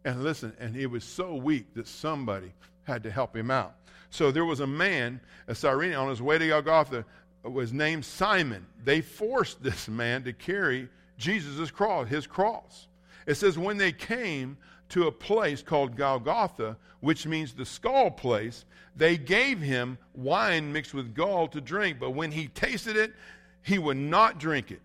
And 0.02 0.24
listen, 0.24 0.54
and 0.58 0.74
he 0.74 0.86
was 0.86 1.04
so 1.04 1.34
weak 1.34 1.74
that 1.74 1.86
somebody 1.86 2.52
had 2.84 3.02
to 3.02 3.10
help 3.10 3.36
him 3.36 3.50
out. 3.50 3.74
So 4.08 4.30
there 4.30 4.46
was 4.46 4.60
a 4.60 4.66
man, 4.66 5.20
a 5.46 5.54
Cyrene, 5.54 5.92
on 5.92 6.08
his 6.08 6.22
way 6.22 6.38
to 6.38 6.48
Golgotha, 6.48 7.04
uh, 7.44 7.50
was 7.50 7.72
named 7.72 8.04
Simon. 8.04 8.64
They 8.82 9.02
forced 9.02 9.62
this 9.62 9.88
man 9.88 10.24
to 10.24 10.32
carry 10.32 10.88
Jesus' 11.18 11.70
cross, 11.70 12.08
his 12.08 12.26
cross. 12.26 12.86
It 13.26 13.34
says, 13.34 13.58
when 13.58 13.76
they 13.76 13.92
came 13.92 14.56
to 14.90 15.08
a 15.08 15.12
place 15.12 15.60
called 15.60 15.96
Golgotha, 15.96 16.78
which 17.00 17.26
means 17.26 17.52
the 17.52 17.66
skull 17.66 18.10
place, 18.10 18.64
they 18.94 19.18
gave 19.18 19.60
him 19.60 19.98
wine 20.14 20.72
mixed 20.72 20.94
with 20.94 21.14
gall 21.14 21.48
to 21.48 21.60
drink. 21.60 21.98
But 22.00 22.12
when 22.12 22.30
he 22.32 22.48
tasted 22.48 22.96
it, 22.96 23.12
he 23.62 23.78
would 23.78 23.98
not 23.98 24.38
drink 24.38 24.70
it. 24.70 24.80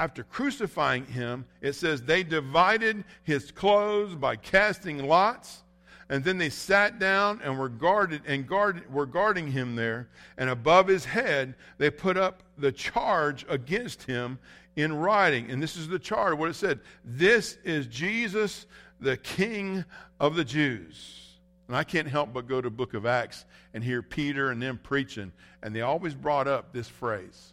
After 0.00 0.24
crucifying 0.24 1.04
him, 1.04 1.44
it 1.60 1.74
says 1.74 2.00
they 2.00 2.22
divided 2.22 3.04
his 3.22 3.50
clothes 3.50 4.14
by 4.14 4.34
casting 4.34 5.06
lots 5.06 5.62
and 6.08 6.24
then 6.24 6.38
they 6.38 6.48
sat 6.48 6.98
down 6.98 7.38
and 7.44 7.58
were 7.58 7.68
guarded 7.68 8.22
and 8.26 8.46
guard, 8.46 8.90
were 8.90 9.04
guarding 9.04 9.52
him 9.52 9.76
there. 9.76 10.08
And 10.38 10.48
above 10.48 10.88
his 10.88 11.04
head, 11.04 11.54
they 11.76 11.90
put 11.90 12.16
up 12.16 12.42
the 12.56 12.72
charge 12.72 13.44
against 13.46 14.04
him 14.04 14.38
in 14.74 14.94
writing. 14.94 15.50
And 15.50 15.62
this 15.62 15.76
is 15.76 15.86
the 15.86 15.98
charge, 15.98 16.38
what 16.38 16.48
it 16.48 16.54
said 16.54 16.80
This 17.04 17.58
is 17.62 17.86
Jesus, 17.86 18.64
the 19.00 19.18
King 19.18 19.84
of 20.18 20.34
the 20.34 20.44
Jews. 20.44 21.36
And 21.68 21.76
I 21.76 21.84
can't 21.84 22.08
help 22.08 22.32
but 22.32 22.48
go 22.48 22.62
to 22.62 22.70
book 22.70 22.94
of 22.94 23.04
Acts 23.04 23.44
and 23.74 23.84
hear 23.84 24.00
Peter 24.00 24.50
and 24.50 24.62
them 24.62 24.80
preaching. 24.82 25.30
And 25.62 25.76
they 25.76 25.82
always 25.82 26.14
brought 26.14 26.48
up 26.48 26.72
this 26.72 26.88
phrase 26.88 27.52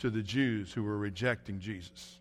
to 0.00 0.10
the 0.10 0.22
Jews 0.22 0.72
who 0.72 0.82
were 0.82 0.98
rejecting 0.98 1.60
Jesus. 1.60 2.18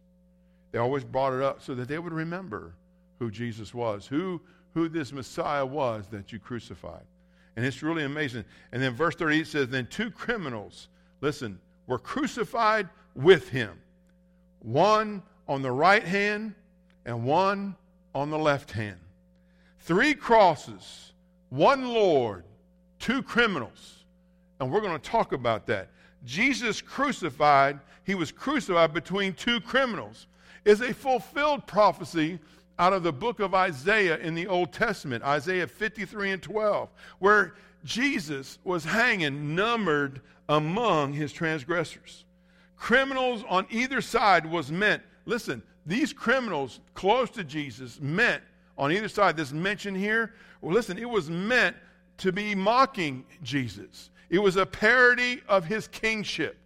They 0.71 0.79
always 0.79 1.03
brought 1.03 1.33
it 1.33 1.41
up 1.41 1.61
so 1.61 1.73
that 1.75 1.87
they 1.87 1.97
would 1.99 2.13
remember 2.13 2.75
who 3.17 3.31
Jesus 3.31 3.73
was, 3.73 4.05
who 4.05 4.41
who 4.73 4.87
this 4.87 5.11
Messiah 5.11 5.65
was 5.65 6.07
that 6.07 6.31
you 6.31 6.39
crucified. 6.39 7.03
And 7.55 7.65
it's 7.65 7.83
really 7.83 8.03
amazing. 8.03 8.45
And 8.71 8.81
then 8.81 8.93
verse 8.93 9.15
38 9.15 9.47
says, 9.47 9.67
Then 9.67 9.87
two 9.87 10.11
criminals, 10.11 10.87
listen, 11.21 11.59
were 11.87 11.99
crucified 11.99 12.87
with 13.15 13.49
him, 13.49 13.79
one 14.59 15.23
on 15.47 15.61
the 15.61 15.71
right 15.71 16.03
hand 16.03 16.53
and 17.05 17.25
one 17.25 17.75
on 18.13 18.29
the 18.29 18.37
left 18.37 18.71
hand. 18.71 18.99
Three 19.79 20.13
crosses, 20.13 21.13
one 21.49 21.87
Lord, 21.87 22.43
two 22.99 23.23
criminals. 23.23 24.05
And 24.59 24.71
we're 24.71 24.81
going 24.81 24.99
to 24.99 25.09
talk 25.09 25.31
about 25.31 25.65
that. 25.67 25.89
Jesus 26.25 26.81
crucified, 26.81 27.79
he 28.03 28.15
was 28.15 28.31
crucified 28.31 28.93
between 28.93 29.33
two 29.33 29.61
criminals, 29.61 30.27
is 30.65 30.81
a 30.81 30.93
fulfilled 30.93 31.65
prophecy 31.65 32.39
out 32.77 32.93
of 32.93 33.03
the 33.03 33.13
book 33.13 33.39
of 33.39 33.53
Isaiah 33.53 34.17
in 34.17 34.35
the 34.35 34.47
Old 34.47 34.71
Testament, 34.71 35.23
Isaiah 35.23 35.67
53 35.67 36.31
and 36.31 36.41
12, 36.41 36.89
where 37.19 37.55
Jesus 37.83 38.59
was 38.63 38.83
hanging 38.85 39.55
numbered 39.55 40.21
among 40.47 41.13
his 41.13 41.31
transgressors. 41.31 42.25
Criminals 42.77 43.43
on 43.49 43.67
either 43.69 44.01
side 44.01 44.45
was 44.45 44.71
meant, 44.71 45.03
listen, 45.25 45.61
these 45.85 46.13
criminals 46.13 46.79
close 46.93 47.29
to 47.31 47.43
Jesus 47.43 47.99
meant 47.99 48.43
on 48.77 48.93
either 48.93 49.09
side, 49.09 49.35
this 49.35 49.51
mention 49.51 49.93
here, 49.93 50.33
well, 50.61 50.73
listen, 50.73 50.97
it 50.97 51.09
was 51.09 51.29
meant 51.29 51.75
to 52.17 52.31
be 52.31 52.55
mocking 52.55 53.25
Jesus. 53.43 54.09
It 54.29 54.39
was 54.39 54.55
a 54.55 54.65
parody 54.65 55.41
of 55.47 55.65
his 55.65 55.87
kingship 55.87 56.57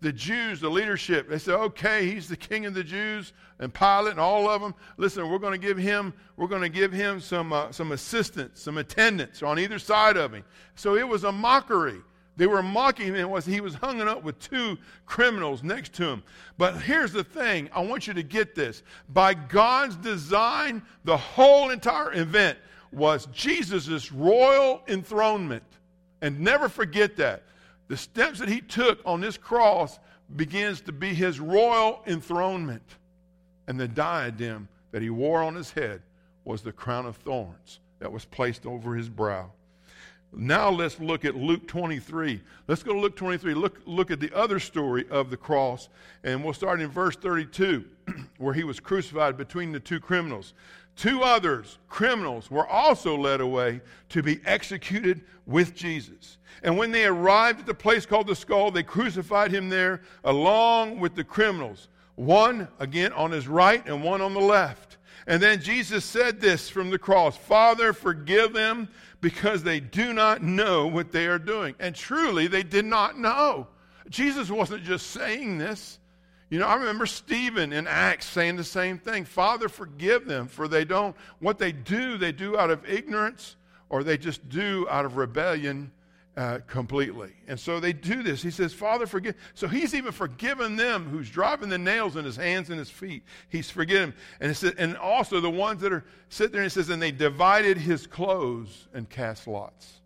the 0.00 0.12
Jews, 0.12 0.60
the 0.60 0.68
leadership, 0.68 1.28
they 1.28 1.38
said, 1.38 1.54
okay, 1.54 2.06
he's 2.06 2.28
the 2.28 2.36
king 2.36 2.66
of 2.66 2.74
the 2.74 2.84
Jews, 2.84 3.32
and 3.58 3.72
Pilate 3.72 4.12
and 4.12 4.20
all 4.20 4.48
of 4.48 4.60
them. 4.60 4.74
Listen, 4.98 5.28
we're 5.30 5.38
going 5.38 5.58
to 5.58 5.66
give 5.66 5.78
him, 5.78 6.12
we're 6.36 6.48
going 6.48 6.62
to 6.62 6.68
give 6.68 6.92
him 6.92 7.18
some, 7.18 7.52
uh, 7.52 7.72
some 7.72 7.92
assistance, 7.92 8.60
some 8.60 8.76
attendants 8.78 9.42
on 9.42 9.58
either 9.58 9.78
side 9.78 10.16
of 10.16 10.34
him. 10.34 10.44
So 10.74 10.96
it 10.96 11.08
was 11.08 11.24
a 11.24 11.32
mockery. 11.32 12.00
They 12.36 12.46
were 12.46 12.62
mocking 12.62 13.14
him. 13.14 13.30
Was 13.30 13.46
he 13.46 13.62
was 13.62 13.74
hung 13.74 14.02
up 14.02 14.22
with 14.22 14.38
two 14.38 14.76
criminals 15.06 15.62
next 15.62 15.94
to 15.94 16.04
him. 16.04 16.22
But 16.58 16.82
here's 16.82 17.10
the 17.12 17.24
thing: 17.24 17.70
I 17.72 17.80
want 17.80 18.06
you 18.06 18.12
to 18.12 18.22
get 18.22 18.54
this. 18.54 18.82
By 19.08 19.32
God's 19.32 19.96
design, 19.96 20.82
the 21.04 21.16
whole 21.16 21.70
entire 21.70 22.12
event 22.12 22.58
was 22.92 23.26
Jesus' 23.32 24.12
royal 24.12 24.82
enthronement. 24.86 25.64
And 26.20 26.40
never 26.40 26.68
forget 26.68 27.16
that. 27.16 27.44
The 27.88 27.96
steps 27.96 28.38
that 28.40 28.48
he 28.48 28.60
took 28.60 29.00
on 29.04 29.20
this 29.20 29.36
cross 29.36 29.98
begins 30.34 30.80
to 30.82 30.92
be 30.92 31.14
his 31.14 31.38
royal 31.38 32.02
enthronement. 32.06 32.82
And 33.68 33.78
the 33.78 33.88
diadem 33.88 34.68
that 34.92 35.02
he 35.02 35.10
wore 35.10 35.42
on 35.42 35.54
his 35.54 35.70
head 35.70 36.02
was 36.44 36.62
the 36.62 36.72
crown 36.72 37.06
of 37.06 37.16
thorns 37.16 37.80
that 37.98 38.10
was 38.10 38.24
placed 38.24 38.66
over 38.66 38.94
his 38.94 39.08
brow. 39.08 39.50
Now 40.32 40.68
let's 40.68 41.00
look 41.00 41.24
at 41.24 41.34
Luke 41.34 41.66
23. 41.66 42.40
Let's 42.68 42.82
go 42.82 42.92
to 42.92 43.00
Luke 43.00 43.16
23. 43.16 43.54
Look, 43.54 43.80
look 43.86 44.10
at 44.10 44.20
the 44.20 44.34
other 44.36 44.58
story 44.58 45.06
of 45.10 45.30
the 45.30 45.36
cross. 45.36 45.88
And 46.24 46.44
we'll 46.44 46.52
start 46.52 46.80
in 46.80 46.88
verse 46.88 47.16
32, 47.16 47.84
where 48.38 48.52
he 48.52 48.64
was 48.64 48.78
crucified 48.78 49.36
between 49.36 49.72
the 49.72 49.80
two 49.80 50.00
criminals. 50.00 50.52
Two 50.96 51.22
others, 51.22 51.78
criminals, 51.88 52.50
were 52.50 52.66
also 52.66 53.16
led 53.16 53.40
away 53.40 53.82
to 54.08 54.22
be 54.22 54.40
executed 54.46 55.20
with 55.44 55.74
Jesus. 55.74 56.38
And 56.62 56.78
when 56.78 56.90
they 56.90 57.04
arrived 57.04 57.60
at 57.60 57.66
the 57.66 57.74
place 57.74 58.06
called 58.06 58.26
the 58.26 58.34
skull, 58.34 58.70
they 58.70 58.82
crucified 58.82 59.52
him 59.52 59.68
there 59.68 60.00
along 60.24 60.98
with 60.98 61.14
the 61.14 61.24
criminals, 61.24 61.88
one 62.14 62.66
again 62.78 63.12
on 63.12 63.30
his 63.30 63.46
right 63.46 63.86
and 63.86 64.02
one 64.02 64.22
on 64.22 64.32
the 64.32 64.40
left. 64.40 64.96
And 65.26 65.42
then 65.42 65.60
Jesus 65.60 66.04
said 66.04 66.40
this 66.40 66.70
from 66.70 66.88
the 66.88 66.98
cross 66.98 67.36
Father, 67.36 67.92
forgive 67.92 68.52
them 68.52 68.88
because 69.20 69.62
they 69.62 69.80
do 69.80 70.12
not 70.12 70.42
know 70.42 70.86
what 70.86 71.12
they 71.12 71.26
are 71.26 71.38
doing. 71.38 71.74
And 71.78 71.94
truly, 71.94 72.46
they 72.46 72.62
did 72.62 72.84
not 72.84 73.18
know. 73.18 73.66
Jesus 74.08 74.50
wasn't 74.50 74.84
just 74.84 75.08
saying 75.08 75.58
this. 75.58 75.98
You 76.48 76.60
know, 76.60 76.66
I 76.66 76.76
remember 76.76 77.06
Stephen 77.06 77.72
in 77.72 77.86
Acts 77.86 78.26
saying 78.26 78.56
the 78.56 78.64
same 78.64 78.98
thing 78.98 79.24
Father, 79.24 79.68
forgive 79.68 80.26
them, 80.26 80.46
for 80.46 80.68
they 80.68 80.84
don't, 80.84 81.16
what 81.40 81.58
they 81.58 81.72
do, 81.72 82.16
they 82.18 82.32
do 82.32 82.56
out 82.56 82.70
of 82.70 82.88
ignorance 82.88 83.56
or 83.88 84.02
they 84.02 84.16
just 84.18 84.48
do 84.48 84.86
out 84.88 85.04
of 85.04 85.16
rebellion 85.16 85.92
uh, 86.36 86.58
completely. 86.66 87.32
And 87.48 87.58
so 87.58 87.80
they 87.80 87.92
do 87.92 88.22
this. 88.22 88.42
He 88.42 88.50
says, 88.50 88.74
Father, 88.74 89.06
forgive. 89.06 89.36
So 89.54 89.66
he's 89.68 89.94
even 89.94 90.12
forgiven 90.12 90.76
them 90.76 91.08
who's 91.08 91.30
driving 91.30 91.68
the 91.68 91.78
nails 91.78 92.16
in 92.16 92.24
his 92.24 92.36
hands 92.36 92.68
and 92.68 92.78
his 92.78 92.90
feet. 92.90 93.22
He's 93.48 93.70
forgiven. 93.70 94.12
And, 94.40 94.54
says, 94.54 94.74
and 94.76 94.96
also 94.96 95.40
the 95.40 95.50
ones 95.50 95.80
that 95.80 95.92
are 95.92 96.04
sitting 96.28 96.52
there, 96.52 96.62
and 96.62 96.66
it 96.66 96.74
says, 96.74 96.90
and 96.90 97.00
they 97.00 97.12
divided 97.12 97.78
his 97.78 98.06
clothes 98.06 98.88
and 98.92 99.08
cast 99.08 99.46
lots. 99.46 100.00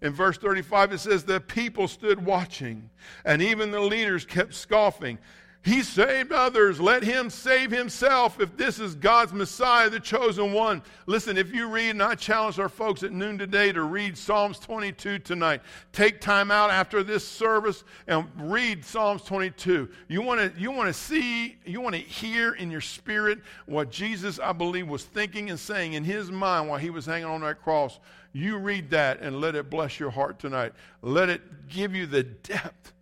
In 0.00 0.12
verse 0.12 0.38
35, 0.38 0.92
it 0.92 0.98
says, 0.98 1.24
The 1.24 1.40
people 1.40 1.88
stood 1.88 2.24
watching, 2.24 2.90
and 3.24 3.40
even 3.40 3.70
the 3.70 3.80
leaders 3.80 4.24
kept 4.24 4.54
scoffing. 4.54 5.18
He 5.64 5.82
saved 5.82 6.30
others. 6.30 6.78
Let 6.78 7.02
him 7.02 7.30
save 7.30 7.70
himself 7.70 8.38
if 8.38 8.54
this 8.54 8.78
is 8.78 8.94
God's 8.94 9.32
Messiah, 9.32 9.88
the 9.88 9.98
chosen 9.98 10.52
one. 10.52 10.82
Listen, 11.06 11.38
if 11.38 11.54
you 11.54 11.68
read, 11.68 11.90
and 11.90 12.02
I 12.02 12.16
challenge 12.16 12.58
our 12.58 12.68
folks 12.68 13.02
at 13.02 13.12
noon 13.12 13.38
today 13.38 13.72
to 13.72 13.82
read 13.82 14.18
Psalms 14.18 14.58
22 14.58 15.20
tonight. 15.20 15.62
Take 15.92 16.20
time 16.20 16.50
out 16.50 16.68
after 16.68 17.02
this 17.02 17.26
service 17.26 17.82
and 18.06 18.26
read 18.36 18.84
Psalms 18.84 19.22
22. 19.22 19.88
You 20.08 20.20
want 20.20 20.40
to 20.40 20.60
you 20.60 20.70
want 20.70 20.88
to 20.88 20.92
see, 20.92 21.56
you 21.64 21.80
want 21.80 21.94
to 21.94 22.02
hear 22.02 22.52
in 22.52 22.70
your 22.70 22.82
spirit 22.82 23.38
what 23.64 23.90
Jesus, 23.90 24.38
I 24.38 24.52
believe, 24.52 24.86
was 24.86 25.04
thinking 25.04 25.48
and 25.48 25.58
saying 25.58 25.94
in 25.94 26.04
his 26.04 26.30
mind 26.30 26.68
while 26.68 26.78
he 26.78 26.90
was 26.90 27.06
hanging 27.06 27.24
on 27.24 27.40
that 27.40 27.62
cross. 27.62 28.00
You 28.34 28.58
read 28.58 28.90
that 28.90 29.20
and 29.20 29.40
let 29.40 29.54
it 29.54 29.70
bless 29.70 29.98
your 29.98 30.10
heart 30.10 30.38
tonight. 30.38 30.74
Let 31.00 31.30
it 31.30 31.68
give 31.68 31.94
you 31.94 32.04
the 32.04 32.24
depth 32.24 32.93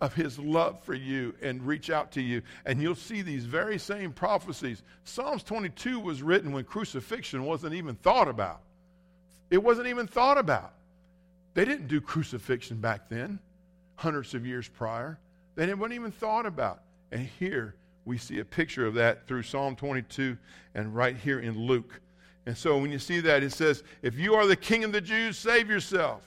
of 0.00 0.14
his 0.14 0.38
love 0.38 0.80
for 0.84 0.94
you 0.94 1.34
and 1.42 1.66
reach 1.66 1.90
out 1.90 2.12
to 2.12 2.20
you. 2.20 2.42
And 2.64 2.80
you'll 2.80 2.94
see 2.94 3.22
these 3.22 3.44
very 3.44 3.78
same 3.78 4.12
prophecies. 4.12 4.82
Psalms 5.04 5.42
22 5.42 5.98
was 5.98 6.22
written 6.22 6.52
when 6.52 6.64
crucifixion 6.64 7.44
wasn't 7.44 7.74
even 7.74 7.96
thought 7.96 8.28
about. 8.28 8.60
It 9.50 9.62
wasn't 9.62 9.88
even 9.88 10.06
thought 10.06 10.38
about. 10.38 10.74
They 11.54 11.64
didn't 11.64 11.88
do 11.88 12.00
crucifixion 12.00 12.78
back 12.80 13.08
then, 13.08 13.40
hundreds 13.96 14.34
of 14.34 14.46
years 14.46 14.68
prior. 14.68 15.18
They 15.56 15.72
wasn't 15.74 15.94
even 15.94 16.12
thought 16.12 16.46
about. 16.46 16.82
And 17.10 17.28
here 17.38 17.74
we 18.04 18.18
see 18.18 18.38
a 18.38 18.44
picture 18.44 18.86
of 18.86 18.94
that 18.94 19.26
through 19.26 19.42
Psalm 19.42 19.74
22 19.74 20.36
and 20.74 20.94
right 20.94 21.16
here 21.16 21.40
in 21.40 21.58
Luke. 21.58 22.00
And 22.46 22.56
so 22.56 22.78
when 22.78 22.92
you 22.92 22.98
see 22.98 23.20
that, 23.20 23.42
it 23.42 23.52
says, 23.52 23.82
If 24.02 24.18
you 24.18 24.34
are 24.34 24.46
the 24.46 24.56
king 24.56 24.84
of 24.84 24.92
the 24.92 25.00
Jews, 25.00 25.36
save 25.36 25.68
yourself. 25.68 26.22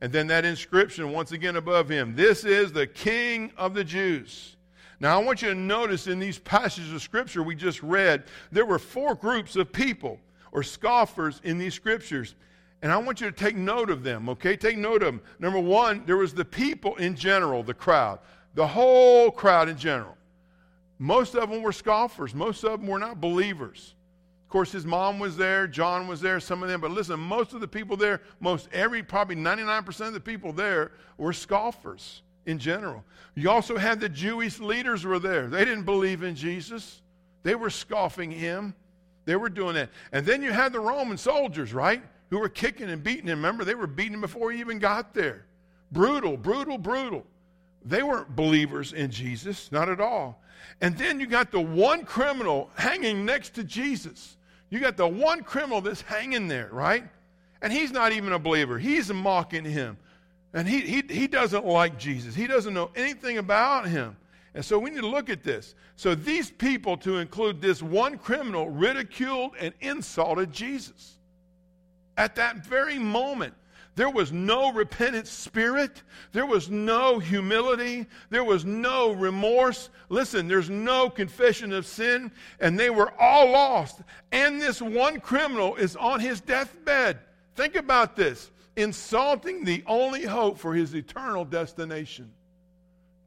And 0.00 0.12
then 0.12 0.26
that 0.26 0.44
inscription 0.44 1.12
once 1.12 1.32
again 1.32 1.56
above 1.56 1.88
him 1.88 2.14
This 2.14 2.44
is 2.44 2.72
the 2.72 2.86
King 2.86 3.52
of 3.56 3.74
the 3.74 3.84
Jews. 3.84 4.56
Now, 4.98 5.20
I 5.20 5.22
want 5.22 5.42
you 5.42 5.48
to 5.48 5.54
notice 5.54 6.06
in 6.06 6.18
these 6.18 6.38
passages 6.38 6.92
of 6.92 7.02
Scripture 7.02 7.42
we 7.42 7.54
just 7.54 7.82
read, 7.82 8.24
there 8.50 8.64
were 8.64 8.78
four 8.78 9.14
groups 9.14 9.54
of 9.56 9.70
people 9.70 10.18
or 10.52 10.62
scoffers 10.62 11.40
in 11.44 11.58
these 11.58 11.74
Scriptures. 11.74 12.34
And 12.82 12.90
I 12.90 12.96
want 12.96 13.20
you 13.20 13.30
to 13.30 13.36
take 13.36 13.56
note 13.56 13.90
of 13.90 14.02
them, 14.02 14.28
okay? 14.30 14.56
Take 14.56 14.78
note 14.78 15.02
of 15.02 15.14
them. 15.14 15.20
Number 15.38 15.60
one, 15.60 16.04
there 16.06 16.16
was 16.16 16.32
the 16.32 16.44
people 16.44 16.96
in 16.96 17.14
general, 17.14 17.62
the 17.62 17.74
crowd, 17.74 18.20
the 18.54 18.66
whole 18.66 19.30
crowd 19.30 19.68
in 19.68 19.76
general. 19.76 20.16
Most 20.98 21.34
of 21.34 21.50
them 21.50 21.62
were 21.62 21.72
scoffers, 21.72 22.34
most 22.34 22.64
of 22.64 22.80
them 22.80 22.88
were 22.88 22.98
not 22.98 23.20
believers. 23.20 23.94
Of 24.46 24.50
course, 24.50 24.70
his 24.70 24.86
mom 24.86 25.18
was 25.18 25.36
there, 25.36 25.66
John 25.66 26.06
was 26.06 26.20
there, 26.20 26.38
some 26.38 26.62
of 26.62 26.68
them. 26.68 26.80
But 26.80 26.92
listen, 26.92 27.18
most 27.18 27.52
of 27.52 27.60
the 27.60 27.66
people 27.66 27.96
there, 27.96 28.20
most 28.38 28.68
every, 28.72 29.02
probably 29.02 29.34
99% 29.34 30.06
of 30.06 30.12
the 30.12 30.20
people 30.20 30.52
there 30.52 30.92
were 31.18 31.32
scoffers 31.32 32.22
in 32.46 32.60
general. 32.60 33.02
You 33.34 33.50
also 33.50 33.76
had 33.76 33.98
the 33.98 34.08
Jewish 34.08 34.60
leaders 34.60 35.04
were 35.04 35.18
there. 35.18 35.48
They 35.48 35.64
didn't 35.64 35.82
believe 35.82 36.22
in 36.22 36.36
Jesus. 36.36 37.02
They 37.42 37.56
were 37.56 37.70
scoffing 37.70 38.30
him. 38.30 38.72
They 39.24 39.34
were 39.34 39.48
doing 39.48 39.74
that. 39.74 39.90
And 40.12 40.24
then 40.24 40.44
you 40.44 40.52
had 40.52 40.72
the 40.72 40.78
Roman 40.78 41.18
soldiers, 41.18 41.74
right? 41.74 42.00
Who 42.30 42.38
were 42.38 42.48
kicking 42.48 42.88
and 42.88 43.02
beating 43.02 43.26
him. 43.26 43.38
Remember, 43.38 43.64
they 43.64 43.74
were 43.74 43.88
beating 43.88 44.14
him 44.14 44.20
before 44.20 44.52
he 44.52 44.60
even 44.60 44.78
got 44.78 45.12
there. 45.12 45.44
Brutal, 45.90 46.36
brutal, 46.36 46.78
brutal. 46.78 47.26
They 47.86 48.02
weren't 48.02 48.34
believers 48.34 48.92
in 48.92 49.10
Jesus, 49.10 49.70
not 49.70 49.88
at 49.88 50.00
all. 50.00 50.42
And 50.80 50.98
then 50.98 51.20
you 51.20 51.26
got 51.26 51.52
the 51.52 51.60
one 51.60 52.04
criminal 52.04 52.70
hanging 52.74 53.24
next 53.24 53.54
to 53.54 53.64
Jesus. 53.64 54.36
You 54.68 54.80
got 54.80 54.96
the 54.96 55.06
one 55.06 55.42
criminal 55.42 55.80
that's 55.80 56.00
hanging 56.00 56.48
there, 56.48 56.68
right? 56.72 57.04
And 57.62 57.72
he's 57.72 57.92
not 57.92 58.12
even 58.12 58.32
a 58.32 58.38
believer. 58.38 58.78
He's 58.78 59.12
mocking 59.12 59.64
him. 59.64 59.96
And 60.52 60.68
he, 60.68 60.80
he, 60.80 61.02
he 61.08 61.26
doesn't 61.26 61.64
like 61.64 61.98
Jesus. 61.98 62.34
He 62.34 62.46
doesn't 62.46 62.74
know 62.74 62.90
anything 62.96 63.38
about 63.38 63.88
him. 63.88 64.16
And 64.54 64.64
so 64.64 64.78
we 64.78 64.90
need 64.90 65.00
to 65.00 65.06
look 65.06 65.30
at 65.30 65.42
this. 65.42 65.74
So 65.96 66.14
these 66.14 66.50
people, 66.50 66.96
to 66.98 67.18
include 67.18 67.60
this 67.60 67.82
one 67.82 68.18
criminal, 68.18 68.68
ridiculed 68.68 69.52
and 69.60 69.72
insulted 69.80 70.52
Jesus. 70.52 71.18
At 72.16 72.34
that 72.36 72.66
very 72.66 72.98
moment, 72.98 73.54
there 73.96 74.10
was 74.10 74.30
no 74.30 74.72
repentant 74.72 75.26
spirit. 75.26 76.02
There 76.32 76.44
was 76.44 76.70
no 76.70 77.18
humility. 77.18 78.06
There 78.28 78.44
was 78.44 78.66
no 78.66 79.12
remorse. 79.12 79.88
Listen, 80.10 80.48
there's 80.48 80.68
no 80.68 81.08
confession 81.08 81.72
of 81.72 81.86
sin. 81.86 82.30
And 82.60 82.78
they 82.78 82.90
were 82.90 83.10
all 83.18 83.50
lost. 83.50 84.02
And 84.30 84.60
this 84.60 84.82
one 84.82 85.18
criminal 85.20 85.76
is 85.76 85.96
on 85.96 86.20
his 86.20 86.42
deathbed. 86.42 87.18
Think 87.54 87.74
about 87.74 88.16
this 88.16 88.50
insulting 88.76 89.64
the 89.64 89.82
only 89.86 90.24
hope 90.24 90.58
for 90.58 90.74
his 90.74 90.94
eternal 90.94 91.46
destination. 91.46 92.30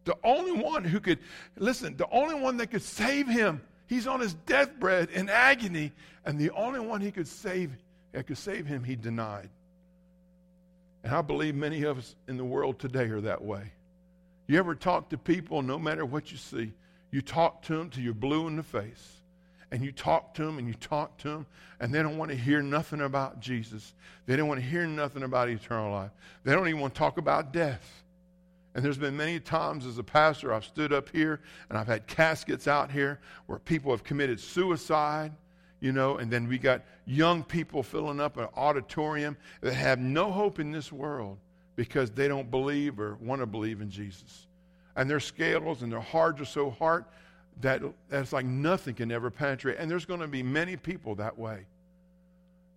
The 0.06 0.16
only 0.24 0.52
one 0.52 0.84
who 0.84 1.00
could, 1.00 1.18
listen, 1.58 1.98
the 1.98 2.10
only 2.12 2.36
one 2.36 2.58
that 2.58 2.68
could 2.68 2.84
save 2.84 3.28
him. 3.28 3.62
He's 3.88 4.06
on 4.06 4.20
his 4.20 4.36
deathbed 4.36 5.10
in 5.10 5.30
agony. 5.30 5.94
And 6.26 6.38
the 6.38 6.52
only 6.52 6.80
one 6.80 7.02
he 7.02 7.10
could 7.10 7.28
save, 7.28 7.72
that 8.12 8.28
could 8.28 8.38
save 8.38 8.68
him, 8.68 8.84
he 8.84 8.96
denied. 8.96 9.50
And 11.04 11.14
I 11.14 11.22
believe 11.22 11.56
many 11.56 11.84
of 11.84 11.98
us 11.98 12.16
in 12.28 12.38
the 12.38 12.44
world 12.44 12.80
today 12.80 13.06
are 13.06 13.22
that 13.22 13.42
way. 13.42 13.72
You 14.48 14.58
ever 14.60 14.76
talk 14.76 15.10
to 15.10 15.18
people, 15.18 15.62
no 15.62 15.78
matter 15.78 16.06
what 16.06 16.32
you 16.32 16.38
see, 16.38 16.74
you 17.12 17.22
talk 17.22 17.62
to 17.64 17.78
them 17.78 17.90
till 17.90 18.04
you're 18.04 18.14
blue 18.14 18.48
in 18.48 18.56
the 18.56 18.64
face. 18.64 19.16
And 19.72 19.84
you 19.84 19.92
talk 19.92 20.34
to 20.34 20.44
them 20.44 20.58
and 20.58 20.68
you 20.68 20.74
talk 20.74 21.18
to 21.20 21.30
them, 21.30 21.46
and 21.80 21.94
they 21.94 22.02
don't 22.02 22.18
want 22.18 22.32
to 22.32 22.38
hear 22.38 22.62
nothing 22.62 23.02
about 23.02 23.40
Jesus. 23.40 23.94
They 24.26 24.36
don't 24.36 24.48
want 24.48 24.60
to 24.60 24.66
hear 24.66 24.88
nothing 24.88 25.22
about 25.22 25.48
eternal 25.48 25.92
life. 25.92 26.10
They 26.44 26.54
don't 26.54 26.68
even 26.68 26.82
want 26.82 26.96
to 26.96 26.98
talk 26.98 27.20
about 27.20 27.54
death. 27.54 28.04
And 28.74 28.84
there's 28.84 28.98
been 28.98 29.16
many 29.18 29.40
times 29.40 29.86
as 29.86 29.98
a 29.98 30.04
pastor, 30.04 30.54
I've 30.54 30.66
stood 30.66 30.92
up 30.94 31.10
here 31.10 31.42
and 31.70 31.78
I've 31.78 31.88
had 31.88 32.08
caskets 32.08 32.68
out 32.68 32.92
here 32.92 33.20
where 33.46 33.60
people 33.60 33.92
have 33.92 34.04
committed 34.04 34.40
suicide 34.40 35.32
you 35.80 35.92
know, 35.92 36.18
and 36.18 36.32
then 36.32 36.48
we 36.48 36.58
got 36.58 36.84
young 37.06 37.44
people 37.44 37.84
filling 37.84 38.20
up 38.20 38.38
an 38.38 38.48
auditorium 38.56 39.38
that 39.62 39.74
have 39.74 40.00
no 40.00 40.32
hope 40.32 40.60
in 40.60 40.72
this 40.72 40.92
world 40.92 41.38
because 41.76 42.12
they 42.12 42.28
don't 42.28 42.52
believe 42.52 43.00
or 43.00 43.16
want 43.22 43.42
to 43.42 43.46
believe 43.46 43.82
in 43.82 43.90
Jesus. 43.90 44.48
And 44.96 45.10
their 45.10 45.22
scales 45.22 45.82
and 45.82 45.92
their 45.92 46.02
hearts 46.02 46.42
are 46.42 46.46
so 46.46 46.70
hard 46.70 47.06
that 47.62 47.82
it's 48.12 48.34
like 48.34 48.46
nothing 48.46 48.96
can 48.96 49.12
ever 49.12 49.30
penetrate. 49.30 49.78
And 49.80 49.90
there's 49.90 50.06
going 50.06 50.20
to 50.20 50.28
be 50.28 50.44
many 50.44 50.76
people 50.76 51.16
that 51.16 51.38
way. 51.38 51.66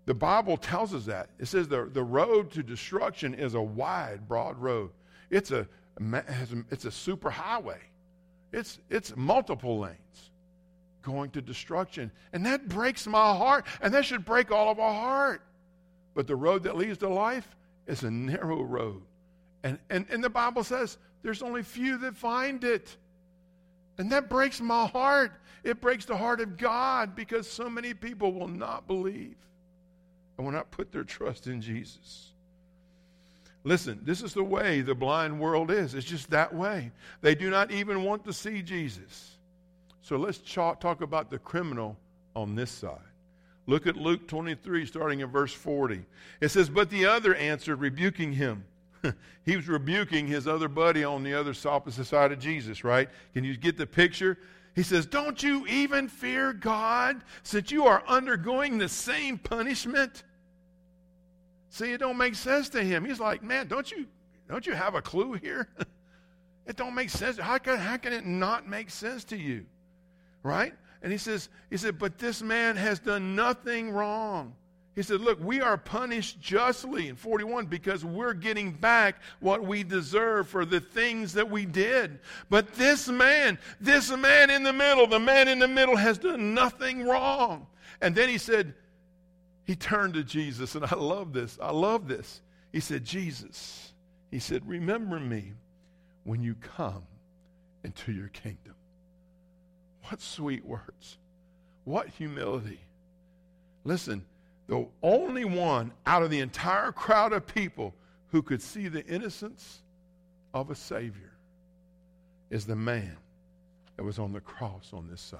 The 0.05 0.15
Bible 0.15 0.57
tells 0.57 0.95
us 0.95 1.05
that. 1.07 1.31
It 1.38 1.47
says 1.47 1.69
the, 1.69 1.88
the 1.93 2.03
road 2.03 2.51
to 2.53 2.62
destruction 2.62 3.35
is 3.35 3.55
a 3.55 3.62
wide, 3.62 4.29
broad 4.29 4.59
road. 4.59 4.91
It's 5.31 5.51
a, 5.51 5.67
it's 6.71 6.85
a 6.85 6.91
super 6.91 7.31
highway. 7.31 7.81
It's, 8.53 8.79
it's 8.91 9.17
multiple 9.17 9.81
lanes 9.81 10.31
going 11.03 11.31
to 11.31 11.43
destruction. 11.43 12.11
And 12.33 12.47
that 12.47 12.69
breaks 12.69 13.07
my 13.07 13.37
heart, 13.37 13.67
and 13.81 13.93
that 13.95 14.05
should 14.05 14.25
break 14.25 14.51
all 14.51 14.71
of 14.71 14.79
our 14.79 14.95
heart. 14.95 15.43
But 16.15 16.27
the 16.27 16.37
road 16.37 16.65
that 16.65 16.77
leads 16.77 16.99
to 16.99 17.09
life 17.09 17.49
is 17.87 18.03
a 18.03 18.11
narrow 18.11 18.62
road. 18.62 19.03
And, 19.65 19.79
and, 19.91 20.07
and 20.11 20.23
the 20.23 20.31
Bible 20.31 20.65
says 20.65 20.99
there's 21.23 21.43
only 21.43 21.62
few 21.62 21.99
that 21.99 22.17
find 22.17 22.62
it. 22.65 22.97
And 23.99 24.11
that 24.12 24.29
breaks 24.29 24.61
my 24.61 24.87
heart. 24.87 25.33
It 25.65 25.81
breaks 25.81 26.05
the 26.05 26.17
heart 26.17 26.41
of 26.41 26.57
God 26.57 27.15
because 27.15 27.49
so 27.49 27.71
many 27.71 27.95
people 27.95 28.33
will 28.33 28.49
not 28.49 28.87
believe 28.87 29.37
and 30.37 30.47
will 30.47 30.53
not 30.53 30.71
put 30.71 30.91
their 30.91 31.05
trust 31.05 31.47
in 31.47 31.61
Jesus. 31.61 32.33
Listen, 33.65 34.01
this 34.03 34.23
is 34.23 34.35
the 34.35 34.43
way 34.43 34.81
the 34.81 34.95
blind 34.95 35.38
world 35.38 35.71
is. 35.71 35.95
It's 35.95 36.07
just 36.07 36.31
that 36.31 36.53
way. 36.53 36.91
They 37.21 37.35
do 37.35 37.49
not 37.49 37.71
even 37.71 38.03
want 38.03 38.25
to 38.25 38.33
see 38.33 38.61
Jesus. 38.61 39.32
So 40.03 40.17
let's 40.17 40.38
talk 40.38 41.01
about 41.01 41.31
the 41.31 41.38
criminal 41.38 41.97
on 42.35 42.55
this 42.55 42.71
side. 42.71 42.99
Look 43.67 43.87
at 43.87 43.97
Luke 43.97 44.27
23, 44.27 44.87
starting 44.87 45.21
in 45.21 45.31
verse 45.31 45.53
40. 45.53 46.05
It 46.41 46.49
says, 46.49 46.69
But 46.69 46.91
the 46.91 47.07
other 47.07 47.35
answered, 47.37 47.77
rebuking 47.77 48.33
him. 48.33 48.65
he 49.45 49.57
was 49.57 49.69
rebuking 49.69 50.27
his 50.27 50.49
other 50.49 50.69
buddy 50.69 51.05
on 51.05 51.23
the 51.23 51.35
other 51.35 51.55
opposite 51.67 52.07
side 52.07 52.33
of 52.33 52.41
Jesus, 52.41 52.83
right? 52.83 53.09
Can 53.35 53.45
you 53.45 53.57
get 53.57 53.77
the 53.77 53.87
picture? 53.87 54.38
He 54.75 54.83
says, 54.83 55.07
Don't 55.07 55.41
you 55.41 55.65
even 55.69 56.09
fear 56.09 56.53
God 56.53 57.23
since 57.45 57.71
you 57.71 57.87
are 57.87 58.03
undergoing 58.09 58.79
the 58.79 58.88
same 58.88 59.38
punishment? 59.38 60.25
See, 61.69 61.93
it 61.93 61.99
don't 61.99 62.19
make 62.19 62.35
sense 62.35 62.69
to 62.71 62.83
him. 62.83 63.05
He's 63.05 63.21
like, 63.21 63.45
Man, 63.45 63.69
don't 63.69 63.91
you, 63.91 64.07
don't 64.49 64.67
you 64.67 64.75
have 64.75 64.97
a 64.97 65.03
clue 65.03 65.35
here? 65.35 65.69
it 66.67 66.77
don't 66.77 66.95
make 66.95 67.11
sense. 67.11 67.38
How 67.38 67.59
can, 67.59 67.79
how 67.79 67.97
can 67.99 68.12
it 68.12 68.27
not 68.27 68.69
make 68.69 68.91
sense 68.91 69.23
to 69.25 69.37
you? 69.37 69.67
Right? 70.43 70.75
And 71.03 71.11
he 71.11 71.19
says, 71.19 71.49
he 71.71 71.77
said, 71.77 71.99
but 71.99 72.19
this 72.19 72.43
man 72.43 72.77
has 72.77 72.99
done 72.99 73.35
nothing 73.35 73.91
wrong. 73.91 74.55
He 74.95 75.03
said, 75.03 75.21
Look, 75.21 75.43
we 75.43 75.61
are 75.63 75.79
punished 75.79 76.41
justly 76.41 77.09
in 77.09 77.17
41 77.17 77.67
because 77.67 78.05
we're 78.05 78.35
getting 78.35 78.73
back 78.73 79.23
what 79.41 79.65
we 79.65 79.83
deserve 79.85 80.49
for 80.49 80.67
the 80.67 80.81
things 80.81 81.33
that 81.33 81.51
we 81.51 81.65
did. 81.65 82.21
But 82.51 82.75
this 82.75 83.09
man, 83.09 83.59
this 83.81 84.11
man 84.11 84.51
in 84.51 84.63
the 84.63 84.73
middle, 84.73 85.07
the 85.07 85.19
man 85.19 85.49
in 85.49 85.59
the 85.59 85.69
middle 85.69 85.97
has 85.97 86.19
done 86.19 86.53
nothing 86.53 87.07
wrong. 87.07 87.67
And 88.03 88.15
then 88.15 88.29
he 88.29 88.37
said, 88.37 88.75
He 89.65 89.77
turned 89.77 90.13
to 90.15 90.25
Jesus, 90.25 90.75
and 90.75 90.85
I 90.85 90.95
love 90.95 91.33
this. 91.33 91.59
I 91.61 91.71
love 91.71 92.07
this. 92.07 92.43
He 92.71 92.81
said, 92.81 93.03
Jesus, 93.03 93.95
he 94.31 94.41
said, 94.41 94.67
Remember 94.69 95.19
me 95.19 95.55
when 96.25 96.43
you 96.43 96.55
come 96.55 97.05
into 97.83 98.13
your 98.13 98.29
kingdom. 98.29 98.75
What 100.05 100.21
sweet 100.21 100.65
words. 100.65 101.19
What 101.85 102.09
humility. 102.09 102.81
Listen, 103.85 104.25
the 104.69 104.87
only 105.03 105.45
one 105.45 105.93
out 106.07 106.23
of 106.23 106.31
the 106.31 106.41
entire 106.41 106.93
crowd 106.93 107.33
of 107.33 107.47
people 107.47 107.95
who 108.29 108.43
could 108.43 108.62
see 108.62 108.88
the 108.88 109.05
innocence 109.07 109.83
of 110.55 110.71
a 110.71 110.75
Savior 110.75 111.33
is 112.51 112.67
the 112.67 112.77
man 112.77 113.17
that 113.97 114.05
was 114.05 114.19
on 114.19 114.33
the 114.33 114.41
cross 114.41 114.91
on 114.93 115.09
this 115.09 115.21
side. 115.21 115.38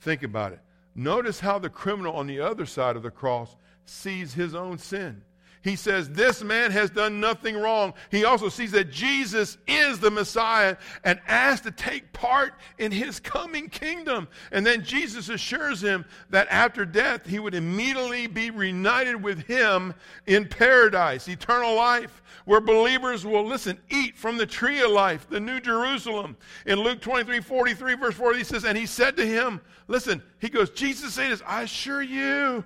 Think 0.00 0.22
about 0.22 0.52
it. 0.52 0.60
Notice 0.94 1.40
how 1.40 1.58
the 1.58 1.70
criminal 1.70 2.14
on 2.14 2.26
the 2.26 2.40
other 2.40 2.66
side 2.66 2.96
of 2.96 3.02
the 3.02 3.10
cross 3.10 3.56
sees 3.84 4.34
his 4.34 4.54
own 4.54 4.78
sin 4.78 5.22
he 5.64 5.76
says, 5.76 6.10
This 6.10 6.44
man 6.44 6.70
has 6.72 6.90
done 6.90 7.20
nothing 7.20 7.56
wrong. 7.56 7.94
He 8.10 8.26
also 8.26 8.50
sees 8.50 8.70
that 8.72 8.90
Jesus 8.90 9.56
is 9.66 9.98
the 9.98 10.10
Messiah 10.10 10.76
and 11.04 11.18
asks 11.26 11.64
to 11.64 11.70
take 11.70 12.12
part 12.12 12.52
in 12.76 12.92
his 12.92 13.18
coming 13.18 13.70
kingdom. 13.70 14.28
And 14.52 14.64
then 14.64 14.84
Jesus 14.84 15.30
assures 15.30 15.80
him 15.80 16.04
that 16.28 16.48
after 16.50 16.84
death, 16.84 17.26
he 17.26 17.38
would 17.38 17.54
immediately 17.54 18.26
be 18.26 18.50
reunited 18.50 19.22
with 19.22 19.46
him 19.46 19.94
in 20.26 20.46
paradise, 20.46 21.28
eternal 21.28 21.74
life, 21.74 22.22
where 22.44 22.60
believers 22.60 23.24
will, 23.24 23.46
listen, 23.46 23.80
eat 23.88 24.18
from 24.18 24.36
the 24.36 24.44
tree 24.44 24.82
of 24.82 24.90
life, 24.90 25.26
the 25.30 25.40
new 25.40 25.60
Jerusalem. 25.60 26.36
In 26.66 26.78
Luke 26.78 27.00
23 27.00 27.40
43, 27.40 27.94
verse 27.94 28.14
40, 28.14 28.38
he 28.38 28.44
says, 28.44 28.64
And 28.66 28.76
he 28.76 28.84
said 28.84 29.16
to 29.16 29.26
him, 29.26 29.62
Listen, 29.88 30.22
he 30.40 30.50
goes, 30.50 30.68
Jesus 30.68 31.14
said 31.14 31.30
this, 31.30 31.42
I 31.46 31.62
assure 31.62 32.02
you, 32.02 32.64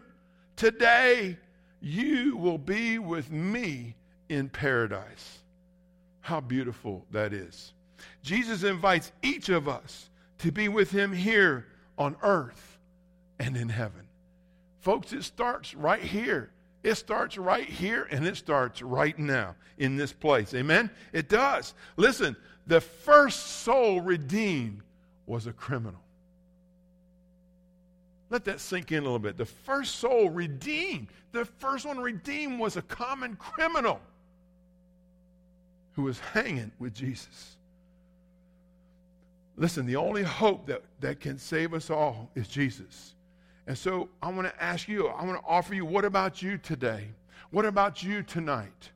today, 0.56 1.36
you 1.80 2.36
will 2.36 2.58
be 2.58 2.98
with 2.98 3.30
me 3.30 3.94
in 4.28 4.48
paradise. 4.48 5.38
How 6.20 6.40
beautiful 6.40 7.06
that 7.10 7.32
is. 7.32 7.72
Jesus 8.22 8.62
invites 8.62 9.12
each 9.22 9.48
of 9.48 9.68
us 9.68 10.10
to 10.38 10.52
be 10.52 10.68
with 10.68 10.90
him 10.90 11.12
here 11.12 11.66
on 11.96 12.16
earth 12.22 12.78
and 13.38 13.56
in 13.56 13.68
heaven. 13.68 14.06
Folks, 14.80 15.12
it 15.12 15.24
starts 15.24 15.74
right 15.74 16.02
here. 16.02 16.50
It 16.82 16.94
starts 16.94 17.36
right 17.36 17.68
here 17.68 18.06
and 18.10 18.26
it 18.26 18.36
starts 18.36 18.82
right 18.82 19.18
now 19.18 19.56
in 19.78 19.96
this 19.96 20.12
place. 20.12 20.54
Amen? 20.54 20.90
It 21.12 21.28
does. 21.28 21.74
Listen, 21.96 22.36
the 22.66 22.80
first 22.80 23.62
soul 23.62 24.00
redeemed 24.00 24.82
was 25.26 25.46
a 25.46 25.52
criminal. 25.52 26.00
Let 28.30 28.44
that 28.44 28.60
sink 28.60 28.92
in 28.92 28.98
a 28.98 29.02
little 29.02 29.18
bit. 29.18 29.36
The 29.36 29.46
first 29.46 29.96
soul 29.96 30.28
redeemed, 30.30 31.08
the 31.32 31.44
first 31.44 31.86
one 31.86 31.98
redeemed 31.98 32.60
was 32.60 32.76
a 32.76 32.82
common 32.82 33.36
criminal 33.36 34.00
who 35.94 36.02
was 36.02 36.18
hanging 36.18 36.70
with 36.78 36.94
Jesus. 36.94 37.56
Listen, 39.56 39.86
the 39.86 39.96
only 39.96 40.22
hope 40.22 40.66
that, 40.66 40.82
that 41.00 41.20
can 41.20 41.38
save 41.38 41.74
us 41.74 41.90
all 41.90 42.30
is 42.34 42.46
Jesus. 42.46 43.14
And 43.66 43.76
so 43.76 44.08
I 44.22 44.30
want 44.30 44.46
to 44.46 44.62
ask 44.62 44.88
you, 44.88 45.08
I 45.08 45.24
want 45.24 45.40
to 45.40 45.46
offer 45.46 45.74
you, 45.74 45.84
what 45.84 46.04
about 46.04 46.40
you 46.40 46.56
today? 46.56 47.08
What 47.50 47.64
about 47.64 48.02
you 48.02 48.22
tonight? 48.22 48.90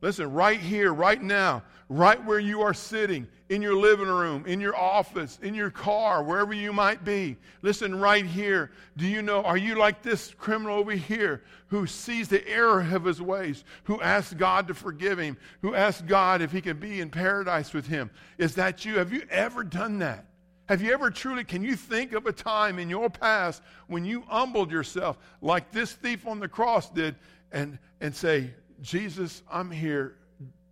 Listen, 0.00 0.32
right 0.32 0.60
here, 0.60 0.92
right 0.92 1.22
now, 1.22 1.62
right 1.88 2.22
where 2.24 2.38
you 2.38 2.60
are 2.60 2.74
sitting, 2.74 3.26
in 3.48 3.62
your 3.62 3.74
living 3.74 4.08
room, 4.08 4.44
in 4.46 4.60
your 4.60 4.76
office, 4.76 5.38
in 5.42 5.54
your 5.54 5.70
car, 5.70 6.22
wherever 6.22 6.52
you 6.52 6.72
might 6.72 7.04
be. 7.04 7.36
Listen, 7.62 7.98
right 7.98 8.26
here. 8.26 8.70
Do 8.96 9.06
you 9.06 9.22
know, 9.22 9.42
are 9.42 9.56
you 9.56 9.76
like 9.76 10.02
this 10.02 10.34
criminal 10.34 10.78
over 10.78 10.92
here 10.92 11.42
who 11.68 11.86
sees 11.86 12.28
the 12.28 12.46
error 12.46 12.80
of 12.80 13.04
his 13.04 13.22
ways, 13.22 13.64
who 13.84 14.00
asks 14.02 14.34
God 14.34 14.68
to 14.68 14.74
forgive 14.74 15.18
him, 15.18 15.36
who 15.62 15.74
asks 15.74 16.02
God 16.02 16.42
if 16.42 16.52
he 16.52 16.60
can 16.60 16.78
be 16.78 17.00
in 17.00 17.10
paradise 17.10 17.72
with 17.72 17.86
him? 17.86 18.10
Is 18.36 18.54
that 18.56 18.84
you? 18.84 18.98
Have 18.98 19.12
you 19.12 19.22
ever 19.30 19.64
done 19.64 19.98
that? 20.00 20.26
Have 20.68 20.82
you 20.82 20.92
ever 20.92 21.10
truly, 21.10 21.44
can 21.44 21.64
you 21.64 21.76
think 21.76 22.12
of 22.12 22.26
a 22.26 22.32
time 22.32 22.78
in 22.78 22.90
your 22.90 23.08
past 23.08 23.62
when 23.86 24.04
you 24.04 24.22
humbled 24.28 24.70
yourself 24.70 25.16
like 25.40 25.72
this 25.72 25.92
thief 25.92 26.26
on 26.26 26.40
the 26.40 26.48
cross 26.48 26.90
did 26.90 27.16
and, 27.52 27.78
and 28.02 28.14
say, 28.14 28.50
Jesus, 28.80 29.42
I'm 29.50 29.70
here. 29.70 30.14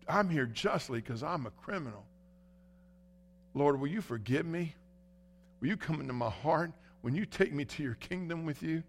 I'm 0.09 0.29
here 0.29 0.47
justly 0.47 1.01
because 1.01 1.23
I'm 1.23 1.47
a 1.47 1.51
criminal. 1.51 2.05
Lord, 3.55 3.81
will 3.81 3.89
you 3.89 4.01
forgive 4.01 4.47
me? 4.47 4.75
Will 5.61 5.69
you 5.69 5.77
come 5.77 6.01
into 6.01 6.13
my 6.13 6.31
heart? 6.31 6.71
When 7.03 7.15
you 7.15 7.27
take 7.27 7.53
me 7.53 7.65
to 7.65 7.83
your 7.83 7.95
kingdom 7.95 8.47
with 8.47 8.63
you? 8.63 8.83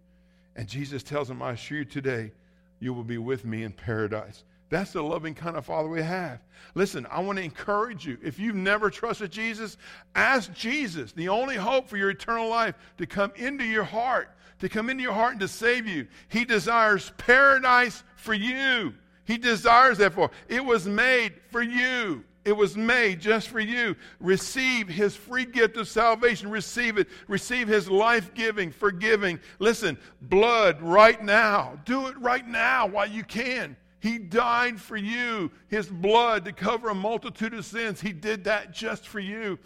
And 0.55 0.67
Jesus 0.67 1.03
tells 1.03 1.29
him, 1.29 1.41
I 1.41 1.51
assure 1.51 1.79
you 1.79 1.85
today, 1.85 2.31
you 2.79 2.93
will 2.93 3.03
be 3.03 3.17
with 3.17 3.45
me 3.45 3.63
in 3.63 3.71
paradise. 3.71 4.43
That's 4.69 4.91
the 4.91 5.01
loving 5.01 5.33
kind 5.33 5.55
of 5.55 5.65
father 5.65 5.87
we 5.87 6.01
have. 6.01 6.39
Listen, 6.75 7.07
I 7.09 7.21
want 7.21 7.37
to 7.37 7.43
encourage 7.43 8.05
you. 8.05 8.17
If 8.21 8.37
you've 8.37 8.55
never 8.55 8.89
trusted 8.89 9.31
Jesus, 9.31 9.77
ask 10.13 10.53
Jesus, 10.53 11.13
the 11.13 11.29
only 11.29 11.55
hope 11.55 11.87
for 11.87 11.95
your 11.95 12.09
eternal 12.09 12.49
life, 12.49 12.75
to 12.97 13.05
come 13.05 13.31
into 13.37 13.63
your 13.63 13.85
heart, 13.85 14.29
to 14.59 14.67
come 14.67 14.89
into 14.89 15.03
your 15.03 15.13
heart 15.13 15.31
and 15.31 15.39
to 15.39 15.47
save 15.47 15.87
you. 15.87 16.07
He 16.27 16.43
desires 16.43 17.11
paradise 17.17 18.03
for 18.17 18.33
you. 18.33 18.93
He 19.27 19.37
desires 19.37 19.97
that 19.97 20.13
for. 20.13 20.31
It 20.47 20.63
was 20.63 20.87
made 20.87 21.33
for 21.51 21.61
you. 21.61 22.23
It 22.45 22.55
was 22.55 22.77
made 22.77 23.19
just 23.19 23.49
for 23.49 23.59
you. 23.59 23.97
Receive 24.21 24.87
his 24.87 25.17
free 25.17 25.43
gift 25.43 25.75
of 25.75 25.89
salvation. 25.89 26.49
Receive 26.49 26.97
it. 26.97 27.09
Receive 27.27 27.67
his 27.67 27.89
life 27.89 28.33
giving, 28.33 28.71
forgiving. 28.71 29.37
Listen, 29.59 29.97
blood 30.21 30.81
right 30.81 31.21
now. 31.21 31.77
Do 31.83 32.07
it 32.07 32.17
right 32.19 32.47
now 32.47 32.87
while 32.87 33.07
you 33.07 33.25
can. 33.25 33.75
He 33.99 34.17
died 34.17 34.79
for 34.79 34.95
you, 34.95 35.51
his 35.67 35.87
blood 35.87 36.45
to 36.45 36.53
cover 36.53 36.89
a 36.89 36.95
multitude 36.95 37.53
of 37.53 37.65
sins. 37.65 37.99
He 37.99 38.13
did 38.13 38.45
that 38.45 38.71
just 38.71 39.07
for 39.07 39.19
you. 39.19 39.59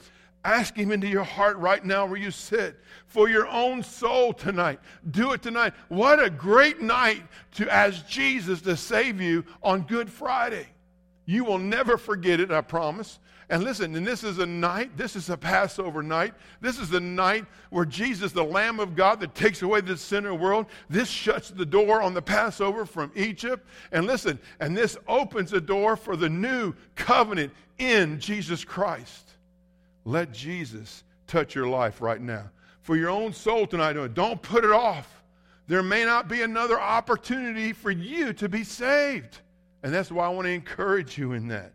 Ask 0.43 0.75
Him 0.75 0.91
into 0.91 1.07
your 1.07 1.23
heart 1.23 1.57
right 1.57 1.83
now 1.83 2.05
where 2.05 2.19
you 2.19 2.31
sit 2.31 2.79
for 3.05 3.29
your 3.29 3.47
own 3.47 3.83
soul 3.83 4.33
tonight. 4.33 4.79
Do 5.11 5.33
it 5.33 5.41
tonight. 5.41 5.73
What 5.89 6.23
a 6.23 6.29
great 6.29 6.81
night 6.81 7.23
to 7.55 7.71
ask 7.71 8.07
Jesus 8.07 8.61
to 8.61 8.75
save 8.75 9.21
you 9.21 9.45
on 9.61 9.81
Good 9.81 10.09
Friday. 10.09 10.67
You 11.25 11.43
will 11.43 11.59
never 11.59 11.97
forget 11.97 12.39
it, 12.39 12.51
I 12.51 12.61
promise. 12.61 13.19
And 13.51 13.65
listen, 13.65 13.95
and 13.97 14.07
this 14.07 14.23
is 14.23 14.39
a 14.39 14.45
night, 14.45 14.95
this 14.95 15.17
is 15.17 15.29
a 15.29 15.35
Passover 15.35 16.01
night. 16.01 16.33
This 16.61 16.79
is 16.79 16.89
the 16.89 17.01
night 17.01 17.45
where 17.69 17.83
Jesus, 17.83 18.31
the 18.31 18.43
Lamb 18.43 18.79
of 18.79 18.95
God 18.95 19.19
that 19.19 19.35
takes 19.35 19.61
away 19.61 19.81
the 19.81 19.97
sin 19.97 20.25
of 20.25 20.31
the 20.31 20.35
world, 20.35 20.67
this 20.89 21.09
shuts 21.09 21.49
the 21.49 21.65
door 21.65 22.01
on 22.01 22.13
the 22.13 22.21
Passover 22.21 22.85
from 22.85 23.11
Egypt. 23.13 23.67
And 23.91 24.07
listen, 24.07 24.39
and 24.61 24.75
this 24.75 24.97
opens 25.05 25.51
the 25.51 25.59
door 25.59 25.97
for 25.97 26.15
the 26.15 26.29
new 26.29 26.73
covenant 26.95 27.51
in 27.77 28.21
Jesus 28.21 28.63
Christ. 28.63 29.30
Let 30.05 30.31
Jesus 30.31 31.03
touch 31.27 31.55
your 31.55 31.67
life 31.67 32.01
right 32.01 32.21
now. 32.21 32.49
For 32.81 32.95
your 32.95 33.09
own 33.09 33.33
soul 33.33 33.67
tonight, 33.67 33.93
don't 34.13 34.41
put 34.41 34.65
it 34.65 34.71
off. 34.71 35.23
There 35.67 35.83
may 35.83 36.03
not 36.03 36.27
be 36.27 36.41
another 36.41 36.79
opportunity 36.79 37.71
for 37.73 37.91
you 37.91 38.33
to 38.33 38.49
be 38.49 38.63
saved. 38.63 39.39
And 39.83 39.93
that's 39.93 40.11
why 40.11 40.25
I 40.25 40.29
want 40.29 40.45
to 40.45 40.51
encourage 40.51 41.17
you 41.17 41.33
in 41.33 41.47
that. 41.47 41.73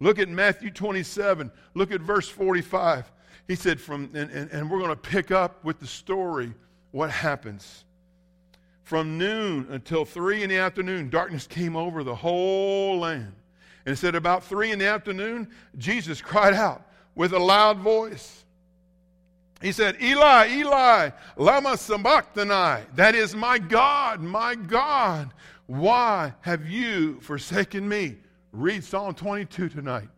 Look 0.00 0.18
at 0.18 0.28
Matthew 0.28 0.70
27. 0.70 1.50
Look 1.74 1.92
at 1.92 2.00
verse 2.00 2.28
45. 2.28 3.10
He 3.48 3.54
said, 3.54 3.80
from, 3.80 4.10
and, 4.14 4.30
and, 4.30 4.50
and 4.50 4.70
we're 4.70 4.78
going 4.78 4.90
to 4.90 4.96
pick 4.96 5.30
up 5.30 5.64
with 5.64 5.78
the 5.80 5.86
story 5.86 6.52
what 6.90 7.10
happens. 7.10 7.84
From 8.82 9.18
noon 9.18 9.66
until 9.70 10.04
three 10.04 10.42
in 10.42 10.50
the 10.50 10.58
afternoon, 10.58 11.10
darkness 11.10 11.46
came 11.46 11.76
over 11.76 12.04
the 12.04 12.14
whole 12.14 12.98
land. 12.98 13.34
And 13.84 13.92
it 13.92 13.96
said, 13.96 14.14
about 14.14 14.44
three 14.44 14.72
in 14.72 14.78
the 14.78 14.86
afternoon, 14.86 15.48
Jesus 15.78 16.20
cried 16.20 16.54
out, 16.54 16.82
with 17.16 17.32
a 17.32 17.38
loud 17.38 17.78
voice. 17.78 18.44
He 19.60 19.72
said, 19.72 19.96
Eli, 20.00 20.48
Eli, 20.50 21.10
lama 21.36 21.76
sabachthani. 21.76 22.84
That 22.94 23.16
is, 23.16 23.34
my 23.34 23.58
God, 23.58 24.20
my 24.20 24.54
God, 24.54 25.32
why 25.66 26.34
have 26.42 26.68
you 26.68 27.18
forsaken 27.20 27.88
me? 27.88 28.16
Read 28.52 28.84
Psalm 28.84 29.14
22 29.14 29.70
tonight. 29.70 30.08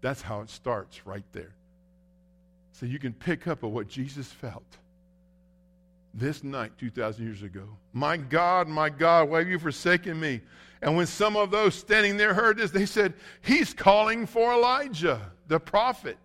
That's 0.00 0.22
how 0.22 0.40
it 0.40 0.50
starts 0.50 1.06
right 1.06 1.24
there. 1.32 1.54
So 2.72 2.86
you 2.86 2.98
can 2.98 3.12
pick 3.12 3.46
up 3.46 3.62
on 3.62 3.72
what 3.72 3.88
Jesus 3.88 4.32
felt 4.32 4.64
this 6.12 6.42
night 6.42 6.72
2,000 6.78 7.24
years 7.24 7.42
ago. 7.42 7.68
My 7.92 8.16
God, 8.16 8.68
my 8.68 8.88
God, 8.88 9.28
why 9.28 9.38
have 9.40 9.48
you 9.48 9.58
forsaken 9.58 10.18
me? 10.18 10.40
And 10.82 10.96
when 10.96 11.06
some 11.06 11.36
of 11.36 11.50
those 11.50 11.74
standing 11.74 12.16
there 12.16 12.34
heard 12.34 12.58
this, 12.58 12.70
they 12.70 12.86
said, 12.86 13.14
He's 13.42 13.74
calling 13.74 14.26
for 14.26 14.52
Elijah, 14.52 15.20
the 15.48 15.60
prophet. 15.60 16.18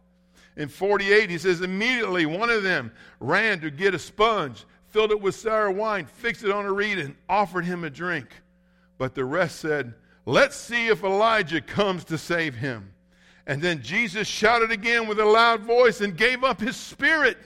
In 0.58 0.68
48, 0.68 1.30
he 1.30 1.38
says, 1.38 1.62
immediately 1.62 2.26
one 2.26 2.50
of 2.50 2.64
them 2.64 2.92
ran 3.20 3.62
to 3.62 3.72
get 3.72 3.96
a 3.96 4.00
sponge, 4.00 4.66
filled 4.90 5.12
it 5.12 5.22
with 5.22 5.36
sour 5.36 5.72
wine, 5.72 6.06
fixed 6.06 6.44
it 6.44 6.52
on 6.52 6.66
a 6.66 6.72
reed, 6.72 7.00
and 7.00 7.16
offered 7.30 7.66
him 7.66 7.84
a 7.84 7.90
drink. 7.90 8.28
But 8.98 9.16
the 9.16 9.26
rest 9.26 9.60
said, 9.60 9.94
Let's 10.26 10.56
see 10.56 10.88
if 10.88 11.04
Elijah 11.04 11.62
comes 11.62 12.04
to 12.06 12.18
save 12.18 12.56
him. 12.56 12.94
And 13.48 13.62
then 13.62 13.82
Jesus 13.82 14.28
shouted 14.28 14.72
again 14.72 15.08
with 15.08 15.20
a 15.20 15.26
loud 15.26 15.62
voice 15.62 16.02
and 16.02 16.16
gave 16.16 16.44
up 16.44 16.62
his 16.62 16.76
spirit. 16.76 17.38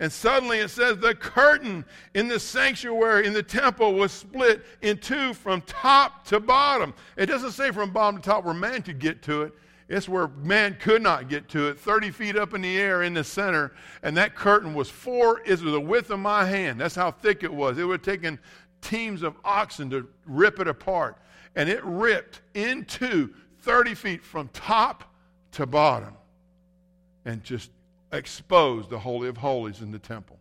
And 0.00 0.10
suddenly 0.10 0.60
it 0.60 0.70
says 0.70 0.98
the 0.98 1.14
curtain 1.14 1.84
in 2.14 2.28
the 2.28 2.40
sanctuary, 2.40 3.26
in 3.26 3.32
the 3.32 3.42
temple, 3.42 3.94
was 3.94 4.12
split 4.12 4.64
in 4.80 4.98
two 4.98 5.34
from 5.34 5.60
top 5.62 6.24
to 6.26 6.40
bottom. 6.40 6.94
It 7.16 7.26
doesn't 7.26 7.52
say 7.52 7.72
from 7.72 7.90
bottom 7.90 8.20
to 8.20 8.26
top 8.26 8.44
where 8.44 8.54
man 8.54 8.82
could 8.82 9.00
get 9.00 9.22
to 9.22 9.42
it. 9.42 9.52
It's 9.88 10.08
where 10.08 10.28
man 10.28 10.76
could 10.78 11.00
not 11.00 11.30
get 11.30 11.48
to 11.50 11.68
it, 11.68 11.78
30 11.78 12.10
feet 12.10 12.36
up 12.36 12.52
in 12.52 12.60
the 12.60 12.78
air 12.78 13.02
in 13.02 13.14
the 13.14 13.24
center. 13.24 13.72
And 14.02 14.16
that 14.18 14.34
curtain 14.34 14.74
was 14.74 14.90
four, 14.90 15.40
is 15.40 15.62
the 15.62 15.80
width 15.80 16.10
of 16.10 16.20
my 16.20 16.44
hand. 16.44 16.80
That's 16.80 16.94
how 16.94 17.10
thick 17.10 17.42
it 17.42 17.52
was. 17.52 17.78
It 17.78 17.84
would 17.84 18.04
have 18.04 18.16
taken 18.16 18.38
teams 18.82 19.22
of 19.22 19.34
oxen 19.44 19.88
to 19.90 20.06
rip 20.26 20.60
it 20.60 20.68
apart. 20.68 21.16
And 21.56 21.70
it 21.70 21.82
ripped 21.84 22.42
into 22.54 23.30
30 23.62 23.94
feet 23.94 24.22
from 24.22 24.48
top 24.52 25.04
to 25.52 25.64
bottom 25.64 26.14
and 27.24 27.42
just 27.42 27.70
exposed 28.12 28.90
the 28.90 28.98
Holy 28.98 29.28
of 29.28 29.38
Holies 29.38 29.80
in 29.80 29.90
the 29.90 29.98
temple. 29.98 30.38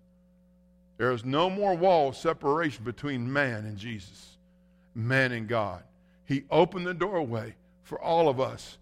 There 0.97 1.11
is 1.11 1.23
no 1.23 1.49
more 1.49 1.73
wall 1.73 2.11
separation 2.11 2.83
between 2.83 3.31
man 3.31 3.65
and 3.65 3.77
Jesus, 3.77 4.37
man 4.93 5.31
and 5.31 5.47
God. 5.47 5.83
He 6.25 6.43
opened 6.49 6.85
the 6.85 6.93
doorway 6.93 7.55
for 7.83 8.01
all 8.01 8.27
of 8.27 8.41
us 8.41 8.77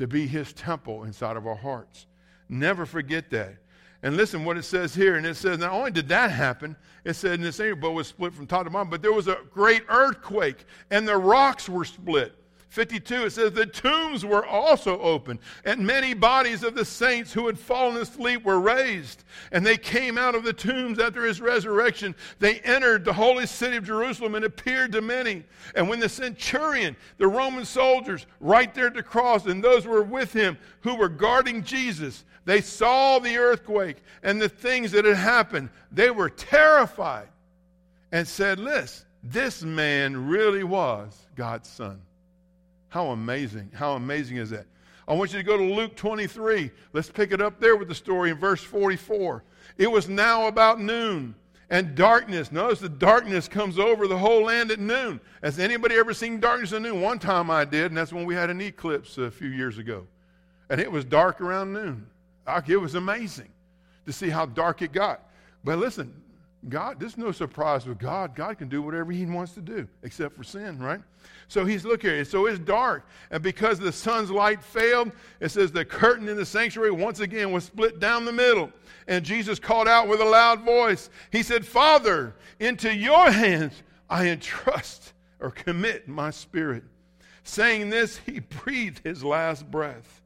to 0.00 0.06
be 0.06 0.26
his 0.26 0.54
temple 0.54 1.04
inside 1.04 1.36
of 1.36 1.46
our 1.46 1.54
hearts. 1.54 2.06
Never 2.48 2.86
forget 2.86 3.28
that. 3.32 3.56
And 4.02 4.16
listen 4.16 4.46
what 4.46 4.56
it 4.56 4.62
says 4.62 4.94
here. 4.94 5.16
And 5.16 5.26
it 5.26 5.36
says, 5.36 5.58
not 5.58 5.72
only 5.72 5.90
did 5.90 6.08
that 6.08 6.30
happen, 6.30 6.74
it 7.04 7.12
said 7.12 7.34
in 7.34 7.42
this 7.42 7.60
area, 7.60 7.76
but 7.76 7.90
was 7.90 8.06
split 8.06 8.32
from 8.32 8.46
top 8.46 8.64
to 8.64 8.70
bottom, 8.70 8.88
but 8.88 9.02
there 9.02 9.12
was 9.12 9.28
a 9.28 9.36
great 9.52 9.82
earthquake, 9.90 10.64
and 10.90 11.06
the 11.06 11.18
rocks 11.18 11.68
were 11.68 11.84
split. 11.84 12.34
52, 12.70 13.24
it 13.24 13.30
says, 13.30 13.52
The 13.52 13.66
tombs 13.66 14.24
were 14.24 14.46
also 14.46 15.00
opened, 15.00 15.40
and 15.64 15.84
many 15.84 16.14
bodies 16.14 16.62
of 16.62 16.76
the 16.76 16.84
saints 16.84 17.32
who 17.32 17.48
had 17.48 17.58
fallen 17.58 17.96
asleep 17.96 18.44
were 18.44 18.60
raised. 18.60 19.24
And 19.50 19.66
they 19.66 19.76
came 19.76 20.16
out 20.16 20.36
of 20.36 20.44
the 20.44 20.52
tombs 20.52 21.00
after 21.00 21.24
his 21.24 21.40
resurrection. 21.40 22.14
They 22.38 22.60
entered 22.60 23.04
the 23.04 23.12
holy 23.12 23.46
city 23.46 23.76
of 23.76 23.84
Jerusalem 23.84 24.36
and 24.36 24.44
appeared 24.44 24.92
to 24.92 25.02
many. 25.02 25.42
And 25.74 25.88
when 25.88 25.98
the 25.98 26.08
centurion, 26.08 26.96
the 27.18 27.26
Roman 27.26 27.64
soldiers, 27.64 28.24
right 28.38 28.72
there 28.72 28.86
at 28.86 28.94
the 28.94 29.02
cross, 29.02 29.46
and 29.46 29.62
those 29.62 29.82
who 29.82 29.90
were 29.90 30.04
with 30.04 30.32
him 30.32 30.56
who 30.82 30.94
were 30.94 31.08
guarding 31.08 31.64
Jesus, 31.64 32.24
they 32.44 32.60
saw 32.60 33.18
the 33.18 33.36
earthquake 33.36 33.96
and 34.22 34.40
the 34.40 34.48
things 34.48 34.92
that 34.92 35.04
had 35.04 35.16
happened. 35.16 35.70
They 35.90 36.12
were 36.12 36.30
terrified 36.30 37.28
and 38.12 38.28
said, 38.28 38.60
Listen, 38.60 39.06
this 39.24 39.64
man 39.64 40.28
really 40.28 40.62
was 40.62 41.18
God's 41.34 41.68
son. 41.68 42.00
How 42.90 43.08
amazing. 43.08 43.70
How 43.74 43.94
amazing 43.94 44.36
is 44.36 44.50
that? 44.50 44.66
I 45.08 45.14
want 45.14 45.32
you 45.32 45.38
to 45.38 45.44
go 45.44 45.56
to 45.56 45.64
Luke 45.64 45.96
23. 45.96 46.70
Let's 46.92 47.10
pick 47.10 47.32
it 47.32 47.40
up 47.40 47.58
there 47.58 47.76
with 47.76 47.88
the 47.88 47.94
story 47.94 48.30
in 48.30 48.36
verse 48.36 48.62
44. 48.62 49.42
It 49.78 49.90
was 49.90 50.08
now 50.08 50.46
about 50.46 50.80
noon 50.80 51.34
and 51.70 51.94
darkness. 51.94 52.52
Notice 52.52 52.80
the 52.80 52.88
darkness 52.88 53.48
comes 53.48 53.78
over 53.78 54.06
the 54.06 54.18
whole 54.18 54.44
land 54.44 54.70
at 54.70 54.78
noon. 54.78 55.20
Has 55.42 55.58
anybody 55.58 55.94
ever 55.96 56.12
seen 56.12 56.38
darkness 56.38 56.72
at 56.72 56.82
noon? 56.82 57.00
One 57.00 57.18
time 57.18 57.50
I 57.50 57.64
did, 57.64 57.86
and 57.86 57.96
that's 57.96 58.12
when 58.12 58.24
we 58.24 58.34
had 58.34 58.50
an 58.50 58.60
eclipse 58.60 59.18
a 59.18 59.30
few 59.30 59.48
years 59.48 59.78
ago. 59.78 60.06
And 60.68 60.80
it 60.80 60.90
was 60.90 61.04
dark 61.04 61.40
around 61.40 61.72
noon. 61.72 62.06
It 62.66 62.76
was 62.76 62.96
amazing 62.96 63.48
to 64.06 64.12
see 64.12 64.28
how 64.28 64.46
dark 64.46 64.82
it 64.82 64.92
got. 64.92 65.28
But 65.62 65.78
listen, 65.78 66.12
God, 66.68 67.00
this 67.00 67.12
is 67.12 67.18
no 67.18 67.32
surprise 67.32 67.86
with 67.86 67.98
God. 67.98 68.34
God 68.34 68.58
can 68.58 68.68
do 68.68 68.82
whatever 68.82 69.12
He 69.12 69.24
wants 69.24 69.52
to 69.52 69.62
do, 69.62 69.88
except 70.02 70.36
for 70.36 70.44
sin, 70.44 70.78
right? 70.78 71.00
So 71.48 71.64
He's 71.64 71.86
looking 71.86 72.10
at 72.10 72.16
it. 72.16 72.26
So 72.26 72.46
it's 72.46 72.58
dark. 72.58 73.08
And 73.30 73.42
because 73.42 73.78
the 73.78 73.92
sun's 73.92 74.30
light 74.30 74.62
failed, 74.62 75.10
it 75.40 75.48
says 75.50 75.72
the 75.72 75.86
curtain 75.86 76.28
in 76.28 76.36
the 76.36 76.44
sanctuary 76.44 76.90
once 76.90 77.20
again 77.20 77.50
was 77.50 77.64
split 77.64 77.98
down 77.98 78.26
the 78.26 78.32
middle. 78.32 78.70
And 79.08 79.24
Jesus 79.24 79.58
called 79.58 79.88
out 79.88 80.06
with 80.06 80.20
a 80.20 80.24
loud 80.24 80.60
voice. 80.60 81.08
He 81.32 81.42
said, 81.42 81.64
Father, 81.64 82.34
into 82.58 82.94
your 82.94 83.30
hands 83.30 83.82
I 84.10 84.26
entrust 84.28 85.14
or 85.40 85.50
commit 85.50 86.08
my 86.08 86.30
spirit. 86.30 86.84
Saying 87.42 87.88
this, 87.88 88.18
He 88.18 88.40
breathed 88.64 89.00
His 89.02 89.24
last 89.24 89.70
breath. 89.70 90.19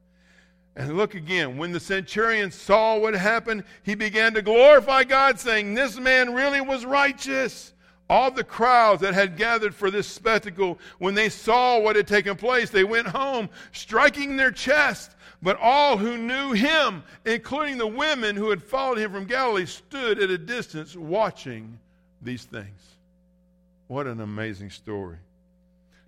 And 0.75 0.97
look 0.97 1.15
again, 1.15 1.57
when 1.57 1.71
the 1.71 1.79
centurion 1.79 2.51
saw 2.51 2.97
what 2.97 3.13
happened, 3.13 3.63
he 3.83 3.95
began 3.95 4.33
to 4.33 4.41
glorify 4.41 5.05
God, 5.05 5.39
saying, 5.39 5.73
This 5.73 5.97
man 5.97 6.33
really 6.33 6.59
was 6.59 6.85
righteous. 6.85 7.73
All 8.09 8.29
the 8.29 8.43
crowds 8.43 9.01
that 9.01 9.13
had 9.13 9.37
gathered 9.37 9.73
for 9.73 9.89
this 9.89 10.07
spectacle, 10.07 10.77
when 10.99 11.15
they 11.15 11.29
saw 11.29 11.79
what 11.79 11.95
had 11.95 12.07
taken 12.07 12.35
place, 12.35 12.69
they 12.69 12.83
went 12.83 13.07
home, 13.07 13.49
striking 13.71 14.35
their 14.35 14.51
chest. 14.51 15.15
But 15.41 15.57
all 15.59 15.97
who 15.97 16.17
knew 16.17 16.51
him, 16.51 17.03
including 17.25 17.77
the 17.77 17.87
women 17.87 18.35
who 18.35 18.49
had 18.49 18.61
followed 18.61 18.97
him 18.97 19.11
from 19.11 19.25
Galilee, 19.25 19.65
stood 19.65 20.19
at 20.19 20.29
a 20.29 20.37
distance 20.37 20.95
watching 20.95 21.79
these 22.21 22.43
things. 22.43 22.81
What 23.87 24.07
an 24.07 24.21
amazing 24.21 24.71
story. 24.71 25.17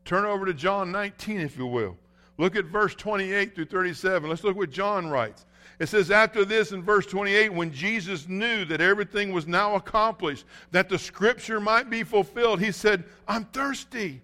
Turn 0.05 0.25
over 0.25 0.45
to 0.45 0.53
John 0.53 0.91
19, 0.91 1.39
if 1.39 1.57
you 1.57 1.67
will. 1.67 1.97
Look 2.37 2.55
at 2.55 2.65
verse 2.65 2.93
28 2.95 3.55
through 3.55 3.65
37. 3.65 4.29
Let's 4.29 4.43
look 4.43 4.55
what 4.55 4.69
John 4.69 5.07
writes. 5.07 5.45
It 5.79 5.89
says, 5.89 6.11
After 6.11 6.45
this, 6.45 6.71
in 6.71 6.83
verse 6.83 7.05
28, 7.05 7.53
when 7.53 7.71
Jesus 7.71 8.27
knew 8.27 8.65
that 8.65 8.81
everything 8.81 9.31
was 9.31 9.47
now 9.47 9.75
accomplished, 9.75 10.45
that 10.71 10.89
the 10.89 10.97
scripture 10.97 11.59
might 11.59 11.89
be 11.89 12.03
fulfilled, 12.03 12.59
he 12.59 12.71
said, 12.71 13.03
I'm 13.27 13.45
thirsty. 13.45 14.21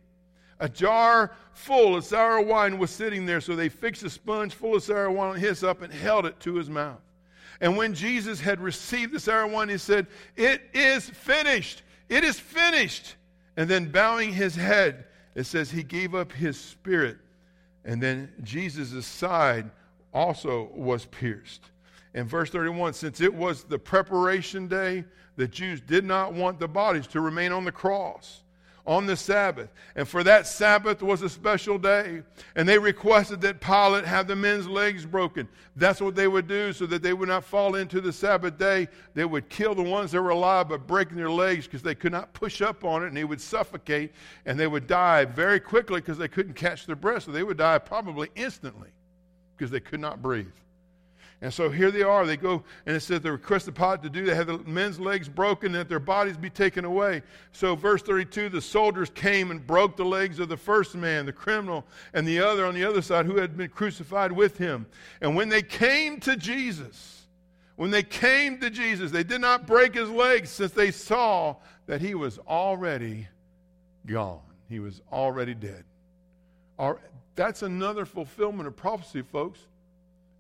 A 0.60 0.70
jar 0.70 1.32
full 1.54 1.96
of 1.96 2.06
sour 2.06 2.42
wine 2.42 2.78
was 2.78 2.90
sitting 2.90 3.26
there, 3.26 3.42
so 3.42 3.56
they 3.56 3.70
fixed 3.70 4.04
a 4.04 4.10
sponge 4.10 4.54
full 4.54 4.76
of 4.76 4.84
sour 4.84 5.12
wine 5.12 5.32
on 5.32 5.40
hyssop 5.40 5.82
and 5.82 5.92
held 5.92 6.26
it 6.26 6.40
to 6.42 6.56
his 6.56 6.70
mouth. 6.70 7.02
And 7.62 7.78
when 7.78 7.94
Jesus 7.94 8.40
had 8.40 8.60
received 8.60 9.14
the 9.14 9.20
sour 9.20 9.48
wine, 9.48 9.70
he 9.70 9.78
said, 9.78 10.08
It 10.36 10.62
is 10.74 11.10
finished. 11.10 11.84
It 12.10 12.24
is 12.24 12.40
finished. 12.40 13.16
And 13.58 13.70
then 13.70 13.92
bowing 13.92 14.34
his 14.34 14.56
head, 14.56 15.06
it 15.36 15.46
says 15.46 15.70
he 15.70 15.84
gave 15.84 16.16
up 16.16 16.32
his 16.32 16.60
spirit. 16.60 17.18
And 17.86 18.02
then 18.02 18.32
Jesus' 18.44 19.06
side 19.06 19.70
also 20.14 20.70
was 20.74 21.06
pierced. 21.06 21.72
In 22.14 22.28
verse 22.28 22.50
31, 22.50 22.94
since 22.94 23.22
it 23.22 23.34
was 23.34 23.64
the 23.64 23.80
preparation 23.80 24.68
day, 24.68 25.04
the 25.36 25.48
Jews 25.48 25.82
did 25.82 26.06
not 26.06 26.34
want 26.34 26.60
the 26.60 26.68
bodies 26.68 27.08
to 27.08 27.22
remain 27.22 27.52
on 27.52 27.66
the 27.66 27.72
cross 27.72 28.43
on 28.86 29.06
the 29.06 29.16
Sabbath. 29.16 29.70
And 29.96 30.08
for 30.08 30.24
that 30.24 30.46
Sabbath 30.46 31.02
was 31.02 31.22
a 31.22 31.30
special 31.30 31.78
day. 31.78 32.22
And 32.56 32.68
they 32.68 32.78
requested 32.78 33.42
that 33.42 33.62
Pilate 33.62 34.06
have 34.06 34.28
the 34.28 34.36
men's 34.36 34.68
legs 34.68 35.06
broken. 35.06 35.48
That's 35.76 36.02
what 36.02 36.16
they 36.16 36.28
would 36.28 36.48
do 36.48 36.74
so 36.74 36.86
that 36.88 37.02
they 37.02 37.14
would 37.14 37.30
not 37.30 37.46
fall 37.46 37.76
into 37.76 38.02
the 38.02 38.12
Sabbath 38.12 38.58
day. 38.58 38.90
They 39.14 39.26
would 39.26 39.50
kill 39.50 39.74
the 39.74 39.84
ones 39.84 40.12
that 40.12 40.22
were 40.22 40.32
alive 40.32 40.70
by 40.70 40.78
breaking 40.78 41.18
their 41.18 41.32
legs 41.32 41.66
because 41.66 41.82
they 41.82 41.96
could 41.96 42.12
not 42.12 42.34
push 42.34 42.62
up 42.62 42.84
on 42.84 43.04
it 43.04 43.08
and 43.08 43.18
they 43.18 43.24
would 43.24 43.42
suffocate 43.42 44.12
and 44.46 44.60
they 44.60 44.68
would 44.68 44.88
die 44.88 45.26
very 45.26 45.60
quickly 45.60 46.02
because 46.02 46.18
they 46.18 46.28
couldn't 46.28 46.54
catch 46.54 46.86
their 46.86 46.96
breath. 46.96 47.24
So 47.24 47.32
they 47.32 47.44
would 47.44 47.58
die 47.58 47.78
probably 47.80 48.30
instantly 48.36 48.90
because 49.56 49.72
they 49.72 49.80
could 49.80 50.02
not 50.02 50.22
breathe. 50.22 50.48
And 51.44 51.54
so 51.54 51.70
here 51.70 51.92
they 51.92 52.04
are. 52.04 52.26
They 52.26 52.38
go, 52.38 52.64
and 52.86 52.96
it 52.96 53.02
says 53.02 53.20
they 53.20 53.30
request 53.30 53.66
the 53.66 53.74
pot 53.74 54.02
to 54.04 54.10
do. 54.10 54.26
They 54.26 54.34
have 54.34 54.48
the 54.48 54.60
men's 54.60 54.98
legs 54.98 55.28
broken, 55.28 55.74
that 55.74 55.90
their 55.90 56.00
bodies 56.00 56.38
be 56.38 56.50
taken 56.50 56.86
away. 56.86 57.22
So, 57.52 57.76
verse 57.76 58.02
32 58.02 58.48
the 58.48 58.62
soldiers 58.62 59.10
came 59.10 59.52
and 59.52 59.68
broke 59.68 59.98
the 59.98 60.06
legs 60.06 60.40
of 60.40 60.48
the 60.48 60.56
first 60.56 60.96
man, 60.96 61.26
the 61.26 61.34
criminal, 61.34 61.86
and 62.14 62.26
the 62.26 62.40
other 62.40 62.66
on 62.66 62.74
the 62.74 62.86
other 62.86 63.02
side 63.02 63.26
who 63.26 63.36
had 63.36 63.58
been 63.58 63.68
crucified 63.68 64.32
with 64.32 64.58
him. 64.58 64.86
And 65.20 65.36
when 65.36 65.50
they 65.50 65.62
came 65.62 66.22
to 66.22 66.38
Jesus, 66.38 67.26
when 67.76 67.92
they 67.92 68.04
came 68.04 68.58
to 68.62 68.70
Jesus, 68.70 69.12
they 69.12 69.26
did 69.26 69.42
not 69.42 69.68
break 69.68 69.96
his 69.96 70.10
legs 70.10 70.50
since 70.50 70.72
they 70.72 70.92
saw 70.92 71.58
that 71.88 72.00
he 72.00 72.16
was 72.16 72.40
already 72.48 73.28
gone. 74.06 74.40
He 74.70 74.80
was 74.80 75.02
already 75.12 75.56
dead. 75.56 75.84
That's 77.36 77.64
another 77.64 78.06
fulfillment 78.06 78.66
of 78.66 78.78
prophecy, 78.78 79.24
folks. 79.24 79.60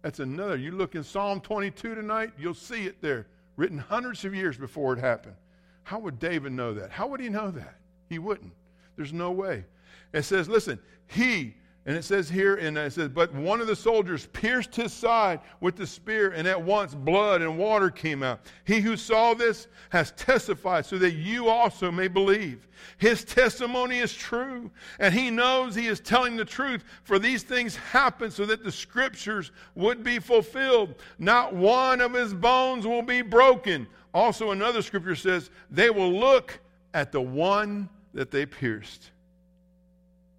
That's 0.04 0.20
another. 0.20 0.58
You 0.58 0.72
look 0.72 0.96
in 0.96 1.04
Psalm 1.04 1.42
22 1.42 1.96
tonight, 1.96 2.34
you'll 2.38 2.54
see 2.54 2.86
it 2.86 3.02
there, 3.02 3.26
written 3.56 3.80
hundreds 3.80 4.24
of 4.26 4.36
years 4.36 4.58
before 4.58 4.94
it 4.94 5.00
happened. 5.00 5.36
How 5.84 5.98
would 6.00 6.20
David 6.20 6.52
know 6.52 6.74
that? 6.74 6.92
How 6.92 7.08
would 7.08 7.20
he 7.20 7.30
know 7.30 7.50
that? 7.52 7.80
He 8.10 8.20
wouldn't. 8.20 8.54
There's 8.96 9.14
no 9.14 9.32
way. 9.32 9.66
It 10.14 10.24
says, 10.24 10.48
listen, 10.48 10.78
he 11.08 11.56
and 11.86 11.98
it 11.98 12.04
says 12.04 12.30
here, 12.30 12.56
and 12.56 12.78
it 12.78 12.94
says, 12.94 13.10
but 13.10 13.34
one 13.34 13.60
of 13.60 13.68
the 13.68 13.76
soldiers 13.76 14.28
pierced 14.28 14.74
his 14.74 14.94
side 14.94 15.42
with 15.60 15.76
the 15.76 15.86
spear, 15.86 16.32
and 16.32 16.48
at 16.48 16.62
once 16.62 16.96
blood 16.96 17.42
and 17.42 17.58
water 17.58 17.90
came 17.90 18.24
out. 18.24 18.40
He 18.64 18.80
who 18.80 18.96
saw 18.96 19.34
this 19.34 19.68
has 19.90 20.12
testified 20.12 20.86
so 20.86 20.98
that 21.00 21.12
you 21.12 21.50
also 21.50 21.92
may 21.92 22.08
believe. 22.08 22.70
His 22.98 23.26
testimony 23.26 24.00
is 24.00 24.14
true, 24.14 24.72
and 24.98 25.14
he 25.14 25.30
knows 25.30 25.76
he 25.76 25.88
is 25.88 26.00
telling 26.00 26.38
the 26.38 26.46
truth, 26.46 26.86
for 27.04 27.20
these 27.20 27.44
things 27.44 27.76
happened 27.76 28.32
so 28.32 28.46
that 28.46 28.64
the 28.64 28.72
scriptures 28.72 29.52
would 29.76 30.06
be 30.06 30.20
fulfilled. 30.20 30.96
Not 31.20 31.54
one 31.54 32.00
of 32.00 32.14
his 32.14 32.34
bones 32.34 32.88
will 32.88 33.02
be 33.02 33.22
broken. 33.22 33.88
Also, 34.14 34.52
another 34.52 34.82
scripture 34.82 35.16
says, 35.16 35.50
they 35.70 35.90
will 35.90 36.14
look 36.14 36.60
at 36.94 37.12
the 37.12 37.22
one 37.22 37.90
that 38.14 38.32
they 38.32 38.46
pierced. 38.46 39.12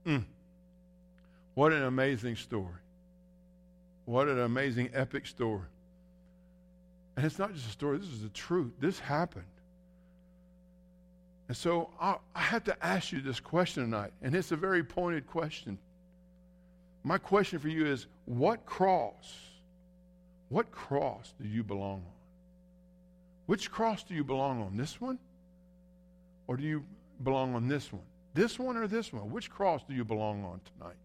Mm. 0.07 0.25
What 1.55 1.73
an 1.73 1.85
amazing 1.85 2.37
story. 2.37 2.81
What 4.05 4.29
an 4.29 4.41
amazing, 4.41 4.91
epic 4.93 5.27
story. 5.27 5.69
And 7.17 7.25
it's 7.25 7.39
not 7.39 7.55
just 7.55 7.67
a 7.67 7.71
story, 7.71 7.99
this 7.99 8.09
is 8.09 8.23
the 8.23 8.29
truth. 8.31 8.73
This 8.81 8.99
happened. 8.99 9.45
And 11.49 11.57
so 11.57 11.91
I, 12.01 12.17
I 12.35 12.41
have 12.41 12.65
to 12.65 12.85
ask 12.85 13.13
you 13.13 13.21
this 13.21 13.39
question 13.39 13.85
tonight, 13.85 14.13
and 14.23 14.35
it's 14.35 14.51
a 14.51 14.57
very 14.57 14.83
pointed 14.83 15.27
question. 15.27 15.79
My 17.05 17.19
question 17.19 17.59
for 17.59 17.69
you 17.69 17.87
is 17.87 18.07
what 18.25 18.65
cross, 18.65 19.35
what 20.49 20.71
cross 20.73 21.35
do 21.41 21.47
you 21.47 21.63
belong 21.63 22.03
on? 22.07 22.13
Which 23.47 23.71
cross 23.71 24.03
do 24.03 24.15
you 24.15 24.25
belong 24.25 24.63
on? 24.63 24.77
This 24.77 25.01
one? 25.01 25.19
Or 26.47 26.57
do 26.57 26.65
you 26.65 26.85
belong 27.23 27.55
on 27.55 27.69
this 27.69 27.93
one? 27.93 28.03
This 28.33 28.59
one 28.59 28.77
or 28.77 28.89
this 28.89 29.13
one? 29.13 29.31
Which 29.31 29.51
cross 29.51 29.83
do 29.87 29.95
you 29.95 30.05
belong 30.05 30.45
on 30.45 30.61
tonight? 30.79 30.97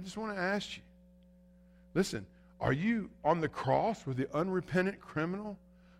I 0.00 0.02
just 0.02 0.16
want 0.16 0.34
to 0.34 0.40
ask 0.40 0.78
you. 0.78 0.82
Listen, 1.92 2.24
are 2.58 2.72
you 2.72 3.10
on 3.22 3.42
the 3.42 3.50
cross 3.50 4.06
with 4.06 4.16
the 4.16 4.34
unrepentant 4.34 4.98
criminal 4.98 5.58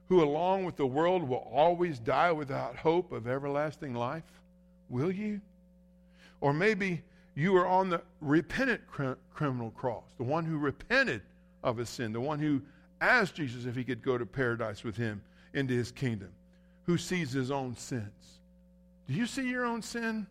who, 0.09 0.23
along 0.23 0.65
with 0.65 0.77
the 0.77 0.87
world, 0.87 1.23
will 1.23 1.47
always 1.53 1.99
die 1.99 2.33
without 2.33 2.77
hope 2.77 3.13
of 3.13 3.29
everlasting 3.29 3.93
life? 3.93 4.25
Will 4.89 5.13
you? 5.13 5.43
Or 6.41 6.55
maybe 6.55 7.03
you 7.35 7.55
are 7.57 7.67
on 7.67 7.91
the 7.91 8.01
repentant 8.23 8.81
cr- 8.87 9.13
criminal 9.35 9.71
cross, 9.73 10.07
the 10.17 10.25
one 10.25 10.47
who 10.47 10.57
repented 10.57 11.21
of 11.63 11.77
his 11.77 11.91
sin, 11.91 12.15
the 12.15 12.23
one 12.23 12.39
who 12.39 12.63
asked 13.03 13.35
Jesus 13.35 13.67
if 13.67 13.77
he 13.77 13.85
could 13.85 14.01
go 14.01 14.17
to 14.17 14.25
paradise 14.25 14.83
with 14.83 14.97
him 14.97 15.21
into 15.53 15.75
his 15.75 15.93
kingdom, 15.93 16.31
who 16.87 16.97
sees 16.97 17.33
his 17.33 17.51
own 17.51 17.77
sins. 17.77 18.39
Do 19.07 19.13
you 19.13 19.27
see 19.27 19.51
your 19.51 19.67
own 19.67 19.83
sin 19.83 20.27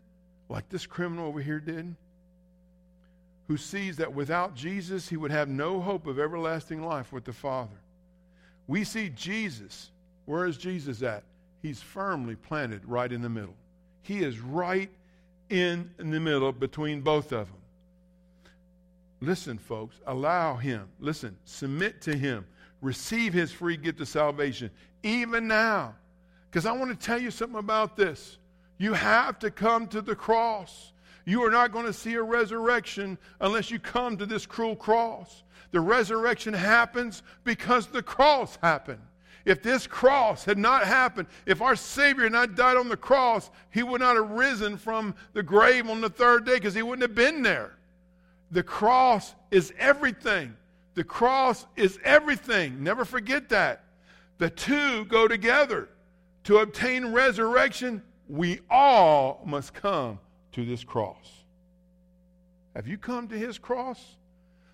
like 0.50 0.70
this 0.70 0.88
criminal 0.88 1.28
over 1.28 1.40
here 1.40 1.60
did? 1.60 1.96
Who 3.50 3.58
sees 3.58 3.98
that 3.98 4.14
without 4.14 4.54
Jesus, 4.54 5.10
he 5.10 5.18
would 5.18 5.32
have 5.32 5.50
no 5.50 5.82
hope 5.82 6.06
of 6.06 6.20
everlasting 6.20 6.84
life 6.84 7.12
with 7.12 7.26
the 7.26 7.34
Father. 7.34 7.76
We 8.68 8.84
see 8.84 9.10
Jesus. 9.10 9.90
Where 10.26 10.46
is 10.46 10.56
Jesus 10.56 11.02
at? 11.02 11.24
He's 11.64 11.82
firmly 11.82 12.36
planted 12.36 12.86
right 12.86 13.12
in 13.12 13.24
the 13.24 13.30
middle. 13.30 13.56
He 14.04 14.20
is 14.20 14.40
right 14.40 14.92
in 15.50 15.90
the 15.98 16.20
middle 16.20 16.52
between 16.52 17.02
both 17.02 17.32
of 17.32 17.48
them. 17.48 17.58
Listen, 19.20 19.58
folks, 19.58 19.96
allow 20.06 20.56
him. 20.56 20.88
Listen, 21.00 21.36
submit 21.44 22.02
to 22.04 22.16
him. 22.16 22.46
Receive 22.82 23.34
his 23.34 23.52
free 23.52 23.78
gift 23.78 24.00
of 24.00 24.08
salvation, 24.08 24.70
even 25.02 25.48
now. 25.48 25.96
Because 26.52 26.68
I 26.68 26.72
want 26.72 26.92
to 26.92 27.06
tell 27.06 27.20
you 27.20 27.32
something 27.32 27.58
about 27.58 27.98
this. 27.98 28.38
You 28.78 28.94
have 28.94 29.40
to 29.40 29.50
come 29.50 29.88
to 29.88 30.02
the 30.02 30.16
cross. 30.16 30.94
You 31.30 31.44
are 31.44 31.52
not 31.52 31.72
going 31.72 31.86
to 31.86 31.94
see 31.94 32.16
a 32.16 32.24
resurrection 32.24 33.16
unless 33.40 33.70
you 33.70 33.78
come 33.78 34.18
to 34.18 34.26
this 34.26 34.48
cruel 34.48 34.76
cross. 34.76 35.44
The 35.70 35.80
resurrection 35.80 36.56
happens 36.56 37.22
because 37.44 37.86
the 37.86 38.02
cross 38.02 38.58
happened. 38.64 39.04
If 39.46 39.62
this 39.62 39.86
cross 39.86 40.44
had 40.44 40.58
not 40.58 40.86
happened, 40.86 41.28
if 41.46 41.62
our 41.62 41.76
Savior 41.76 42.24
had 42.24 42.32
not 42.32 42.56
died 42.56 42.78
on 42.78 42.90
the 42.90 42.98
cross, 42.98 43.52
he 43.70 43.84
would 43.84 44.02
not 44.02 44.16
have 44.16 44.32
risen 44.32 44.76
from 44.76 45.14
the 45.34 45.44
grave 45.44 45.88
on 45.88 46.02
the 46.02 46.10
third 46.10 46.48
day 46.48 46.56
because 46.56 46.74
he 46.74 46.82
wouldn't 46.82 47.08
have 47.08 47.14
been 47.14 47.44
there. 47.44 47.78
The 48.50 48.64
cross 48.64 49.36
is 49.52 49.72
everything. 49.78 50.56
The 50.96 51.04
cross 51.04 51.68
is 51.76 52.00
everything. 52.04 52.84
Never 52.84 53.06
forget 53.06 53.50
that. 53.50 53.84
The 54.40 54.50
two 54.50 55.06
go 55.06 55.28
together. 55.28 55.90
To 56.46 56.58
obtain 56.58 57.12
resurrection, 57.12 58.02
we 58.28 58.62
all 58.68 59.44
must 59.46 59.76
come 59.76 60.18
to 60.54 60.66
this 60.66 60.84
cross. 60.84 61.44
Have 62.76 62.88
you 62.88 62.98
come 62.98 63.28
to 63.28 63.38
his 63.38 63.58
cross? 63.58 64.16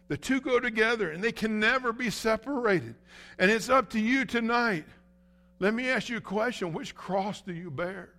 The 0.07 0.17
two 0.17 0.39
go 0.39 0.59
together 0.59 1.11
and 1.11 1.23
they 1.23 1.31
can 1.31 1.59
never 1.59 1.91
be 1.91 2.09
separated. 2.09 2.95
And 3.39 3.49
it's 3.49 3.69
up 3.69 3.89
to 3.91 3.99
you 3.99 4.25
tonight. 4.25 4.85
Let 5.59 5.73
me 5.73 5.89
ask 5.89 6.09
you 6.09 6.17
a 6.17 6.21
question 6.21 6.73
which 6.73 6.93
cross 6.93 7.41
do 7.41 7.53
you 7.53 7.71
bear? 7.71 8.09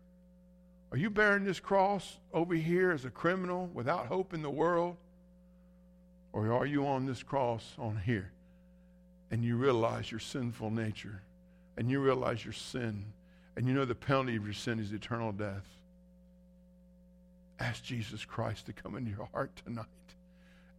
Are 0.91 0.99
you 0.99 1.11
bearing 1.11 1.45
this 1.45 1.61
cross 1.61 2.19
over 2.33 2.55
here 2.55 2.91
as 2.91 3.05
a 3.05 3.11
criminal 3.11 3.71
without 3.75 4.07
hope 4.07 4.35
in 4.35 4.43
the 4.43 4.51
world? 4.51 4.97
Or 6.33 6.53
are 6.53 6.67
you 6.67 6.87
on 6.87 7.07
this 7.07 7.23
cross 7.23 7.75
on 7.79 7.97
here 8.05 8.33
and 9.31 9.45
you 9.45 9.57
realize 9.57 10.11
your 10.11 10.21
sinful 10.21 10.71
nature 10.71 11.23
and 11.77 11.91
you 11.91 12.01
realize 12.01 12.45
your 12.45 12.53
sin 12.53 13.05
and 13.57 13.67
you 13.67 13.75
know 13.75 13.85
the 13.85 13.95
penalty 13.95 14.37
of 14.37 14.45
your 14.45 14.55
sin 14.55 14.79
is 14.79 14.93
eternal 14.93 15.33
death? 15.33 15.67
Ask 17.59 17.83
Jesus 17.83 18.25
Christ 18.25 18.67
to 18.67 18.73
come 18.73 18.97
into 18.97 19.11
your 19.11 19.29
heart 19.33 19.51
tonight. 19.65 19.87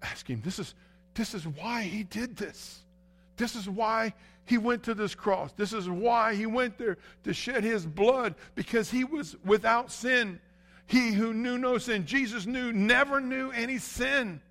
Ask 0.02 0.30
Him. 0.30 0.42
This 0.44 0.60
is, 0.60 0.76
this 1.14 1.34
is 1.34 1.48
why 1.48 1.84
He 1.84 2.04
did 2.04 2.36
this. 2.38 2.84
This 3.36 3.56
is 3.56 3.70
why 3.70 4.14
He 4.46 4.58
went 4.58 4.84
to 4.84 4.94
this 4.94 5.16
cross. 5.16 5.52
This 5.54 5.74
is 5.74 5.90
why 5.90 6.36
He 6.36 6.46
went 6.46 6.78
there 6.78 6.98
to 7.24 7.34
shed 7.34 7.64
His 7.64 7.86
blood 7.86 8.36
because 8.56 8.92
He 8.92 9.04
was 9.04 9.36
without 9.44 9.92
sin. 9.92 10.40
He 10.86 11.12
who 11.12 11.34
knew 11.34 11.58
no 11.58 11.78
sin, 11.78 12.06
Jesus 12.06 12.46
knew, 12.46 12.72
never 12.72 13.20
knew 13.20 13.52
any 13.52 13.78
sin. 13.78 14.42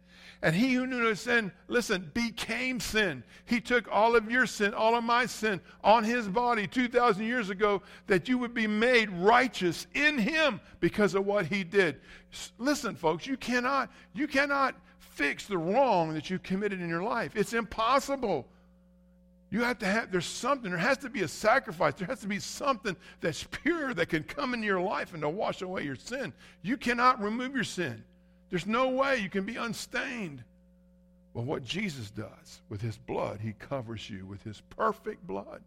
And 0.42 0.54
he 0.54 0.74
who 0.74 0.86
knew 0.86 1.02
no 1.02 1.14
sin, 1.14 1.50
listen, 1.66 2.10
became 2.12 2.78
sin. 2.78 3.24
He 3.46 3.60
took 3.60 3.88
all 3.90 4.16
of 4.16 4.30
your 4.30 4.46
sin, 4.46 4.74
all 4.74 4.94
of 4.94 5.02
my 5.02 5.26
sin 5.26 5.60
on 5.82 6.04
his 6.04 6.28
body 6.28 6.66
2,000 6.66 7.24
years 7.24 7.48
ago 7.48 7.82
that 8.06 8.28
you 8.28 8.36
would 8.38 8.52
be 8.52 8.66
made 8.66 9.10
righteous 9.10 9.86
in 9.94 10.18
him 10.18 10.60
because 10.80 11.14
of 11.14 11.24
what 11.24 11.46
he 11.46 11.64
did. 11.64 12.00
Listen, 12.58 12.94
folks, 12.94 13.26
you 13.26 13.36
cannot, 13.36 13.90
you 14.14 14.26
cannot 14.26 14.74
fix 14.98 15.46
the 15.46 15.56
wrong 15.56 16.12
that 16.12 16.28
you 16.28 16.38
committed 16.38 16.80
in 16.80 16.88
your 16.88 17.02
life. 17.02 17.32
It's 17.34 17.54
impossible. 17.54 18.46
You 19.50 19.62
have 19.62 19.78
to 19.78 19.86
have, 19.86 20.12
there's 20.12 20.26
something, 20.26 20.70
there 20.70 20.78
has 20.78 20.98
to 20.98 21.08
be 21.08 21.22
a 21.22 21.28
sacrifice. 21.28 21.94
There 21.94 22.06
has 22.08 22.20
to 22.20 22.26
be 22.26 22.40
something 22.40 22.94
that's 23.20 23.44
pure 23.44 23.94
that 23.94 24.10
can 24.10 24.24
come 24.24 24.52
into 24.52 24.66
your 24.66 24.80
life 24.80 25.14
and 25.14 25.22
to 25.22 25.30
wash 25.30 25.62
away 25.62 25.84
your 25.84 25.96
sin. 25.96 26.34
You 26.62 26.76
cannot 26.76 27.22
remove 27.22 27.54
your 27.54 27.64
sin. 27.64 28.04
There's 28.50 28.66
no 28.66 28.90
way 28.90 29.18
you 29.18 29.28
can 29.28 29.44
be 29.44 29.56
unstained. 29.56 30.42
Well, 31.34 31.44
what 31.44 31.64
Jesus 31.64 32.10
does 32.10 32.62
with 32.68 32.80
his 32.80 32.96
blood, 32.96 33.40
he 33.40 33.52
covers 33.52 34.08
you 34.08 34.24
with 34.24 34.42
his 34.42 34.62
perfect 34.70 35.26
blood. 35.26 35.62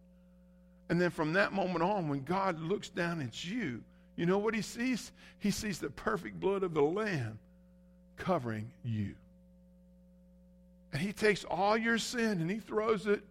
And 0.90 1.00
then 1.00 1.12
from 1.12 1.34
that 1.34 1.54
moment 1.54 1.84
on, 1.84 2.10
when 2.10 2.24
God 2.24 2.60
looks 2.60 2.90
down 2.90 3.22
at 3.22 3.46
you, 3.46 3.84
you 4.16 4.26
know 4.26 4.40
what 4.40 4.56
he 4.56 4.62
sees? 4.62 5.12
He 5.38 5.52
sees 5.52 5.80
the 5.80 5.90
perfect 5.92 6.40
blood 6.40 6.64
of 6.64 6.74
the 6.74 6.82
Lamb 6.82 7.40
covering 8.18 8.72
you. 8.84 9.14
And 10.92 11.02
he 11.02 11.14
takes 11.14 11.44
all 11.44 11.78
your 11.78 11.98
sin 11.98 12.42
and 12.42 12.50
he 12.50 12.58
throws 12.58 13.06
it 13.06 13.22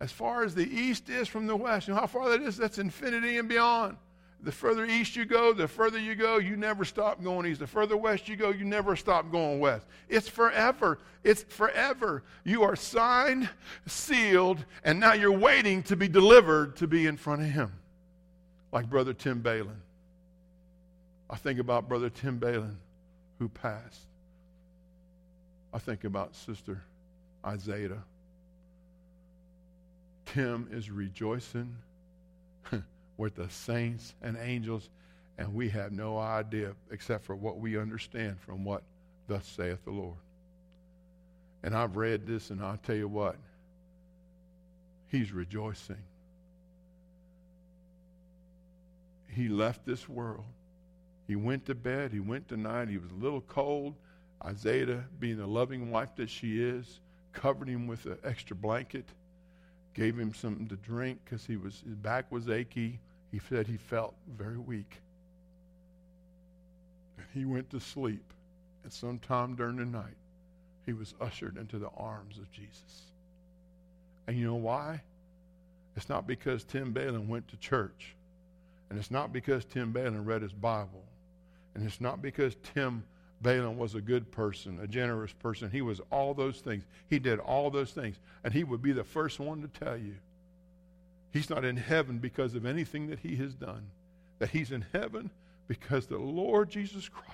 as 0.00 0.10
far 0.10 0.42
as 0.42 0.54
the 0.54 0.68
east 0.68 1.08
is 1.08 1.28
from 1.28 1.46
the 1.46 1.56
west. 1.56 1.86
You 1.86 1.94
know 1.94 2.00
how 2.00 2.06
far 2.06 2.28
that 2.30 2.42
is? 2.42 2.56
That's 2.56 2.78
infinity 2.78 3.38
and 3.38 3.48
beyond. 3.48 3.96
The 4.42 4.52
further 4.52 4.84
east 4.84 5.16
you 5.16 5.24
go, 5.24 5.52
the 5.52 5.66
further 5.66 5.98
you 5.98 6.14
go, 6.14 6.38
you 6.38 6.56
never 6.56 6.84
stop 6.84 7.22
going 7.22 7.46
east. 7.46 7.60
The 7.60 7.66
further 7.66 7.96
west 7.96 8.28
you 8.28 8.36
go, 8.36 8.50
you 8.50 8.64
never 8.64 8.94
stop 8.94 9.32
going 9.32 9.58
west. 9.58 9.86
It's 10.08 10.28
forever. 10.28 10.98
It's 11.24 11.42
forever. 11.42 12.22
You 12.44 12.62
are 12.62 12.76
signed, 12.76 13.48
sealed, 13.86 14.64
and 14.84 15.00
now 15.00 15.14
you're 15.14 15.32
waiting 15.32 15.82
to 15.84 15.96
be 15.96 16.06
delivered 16.06 16.76
to 16.76 16.86
be 16.86 17.06
in 17.06 17.16
front 17.16 17.42
of 17.42 17.48
Him. 17.48 17.72
Like 18.72 18.88
Brother 18.88 19.14
Tim 19.14 19.40
Balin. 19.40 19.80
I 21.28 21.36
think 21.36 21.58
about 21.58 21.88
Brother 21.88 22.10
Tim 22.10 22.38
Balin 22.38 22.76
who 23.38 23.48
passed. 23.48 24.02
I 25.72 25.78
think 25.78 26.04
about 26.04 26.36
Sister 26.36 26.82
Isaiah. 27.44 28.02
Tim 30.26 30.68
is 30.70 30.90
rejoicing 30.90 31.74
with 33.16 33.34
the 33.34 33.48
saints 33.48 34.14
and 34.22 34.36
angels, 34.36 34.88
and 35.38 35.54
we 35.54 35.68
have 35.70 35.92
no 35.92 36.18
idea 36.18 36.74
except 36.90 37.24
for 37.24 37.34
what 37.34 37.58
we 37.58 37.78
understand 37.78 38.40
from 38.40 38.64
what 38.64 38.82
thus 39.28 39.46
saith 39.46 39.84
the 39.84 39.90
Lord. 39.90 40.16
And 41.62 41.74
I've 41.74 41.96
read 41.96 42.26
this, 42.26 42.50
and 42.50 42.62
I'll 42.62 42.78
tell 42.78 42.96
you 42.96 43.08
what, 43.08 43.36
he's 45.08 45.32
rejoicing. 45.32 46.02
He 49.28 49.48
left 49.48 49.84
this 49.84 50.08
world. 50.08 50.44
He 51.26 51.36
went 51.36 51.66
to 51.66 51.74
bed. 51.74 52.12
He 52.12 52.20
went 52.20 52.48
to 52.48 52.56
night. 52.56 52.88
He 52.88 52.98
was 52.98 53.10
a 53.10 53.22
little 53.22 53.42
cold. 53.42 53.94
Isaiah, 54.44 55.04
being 55.18 55.38
the 55.38 55.46
loving 55.46 55.90
wife 55.90 56.14
that 56.16 56.30
she 56.30 56.62
is, 56.62 57.00
covered 57.32 57.68
him 57.68 57.86
with 57.86 58.06
an 58.06 58.18
extra 58.24 58.56
blanket 58.56 59.04
gave 59.96 60.18
him 60.18 60.34
something 60.34 60.68
to 60.68 60.76
drink 60.76 61.18
because 61.24 61.46
he 61.46 61.56
was 61.56 61.82
his 61.86 61.96
back 61.96 62.30
was 62.30 62.48
achy. 62.48 63.00
He 63.32 63.40
said 63.48 63.66
he 63.66 63.78
felt 63.78 64.14
very 64.36 64.58
weak. 64.58 65.00
And 67.16 67.26
he 67.32 67.44
went 67.46 67.70
to 67.70 67.80
sleep. 67.80 68.32
And 68.84 68.92
sometime 68.92 69.56
during 69.56 69.76
the 69.76 69.86
night, 69.86 70.16
he 70.84 70.92
was 70.92 71.14
ushered 71.20 71.56
into 71.56 71.78
the 71.78 71.88
arms 71.96 72.38
of 72.38 72.50
Jesus. 72.52 73.02
And 74.26 74.38
you 74.38 74.46
know 74.46 74.54
why? 74.54 75.00
It's 75.96 76.08
not 76.08 76.26
because 76.26 76.62
Tim 76.62 76.92
Balin 76.92 77.26
went 77.26 77.48
to 77.48 77.56
church. 77.56 78.14
And 78.90 78.98
it's 78.98 79.10
not 79.10 79.32
because 79.32 79.64
Tim 79.64 79.92
Balin 79.92 80.24
read 80.24 80.42
his 80.42 80.52
Bible. 80.52 81.04
And 81.74 81.84
it's 81.84 82.00
not 82.00 82.22
because 82.22 82.54
Tim 82.74 83.02
Balin 83.42 83.76
was 83.76 83.94
a 83.94 84.00
good 84.00 84.30
person, 84.32 84.80
a 84.80 84.86
generous 84.86 85.32
person. 85.32 85.70
He 85.70 85.82
was 85.82 86.00
all 86.10 86.34
those 86.34 86.60
things. 86.60 86.84
He 87.08 87.18
did 87.18 87.38
all 87.38 87.70
those 87.70 87.92
things. 87.92 88.18
And 88.44 88.52
he 88.52 88.64
would 88.64 88.82
be 88.82 88.92
the 88.92 89.04
first 89.04 89.38
one 89.38 89.60
to 89.62 89.68
tell 89.68 89.96
you 89.96 90.14
he's 91.32 91.50
not 91.50 91.64
in 91.64 91.76
heaven 91.76 92.18
because 92.18 92.54
of 92.54 92.64
anything 92.64 93.08
that 93.08 93.18
he 93.18 93.36
has 93.36 93.54
done, 93.54 93.90
that 94.38 94.50
he's 94.50 94.72
in 94.72 94.86
heaven 94.92 95.30
because 95.68 96.06
the 96.06 96.18
Lord 96.18 96.70
Jesus 96.70 97.08
Christ 97.08 97.32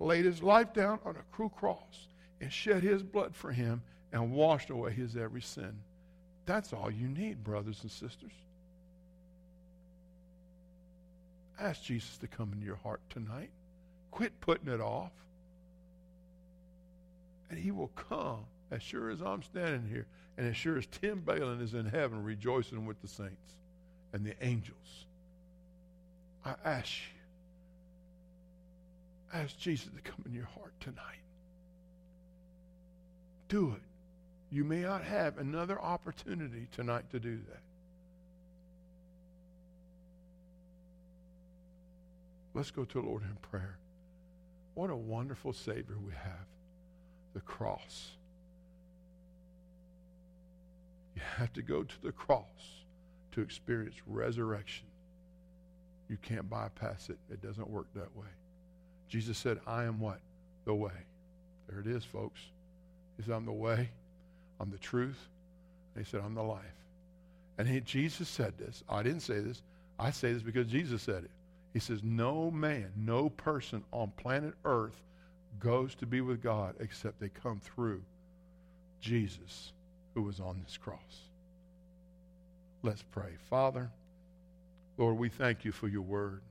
laid 0.00 0.24
his 0.24 0.42
life 0.42 0.72
down 0.72 0.98
on 1.04 1.16
a 1.16 1.34
cruel 1.34 1.50
cross 1.50 2.08
and 2.40 2.52
shed 2.52 2.82
his 2.82 3.02
blood 3.02 3.36
for 3.36 3.52
him 3.52 3.82
and 4.12 4.32
washed 4.32 4.70
away 4.70 4.92
his 4.92 5.16
every 5.16 5.42
sin. 5.42 5.78
That's 6.46 6.72
all 6.72 6.90
you 6.90 7.06
need, 7.06 7.44
brothers 7.44 7.80
and 7.82 7.90
sisters. 7.90 8.32
Ask 11.60 11.84
Jesus 11.84 12.16
to 12.18 12.26
come 12.26 12.52
into 12.52 12.64
your 12.64 12.76
heart 12.76 13.00
tonight. 13.10 13.50
Quit 14.10 14.40
putting 14.40 14.68
it 14.68 14.80
off. 14.80 15.12
And 17.48 17.58
he 17.58 17.70
will 17.70 17.88
come 17.88 18.44
as 18.70 18.82
sure 18.82 19.10
as 19.10 19.20
I'm 19.20 19.42
standing 19.42 19.88
here 19.88 20.06
and 20.38 20.46
as 20.46 20.56
sure 20.56 20.78
as 20.78 20.86
Tim 20.86 21.20
Balin 21.20 21.60
is 21.60 21.74
in 21.74 21.86
heaven 21.86 22.22
rejoicing 22.22 22.86
with 22.86 23.00
the 23.02 23.08
saints 23.08 23.56
and 24.12 24.24
the 24.24 24.34
angels. 24.42 25.06
I 26.44 26.54
ask 26.64 26.92
you, 29.32 29.40
ask 29.40 29.58
Jesus 29.58 29.90
to 29.94 30.00
come 30.02 30.24
in 30.26 30.32
your 30.32 30.46
heart 30.46 30.72
tonight. 30.80 31.04
Do 33.48 33.72
it. 33.76 33.82
You 34.50 34.64
may 34.64 34.80
not 34.80 35.04
have 35.04 35.38
another 35.38 35.80
opportunity 35.80 36.68
tonight 36.72 37.10
to 37.10 37.20
do 37.20 37.36
that. 37.36 37.60
Let's 42.54 42.70
go 42.70 42.84
to 42.84 43.00
the 43.00 43.06
Lord 43.06 43.22
in 43.22 43.36
prayer. 43.42 43.78
What 44.74 44.90
a 44.90 44.96
wonderful 44.96 45.52
Savior 45.52 45.96
we 46.04 46.12
have 46.12 46.46
the 47.34 47.40
cross. 47.40 48.10
You 51.14 51.22
have 51.36 51.52
to 51.54 51.62
go 51.62 51.82
to 51.82 52.02
the 52.02 52.12
cross 52.12 52.44
to 53.32 53.40
experience 53.40 53.94
resurrection. 54.06 54.86
You 56.08 56.16
can't 56.22 56.48
bypass 56.48 57.08
it, 57.08 57.18
it 57.30 57.40
doesn't 57.40 57.68
work 57.68 57.86
that 57.94 58.16
way. 58.16 58.26
Jesus 59.08 59.38
said, 59.38 59.60
I 59.66 59.84
am 59.84 60.00
what? 60.00 60.20
The 60.64 60.74
way. 60.74 60.90
There 61.68 61.80
it 61.80 61.86
is, 61.86 62.04
folks. 62.04 62.40
He 63.16 63.22
said, 63.22 63.34
I'm 63.34 63.44
the 63.44 63.52
way, 63.52 63.90
I'm 64.58 64.70
the 64.70 64.78
truth, 64.78 65.28
and 65.94 66.04
he 66.04 66.10
said, 66.10 66.20
I'm 66.24 66.34
the 66.34 66.42
life. 66.42 66.64
And 67.58 67.68
he, 67.68 67.80
Jesus 67.80 68.28
said 68.28 68.56
this. 68.58 68.82
I 68.88 69.02
didn't 69.02 69.20
say 69.20 69.40
this. 69.40 69.62
I 69.98 70.10
say 70.10 70.32
this 70.32 70.42
because 70.42 70.66
Jesus 70.66 71.02
said 71.02 71.24
it. 71.24 71.30
He 71.72 71.78
says, 71.78 72.02
No 72.02 72.50
man, 72.50 72.92
no 72.96 73.28
person 73.28 73.84
on 73.92 74.12
planet 74.16 74.54
Earth 74.64 75.00
goes 75.58 75.94
to 75.96 76.06
be 76.06 76.20
with 76.20 76.42
God 76.42 76.74
except 76.80 77.20
they 77.20 77.28
come 77.28 77.60
through 77.60 78.02
Jesus 79.00 79.72
who 80.14 80.22
was 80.22 80.40
on 80.40 80.60
this 80.64 80.76
cross. 80.76 81.28
Let's 82.82 83.02
pray. 83.02 83.32
Father, 83.48 83.90
Lord, 84.96 85.18
we 85.18 85.28
thank 85.28 85.64
you 85.64 85.72
for 85.72 85.88
your 85.88 86.02
word 86.02 86.42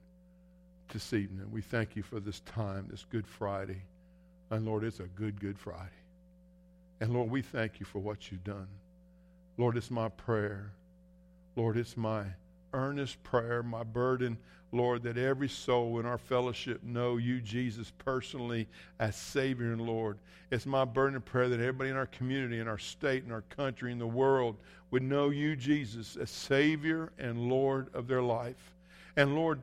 this 0.92 1.14
evening. 1.14 1.52
We 1.52 1.62
thank 1.62 1.96
you 1.96 2.04
for 2.04 2.20
this 2.20 2.40
time, 2.42 2.88
this 2.90 3.06
Good 3.10 3.28
Friday. 3.28 3.82
And 4.50 4.66
Lord, 4.66 4.84
it's 4.84 5.00
a 5.00 5.04
good, 5.04 5.40
good 5.40 5.58
Friday. 5.58 5.90
And 7.02 7.14
Lord, 7.14 7.30
we 7.30 7.42
thank 7.42 7.80
you 7.80 7.86
for 7.86 8.00
what 8.00 8.32
you've 8.32 8.44
done. 8.44 8.68
Lord, 9.58 9.78
it's 9.78 9.92
my 9.92 10.10
prayer. 10.10 10.72
Lord, 11.56 11.78
it's 11.78 11.98
my 11.98 12.24
earnest 12.74 13.22
prayer, 13.24 13.64
my 13.64 13.84
burden, 13.84 14.38
Lord, 14.72 15.04
that 15.04 15.18
every 15.18 15.50
soul 15.50 16.00
in 16.00 16.06
our 16.06 16.18
fellowship 16.18 16.84
know 16.84 17.18
you, 17.18 17.42
Jesus, 17.42 17.92
personally 17.98 18.68
as 19.00 19.16
Savior 19.16 19.72
and 19.72 19.82
Lord. 19.82 20.20
It's 20.52 20.66
my 20.66 20.86
burden 20.86 21.16
and 21.16 21.26
prayer 21.26 21.50
that 21.50 21.60
everybody 21.60 21.90
in 21.90 21.96
our 21.96 22.06
community, 22.08 22.60
in 22.60 22.68
our 22.68 22.78
state, 22.78 23.24
in 23.24 23.32
our 23.32 23.42
country, 23.42 23.92
in 23.92 24.00
the 24.00 24.08
world 24.08 24.58
would 24.92 25.04
know 25.04 25.30
you, 25.30 25.56
Jesus, 25.56 26.16
as 26.16 26.30
Savior 26.30 27.12
and 27.18 27.50
Lord 27.50 27.88
of 27.94 28.08
their 28.08 28.22
life. 28.22 28.76
And 29.16 29.36
Lord, 29.36 29.60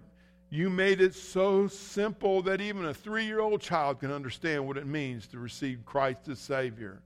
you 0.50 0.70
made 0.70 1.00
it 1.00 1.14
so 1.14 1.66
simple 1.66 2.42
that 2.42 2.60
even 2.60 2.84
a 2.84 2.94
three 2.94 3.24
year 3.24 3.40
old 3.40 3.60
child 3.60 4.00
can 4.00 4.12
understand 4.12 4.66
what 4.66 4.76
it 4.76 4.86
means 4.86 5.26
to 5.28 5.38
receive 5.38 5.84
Christ 5.84 6.28
as 6.28 6.38
Savior. 6.38 7.00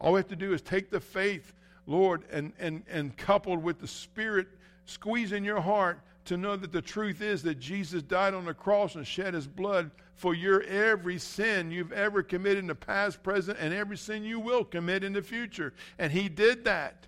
All 0.00 0.12
we 0.12 0.18
have 0.18 0.28
to 0.28 0.36
do 0.36 0.52
is 0.52 0.62
take 0.62 0.90
the 0.90 1.00
faith, 1.00 1.52
Lord, 1.86 2.24
and, 2.30 2.52
and, 2.58 2.82
and 2.88 3.16
coupled 3.16 3.62
with 3.62 3.80
the 3.80 3.88
Spirit 3.88 4.46
squeeze 4.88 5.32
in 5.32 5.44
your 5.44 5.60
heart 5.60 6.00
to 6.24 6.36
know 6.36 6.56
that 6.56 6.72
the 6.72 6.82
truth 6.82 7.22
is 7.22 7.42
that 7.42 7.58
Jesus 7.58 8.02
died 8.02 8.34
on 8.34 8.44
the 8.44 8.54
cross 8.54 8.94
and 8.94 9.06
shed 9.06 9.34
his 9.34 9.46
blood 9.46 9.90
for 10.14 10.34
your 10.34 10.62
every 10.62 11.18
sin 11.18 11.70
you've 11.70 11.92
ever 11.92 12.22
committed 12.22 12.58
in 12.58 12.66
the 12.66 12.74
past, 12.74 13.22
present, 13.22 13.58
and 13.60 13.72
every 13.72 13.96
sin 13.96 14.24
you 14.24 14.40
will 14.40 14.64
commit 14.64 15.04
in 15.04 15.12
the 15.12 15.22
future. 15.22 15.72
And 15.98 16.12
he 16.12 16.28
did 16.28 16.64
that 16.64 17.06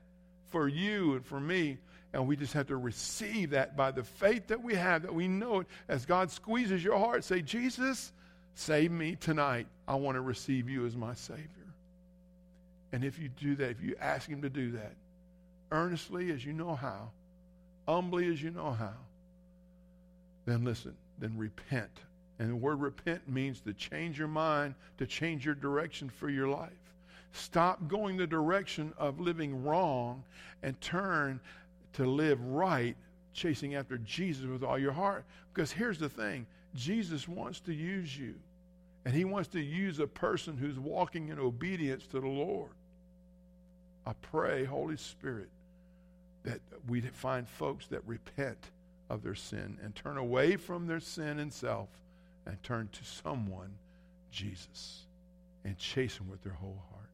for 0.49 0.69
you 0.69 1.15
and 1.15 1.27
for 1.27 1.41
me. 1.41 1.79
And 2.13 2.27
we 2.27 2.37
just 2.37 2.53
have 2.55 2.67
to 2.69 2.77
receive 2.77 3.51
that 3.51 3.77
by 3.77 3.91
the 3.91 4.03
faith 4.03 4.49
that 4.49 4.63
we 4.63 4.75
have, 4.75 5.03
that 5.03 5.15
we 5.15 5.29
know 5.29 5.61
it. 5.61 5.67
As 5.89 6.07
God 6.07 6.31
squeezes 6.31 6.83
your 6.83 6.99
heart, 6.99 7.23
say, 7.25 7.41
Jesus, 7.43 8.13
save 8.55 8.91
me 8.91 9.17
tonight. 9.17 9.67
I 9.87 9.95
want 9.95 10.17
to 10.17 10.21
receive 10.21 10.69
you 10.69 10.87
as 10.87 10.97
my 10.97 11.15
Savior. 11.15 11.47
And 12.93 13.05
if 13.05 13.19
you 13.19 13.29
do 13.29 13.55
that, 13.57 13.71
if 13.71 13.83
you 13.83 13.97
ask 14.01 14.29
Him 14.29 14.43
to 14.43 14.51
do 14.51 14.73
that, 14.73 14.95
earnestly 15.71 16.33
as 16.33 16.45
you 16.45 16.53
know 16.53 16.75
how, 16.75 17.11
humbly 17.91 18.29
as 18.29 18.41
you 18.41 18.51
know 18.51 18.71
how, 18.71 18.95
then 20.47 20.65
listen, 20.65 20.95
then 21.19 21.37
repent. 21.37 21.91
And 22.39 22.51
the 22.51 22.57
word 22.57 22.81
repent 22.81 23.29
means 23.29 23.61
to 23.63 23.73
change 23.75 24.19
your 24.19 24.29
mind, 24.29 24.75
to 24.99 25.07
change 25.07 25.45
your 25.45 25.57
direction 25.57 26.09
for 26.09 26.31
your 26.31 26.49
life. 26.49 26.71
Stop 27.33 27.89
going 27.89 28.17
the 28.17 28.27
direction 28.27 28.93
of 28.97 29.21
living 29.21 29.65
wrong 29.65 30.23
and 30.63 30.81
turn 30.81 31.41
to 31.95 32.07
live 32.07 32.41
right, 32.45 32.97
chasing 33.33 33.75
after 33.75 33.99
Jesus 33.99 34.47
with 34.47 34.63
all 34.63 34.79
your 34.79 34.93
heart. 34.93 35.25
Because 35.53 35.73
here's 35.73 35.99
the 35.99 36.09
thing 36.09 36.47
Jesus 36.75 37.27
wants 37.27 37.61
to 37.61 37.75
use 37.75 38.17
you, 38.17 38.35
and 39.05 39.13
He 39.13 39.25
wants 39.25 39.49
to 39.51 39.61
use 39.61 39.99
a 39.99 40.07
person 40.07 40.57
who's 40.57 40.79
walking 40.79 41.29
in 41.29 41.39
obedience 41.39 42.07
to 42.09 42.21
the 42.21 42.29
Lord. 42.29 42.71
I 44.07 44.13
pray, 44.23 44.65
Holy 44.65 44.97
Spirit, 44.97 45.49
that 46.45 46.61
we 46.89 47.01
find 47.01 47.49
folks 47.49 47.87
that 47.89 48.07
repent 48.07 48.71
of 49.09 49.23
their 49.23 49.35
sin 49.35 49.79
and 49.83 49.95
turn 49.95 50.17
away 50.17 50.57
from 50.57 50.87
their 50.87 51.01
sin 51.01 51.39
and 51.39 51.53
self 51.53 51.89
and 52.47 52.63
turn 52.63 52.89
to 52.93 53.05
someone, 53.05 53.75
Jesus, 54.31 55.07
and 55.65 55.77
chase 55.77 56.17
him 56.19 56.31
with 56.31 56.43
their 56.43 56.53
whole 56.55 56.83
heart. 56.91 57.11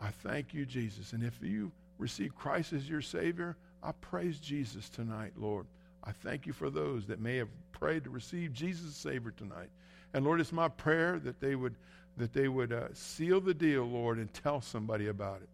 I 0.00 0.10
thank 0.10 0.54
you, 0.54 0.64
Jesus. 0.64 1.12
And 1.12 1.22
if 1.22 1.34
you 1.42 1.72
receive 1.98 2.34
Christ 2.34 2.72
as 2.72 2.88
your 2.88 3.02
Savior, 3.02 3.56
I 3.82 3.92
praise 3.92 4.38
Jesus 4.38 4.88
tonight, 4.88 5.32
Lord. 5.36 5.66
I 6.04 6.12
thank 6.12 6.46
you 6.46 6.52
for 6.52 6.70
those 6.70 7.06
that 7.06 7.20
may 7.20 7.36
have 7.36 7.48
prayed 7.72 8.04
to 8.04 8.10
receive 8.10 8.52
Jesus 8.52 8.88
as 8.88 8.96
Savior 8.96 9.32
tonight. 9.36 9.70
And 10.14 10.24
Lord, 10.24 10.40
it's 10.40 10.52
my 10.52 10.68
prayer 10.68 11.18
that 11.20 11.40
they 11.40 11.54
would 11.54 11.74
that 12.18 12.32
they 12.32 12.48
would 12.48 12.72
uh, 12.72 12.88
seal 12.94 13.42
the 13.42 13.52
deal, 13.52 13.84
Lord, 13.84 14.16
and 14.16 14.32
tell 14.32 14.62
somebody 14.62 15.08
about 15.08 15.42
it 15.42 15.50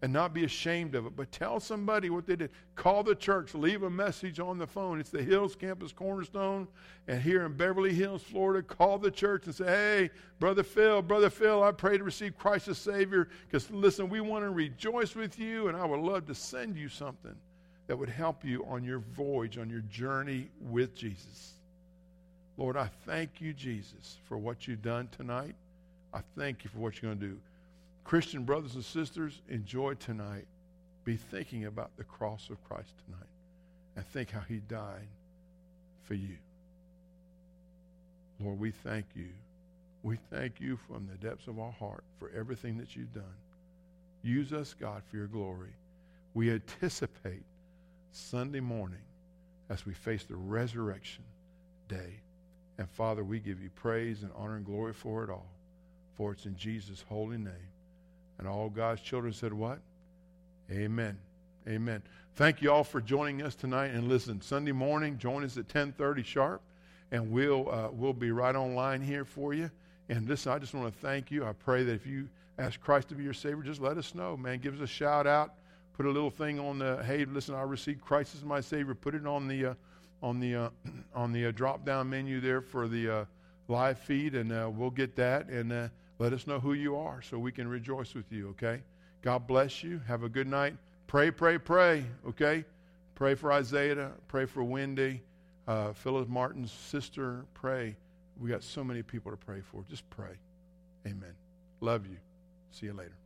and 0.00 0.12
not 0.12 0.32
be 0.32 0.44
ashamed 0.44 0.94
of 0.94 1.06
it, 1.06 1.16
but 1.16 1.32
tell 1.32 1.58
somebody 1.58 2.08
what 2.08 2.26
they 2.26 2.36
did. 2.36 2.50
Call 2.76 3.02
the 3.02 3.14
church, 3.14 3.54
leave 3.54 3.82
a 3.82 3.90
message 3.90 4.38
on 4.38 4.56
the 4.56 4.66
phone. 4.66 5.00
It's 5.00 5.10
the 5.10 5.22
Hills 5.22 5.56
Campus 5.56 5.92
Cornerstone, 5.92 6.68
and 7.08 7.20
here 7.20 7.44
in 7.44 7.54
Beverly 7.54 7.92
Hills, 7.92 8.22
Florida, 8.22 8.62
call 8.62 8.98
the 8.98 9.10
church 9.10 9.46
and 9.46 9.54
say, 9.54 9.66
Hey, 9.66 10.10
Brother 10.38 10.62
Phil, 10.62 11.02
Brother 11.02 11.30
Phil, 11.30 11.64
I 11.64 11.72
pray 11.72 11.98
to 11.98 12.04
receive 12.04 12.38
Christ 12.38 12.68
as 12.68 12.78
Savior 12.78 13.28
because, 13.46 13.70
listen, 13.70 14.08
we 14.08 14.20
want 14.20 14.44
to 14.44 14.50
rejoice 14.50 15.16
with 15.16 15.38
you, 15.38 15.68
and 15.68 15.76
I 15.76 15.84
would 15.84 16.00
love 16.00 16.26
to 16.26 16.34
send 16.34 16.76
you 16.76 16.88
something 16.88 17.34
that 17.88 17.96
would 17.96 18.10
help 18.10 18.44
you 18.44 18.64
on 18.66 18.84
your 18.84 19.00
voyage, 19.00 19.58
on 19.58 19.68
your 19.68 19.80
journey 19.80 20.48
with 20.60 20.94
Jesus. 20.94 21.54
Lord, 22.56 22.76
I 22.76 22.90
thank 23.06 23.40
you, 23.40 23.52
Jesus, 23.52 24.18
for 24.24 24.36
what 24.36 24.68
you've 24.68 24.82
done 24.82 25.08
tonight. 25.16 25.54
I 26.12 26.20
thank 26.36 26.64
you 26.64 26.70
for 26.70 26.78
what 26.78 27.00
you're 27.00 27.14
going 27.14 27.20
to 27.20 27.26
do. 27.28 27.40
Christian 28.08 28.44
brothers 28.44 28.74
and 28.74 28.82
sisters, 28.82 29.42
enjoy 29.50 29.92
tonight. 29.92 30.46
Be 31.04 31.16
thinking 31.16 31.66
about 31.66 31.90
the 31.98 32.04
cross 32.04 32.48
of 32.48 32.56
Christ 32.64 32.94
tonight 33.04 33.28
and 33.96 34.06
think 34.06 34.30
how 34.30 34.40
he 34.40 34.60
died 34.60 35.08
for 36.04 36.14
you. 36.14 36.38
Lord, 38.40 38.58
we 38.58 38.70
thank 38.70 39.04
you. 39.14 39.28
We 40.02 40.16
thank 40.30 40.58
you 40.58 40.78
from 40.88 41.06
the 41.06 41.18
depths 41.18 41.48
of 41.48 41.58
our 41.58 41.70
heart 41.70 42.02
for 42.18 42.30
everything 42.34 42.78
that 42.78 42.96
you've 42.96 43.12
done. 43.12 43.24
Use 44.22 44.54
us, 44.54 44.74
God, 44.80 45.02
for 45.10 45.18
your 45.18 45.26
glory. 45.26 45.74
We 46.32 46.50
anticipate 46.50 47.44
Sunday 48.12 48.60
morning 48.60 49.04
as 49.68 49.84
we 49.84 49.92
face 49.92 50.24
the 50.24 50.34
resurrection 50.34 51.24
day. 51.88 52.22
And 52.78 52.88
Father, 52.88 53.22
we 53.22 53.38
give 53.38 53.62
you 53.62 53.68
praise 53.68 54.22
and 54.22 54.30
honor 54.34 54.56
and 54.56 54.64
glory 54.64 54.94
for 54.94 55.24
it 55.24 55.28
all. 55.28 55.50
For 56.16 56.32
it's 56.32 56.46
in 56.46 56.56
Jesus' 56.56 57.04
holy 57.06 57.36
name. 57.36 57.67
And 58.38 58.46
all 58.46 58.68
God's 58.68 59.00
children 59.00 59.32
said, 59.32 59.52
What? 59.52 59.78
Amen. 60.70 61.18
Amen. 61.66 62.02
Thank 62.36 62.62
you 62.62 62.70
all 62.70 62.84
for 62.84 63.00
joining 63.00 63.42
us 63.42 63.54
tonight. 63.54 63.88
And 63.88 64.08
listen, 64.08 64.40
Sunday 64.40 64.72
morning, 64.72 65.18
join 65.18 65.44
us 65.44 65.56
at 65.56 65.68
10:30 65.68 66.24
sharp, 66.24 66.62
and 67.10 67.30
we'll 67.30 67.70
uh, 67.70 67.88
we'll 67.90 68.12
be 68.12 68.30
right 68.30 68.54
online 68.54 69.00
here 69.00 69.24
for 69.24 69.54
you. 69.54 69.70
And 70.08 70.28
listen, 70.28 70.52
I 70.52 70.58
just 70.58 70.72
want 70.72 70.92
to 70.92 71.00
thank 71.00 71.30
you. 71.30 71.44
I 71.44 71.52
pray 71.52 71.84
that 71.84 71.92
if 71.92 72.06
you 72.06 72.28
ask 72.58 72.80
Christ 72.80 73.08
to 73.08 73.14
be 73.14 73.24
your 73.24 73.34
Savior, 73.34 73.62
just 73.62 73.80
let 73.80 73.98
us 73.98 74.14
know, 74.14 74.36
man. 74.36 74.58
Give 74.58 74.74
us 74.74 74.80
a 74.80 74.86
shout 74.86 75.26
out. 75.26 75.54
Put 75.94 76.06
a 76.06 76.10
little 76.10 76.30
thing 76.30 76.60
on 76.60 76.78
the 76.78 77.02
hey, 77.04 77.24
listen, 77.24 77.54
I 77.54 77.62
received 77.62 78.02
Christ 78.02 78.34
as 78.36 78.44
my 78.44 78.60
Savior. 78.60 78.94
Put 78.94 79.14
it 79.14 79.26
on 79.26 79.48
the 79.48 79.66
uh, 79.66 79.74
on 80.22 80.38
the 80.38 80.54
uh, 80.54 80.70
on 81.14 81.32
the 81.32 81.46
uh, 81.46 81.50
drop 81.50 81.84
down 81.84 82.08
menu 82.08 82.40
there 82.40 82.60
for 82.60 82.88
the 82.88 83.10
uh, 83.10 83.24
live 83.66 83.98
feed, 83.98 84.34
and 84.34 84.52
uh, 84.52 84.70
we'll 84.72 84.90
get 84.90 85.16
that 85.16 85.48
and 85.48 85.90
let 86.18 86.32
us 86.32 86.46
know 86.46 86.58
who 86.58 86.72
you 86.72 86.96
are 86.96 87.22
so 87.22 87.38
we 87.38 87.52
can 87.52 87.68
rejoice 87.68 88.14
with 88.14 88.30
you. 88.32 88.50
Okay. 88.50 88.82
God 89.22 89.46
bless 89.46 89.82
you. 89.82 90.00
Have 90.06 90.22
a 90.22 90.28
good 90.28 90.46
night. 90.46 90.76
Pray, 91.06 91.30
pray, 91.30 91.58
pray. 91.58 92.04
Okay. 92.28 92.64
Pray 93.14 93.34
for 93.34 93.52
Isaiah. 93.52 94.12
Pray 94.28 94.46
for 94.46 94.62
Wendy, 94.62 95.22
uh, 95.66 95.92
Phyllis 95.92 96.28
Martin's 96.28 96.72
sister. 96.72 97.44
Pray. 97.54 97.96
We 98.38 98.48
got 98.50 98.62
so 98.62 98.84
many 98.84 99.02
people 99.02 99.32
to 99.32 99.36
pray 99.36 99.60
for. 99.60 99.84
Just 99.90 100.08
pray. 100.10 100.38
Amen. 101.06 101.34
Love 101.80 102.06
you. 102.06 102.16
See 102.70 102.86
you 102.86 102.92
later. 102.92 103.16